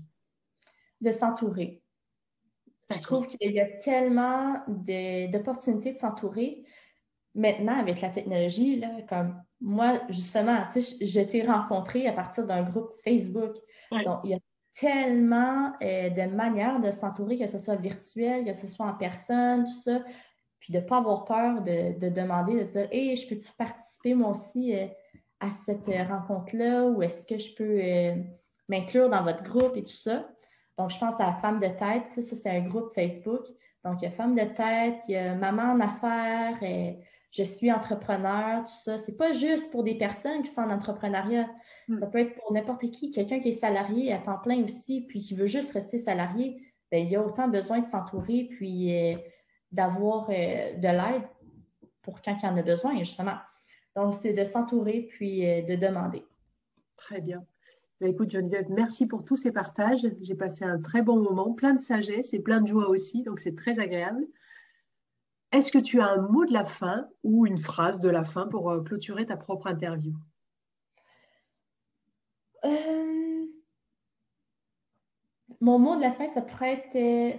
De 1.02 1.12
s'entourer. 1.12 1.84
Je 2.90 3.00
trouve 3.00 3.28
qu'il 3.28 3.52
y 3.52 3.60
a 3.60 3.66
tellement 3.66 4.54
d'opportunités 4.68 5.94
de 5.94 5.98
s'entourer. 5.98 6.64
Maintenant, 7.36 7.80
avec 7.80 8.02
la 8.02 8.10
technologie, 8.10 8.80
là, 8.80 8.90
comme 9.08 9.42
moi, 9.60 10.02
justement, 10.10 10.66
je 10.74 11.22
t'ai 11.22 11.44
rencontré 11.44 12.08
à 12.08 12.14
partir 12.14 12.46
d'un 12.48 12.64
groupe 12.64 12.90
Facebook. 13.04 13.56
Donc, 13.92 14.20
il 14.24 14.32
y 14.32 14.34
a 14.34 14.40
tellement 14.80 15.74
euh, 15.82 16.10
de 16.10 16.36
manières 16.36 16.80
de 16.80 16.92
s'entourer, 16.92 17.38
que 17.38 17.48
ce 17.48 17.58
soit 17.58 17.76
virtuel, 17.76 18.46
que 18.46 18.54
ce 18.54 18.68
soit 18.68 18.86
en 18.86 18.94
personne, 18.94 19.66
tout 19.66 19.82
ça. 19.84 20.02
Puis 20.60 20.74
de 20.74 20.80
ne 20.80 20.84
pas 20.84 20.98
avoir 20.98 21.26
peur 21.26 21.62
de, 21.62 22.10
demander, 22.10 22.64
de 22.64 22.64
dire 22.64 22.88
Hey, 22.92 23.16
je 23.16 23.28
peux-tu 23.28 23.52
participer 23.58 24.14
moi 24.14 24.32
aussi 24.32 24.76
euh, 24.76 24.88
à 25.40 25.50
cette 25.50 25.88
rencontre-là 25.88 26.86
ou 26.86 27.02
est-ce 27.02 27.26
que 27.26 27.38
je 27.38 27.56
peux 27.56 27.80
euh, 27.82 28.16
m'inclure 28.68 29.10
dans 29.10 29.24
votre 29.24 29.44
groupe 29.44 29.76
et 29.76 29.84
tout 29.84 29.94
ça? 29.94 30.28
Donc, 30.78 30.92
je 30.92 31.00
pense 31.00 31.20
à 31.20 31.34
Femme 31.34 31.60
de 31.60 31.68
tête. 31.68 32.08
Ça, 32.08 32.22
c'est 32.22 32.50
un 32.50 32.62
groupe 32.62 32.92
Facebook. 32.94 33.44
Donc, 33.84 34.02
il 34.02 34.06
y 34.06 34.08
a 34.08 34.12
Femme 34.12 34.36
de 34.36 34.44
tête, 34.44 35.02
il 35.08 35.14
y 35.14 35.16
a 35.16 35.34
Maman 35.34 35.74
en 35.74 35.80
affaires, 35.80 36.62
et 36.62 37.00
je 37.32 37.44
suis 37.44 37.72
entrepreneur, 37.72 38.64
tout 38.64 38.84
ça. 38.84 38.98
C'est 38.98 39.18
pas 39.18 39.32
juste 39.32 39.72
pour 39.72 39.84
des 39.84 39.96
personnes 39.96 40.42
qui 40.44 40.52
sont 40.52 40.62
en 40.62 40.72
entrepreneuriat. 40.72 41.50
Hmm. 41.88 42.00
Ça 42.00 42.08
peut 42.08 42.20
être 42.20 42.36
pour 42.36 42.52
n'importe 42.54 42.90
qui, 42.92 43.12
quelqu'un 43.12 43.40
qui 43.40 43.50
est 43.50 43.54
salarié 43.54 44.14
à 44.14 44.20
temps 44.20 44.40
plein 44.40 44.64
aussi, 44.64 45.02
puis 45.02 45.22
qui 45.22 45.36
veut 45.36 45.48
juste 45.48 45.72
rester 45.72 46.00
salarié. 46.00 46.62
Bien, 46.92 47.02
il 47.02 47.10
y 47.10 47.16
a 47.16 47.22
autant 47.24 47.48
besoin 47.48 47.80
de 47.80 47.88
s'entourer, 47.88 48.48
puis 48.52 48.94
euh, 48.94 49.18
d'avoir 49.72 50.30
euh, 50.30 50.74
de 50.74 50.88
l'aide 50.88 51.28
pour 52.02 52.22
quand 52.22 52.36
il 52.42 52.46
y 52.46 52.50
en 52.50 52.58
a 52.58 52.62
besoin, 52.62 52.98
justement. 53.00 53.38
Donc, 53.96 54.14
c'est 54.14 54.34
de 54.34 54.44
s'entourer, 54.44 55.08
puis 55.10 55.48
euh, 55.48 55.62
de 55.64 55.76
demander. 55.76 56.24
Très 56.96 57.22
bien. 57.22 57.44
Ben, 58.00 58.12
écoute, 58.12 58.30
Geneviève, 58.30 58.70
merci 58.70 59.08
pour 59.08 59.26
tous 59.26 59.38
ces 59.38 59.52
partages. 59.52 60.06
J'ai 60.22 60.36
passé 60.36 60.66
un 60.66 60.80
très 60.80 61.02
bon 61.02 61.22
moment, 61.22 61.54
plein 61.54 61.74
de 61.74 61.80
sagesse 61.80 62.34
et 62.34 62.40
plein 62.40 62.62
de 62.62 62.68
joie 62.68 62.90
aussi, 62.90 63.24
donc 63.24 63.40
c'est 63.40 63.56
très 63.56 63.80
agréable. 63.80 64.28
Est-ce 65.52 65.72
que 65.72 65.80
tu 65.80 66.00
as 66.00 66.10
un 66.10 66.22
mot 66.22 66.46
de 66.46 66.54
la 66.54 66.66
fin 66.66 67.10
ou 67.24 67.48
une 67.48 67.58
phrase 67.58 68.00
de 68.00 68.10
la 68.10 68.24
fin 68.24 68.48
pour 68.48 68.70
euh, 68.70 68.84
clôturer 68.84 69.26
ta 69.26 69.38
propre 69.38 69.68
interview? 69.68 70.14
Euh, 72.66 73.46
Mon 75.60 75.80
mot 75.80 75.96
de 75.96 76.02
la 76.02 76.12
fin, 76.12 76.28
ça 76.28 76.42
pourrait 76.42 76.74
être 76.74 76.96
euh, 76.96 77.38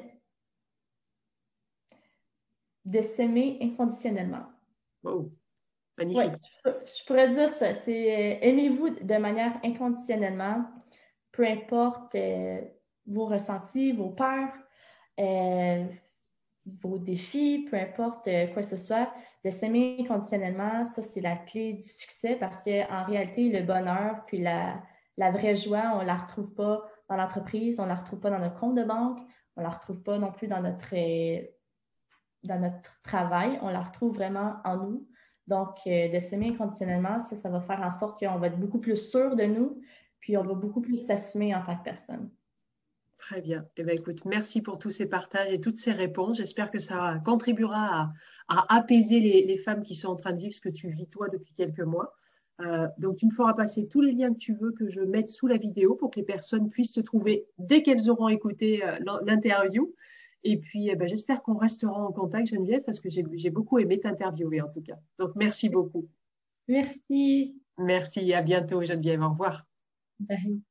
de 2.84 3.02
s'aimer 3.02 3.58
inconditionnellement. 3.62 4.46
Oh, 5.04 5.30
je 5.98 7.06
pourrais 7.06 7.30
dire 7.30 7.48
ça. 7.48 7.74
C'est 7.74 8.38
aimez-vous 8.42 8.90
de 8.90 9.16
manière 9.16 9.58
inconditionnellement, 9.64 10.64
peu 11.32 11.46
importe 11.46 12.16
vos 13.06 13.26
ressentis, 13.26 13.92
vos 13.92 14.10
peurs 14.10 14.52
vos 16.82 16.98
défis, 16.98 17.66
peu 17.70 17.76
importe 17.76 18.28
euh, 18.28 18.46
quoi 18.48 18.62
que 18.62 18.68
ce 18.68 18.76
soit, 18.76 19.12
de 19.44 19.50
s'aimer 19.50 20.04
conditionnellement, 20.06 20.84
ça, 20.84 21.02
c'est 21.02 21.20
la 21.20 21.36
clé 21.36 21.74
du 21.74 21.84
succès 21.84 22.36
parce 22.36 22.64
qu'en 22.64 23.04
réalité, 23.04 23.48
le 23.48 23.64
bonheur 23.64 24.24
puis 24.26 24.38
la, 24.38 24.82
vraie 25.18 25.56
joie, 25.56 25.92
on 25.94 26.00
ne 26.00 26.06
la 26.06 26.16
retrouve 26.16 26.54
pas 26.54 26.84
dans 27.08 27.16
l'entreprise, 27.16 27.80
on 27.80 27.84
ne 27.84 27.88
la 27.88 27.94
retrouve 27.94 28.20
pas 28.20 28.30
dans 28.30 28.38
notre 28.38 28.58
compte 28.58 28.74
de 28.74 28.84
banque, 28.84 29.18
on 29.56 29.60
ne 29.60 29.66
la 29.66 29.70
retrouve 29.72 30.02
pas 30.02 30.18
non 30.18 30.32
plus 30.32 30.48
dans 30.48 30.60
notre, 30.60 30.94
euh, 30.94 31.42
dans 32.44 32.60
notre 32.60 33.00
travail, 33.02 33.58
on 33.62 33.70
la 33.70 33.80
retrouve 33.80 34.14
vraiment 34.14 34.56
en 34.64 34.76
nous. 34.76 35.08
Donc, 35.48 35.78
euh, 35.86 36.08
de 36.08 36.18
s'aimer 36.18 36.50
inconditionnellement, 36.50 37.18
ça, 37.20 37.48
va 37.48 37.60
faire 37.60 37.80
en 37.80 37.90
sorte 37.90 38.20
qu'on 38.20 38.38
va 38.38 38.48
être 38.48 38.60
beaucoup 38.60 38.78
plus 38.78 38.96
sûr 38.96 39.34
de 39.34 39.44
nous, 39.44 39.80
puis 40.20 40.36
on 40.36 40.42
va 40.42 40.52
beaucoup 40.52 40.82
plus 40.82 40.98
s'assumer 40.98 41.54
en 41.54 41.64
tant 41.64 41.76
que 41.76 41.84
personne. 41.84 42.30
Très 43.16 43.40
bien. 43.40 43.66
Eh 43.78 43.82
bien, 43.82 43.94
écoute, 43.94 44.26
merci 44.26 44.60
pour 44.60 44.78
tous 44.78 44.90
ces 44.90 45.08
partages 45.08 45.50
et 45.50 45.60
toutes 45.60 45.78
ces 45.78 45.92
réponses. 45.92 46.36
J'espère 46.36 46.70
que 46.70 46.78
ça 46.78 47.20
contribuera 47.24 48.12
à, 48.48 48.76
apaiser 48.76 49.20
les, 49.20 49.56
femmes 49.56 49.82
qui 49.82 49.96
sont 49.96 50.08
en 50.08 50.16
train 50.16 50.32
de 50.32 50.38
vivre 50.38 50.54
ce 50.54 50.60
que 50.60 50.68
tu 50.68 50.88
vis 50.90 51.08
toi 51.08 51.28
depuis 51.28 51.54
quelques 51.54 51.80
mois. 51.80 52.14
Euh, 52.60 52.86
donc, 52.98 53.16
tu 53.16 53.26
me 53.26 53.30
feras 53.30 53.54
passer 53.54 53.88
tous 53.88 54.02
les 54.02 54.12
liens 54.12 54.32
que 54.32 54.38
tu 54.38 54.52
veux 54.54 54.72
que 54.72 54.88
je 54.88 55.00
mette 55.00 55.30
sous 55.30 55.46
la 55.46 55.56
vidéo 55.56 55.94
pour 55.94 56.10
que 56.10 56.20
les 56.20 56.26
personnes 56.26 56.68
puissent 56.68 56.92
te 56.92 57.00
trouver 57.00 57.46
dès 57.58 57.82
qu'elles 57.82 58.10
auront 58.10 58.28
écouté 58.28 58.84
euh, 58.84 58.98
l'interview. 59.24 59.94
Et 60.44 60.56
puis, 60.58 60.88
eh 60.88 60.96
ben, 60.96 61.08
j'espère 61.08 61.42
qu'on 61.42 61.56
restera 61.56 62.00
en 62.00 62.12
contact, 62.12 62.48
Geneviève, 62.48 62.82
parce 62.84 63.00
que 63.00 63.08
j'ai 63.10 63.50
beaucoup 63.50 63.78
aimé 63.78 63.98
t'interviewer 63.98 64.60
en 64.60 64.68
tout 64.68 64.82
cas. 64.82 64.98
Donc, 65.18 65.32
merci 65.34 65.68
beaucoup. 65.68 66.08
Merci. 66.68 67.60
Merci. 67.76 68.32
À 68.34 68.42
bientôt, 68.42 68.82
Geneviève. 68.82 69.22
Au 69.22 69.30
revoir. 69.30 69.66
Bye. 70.20 70.62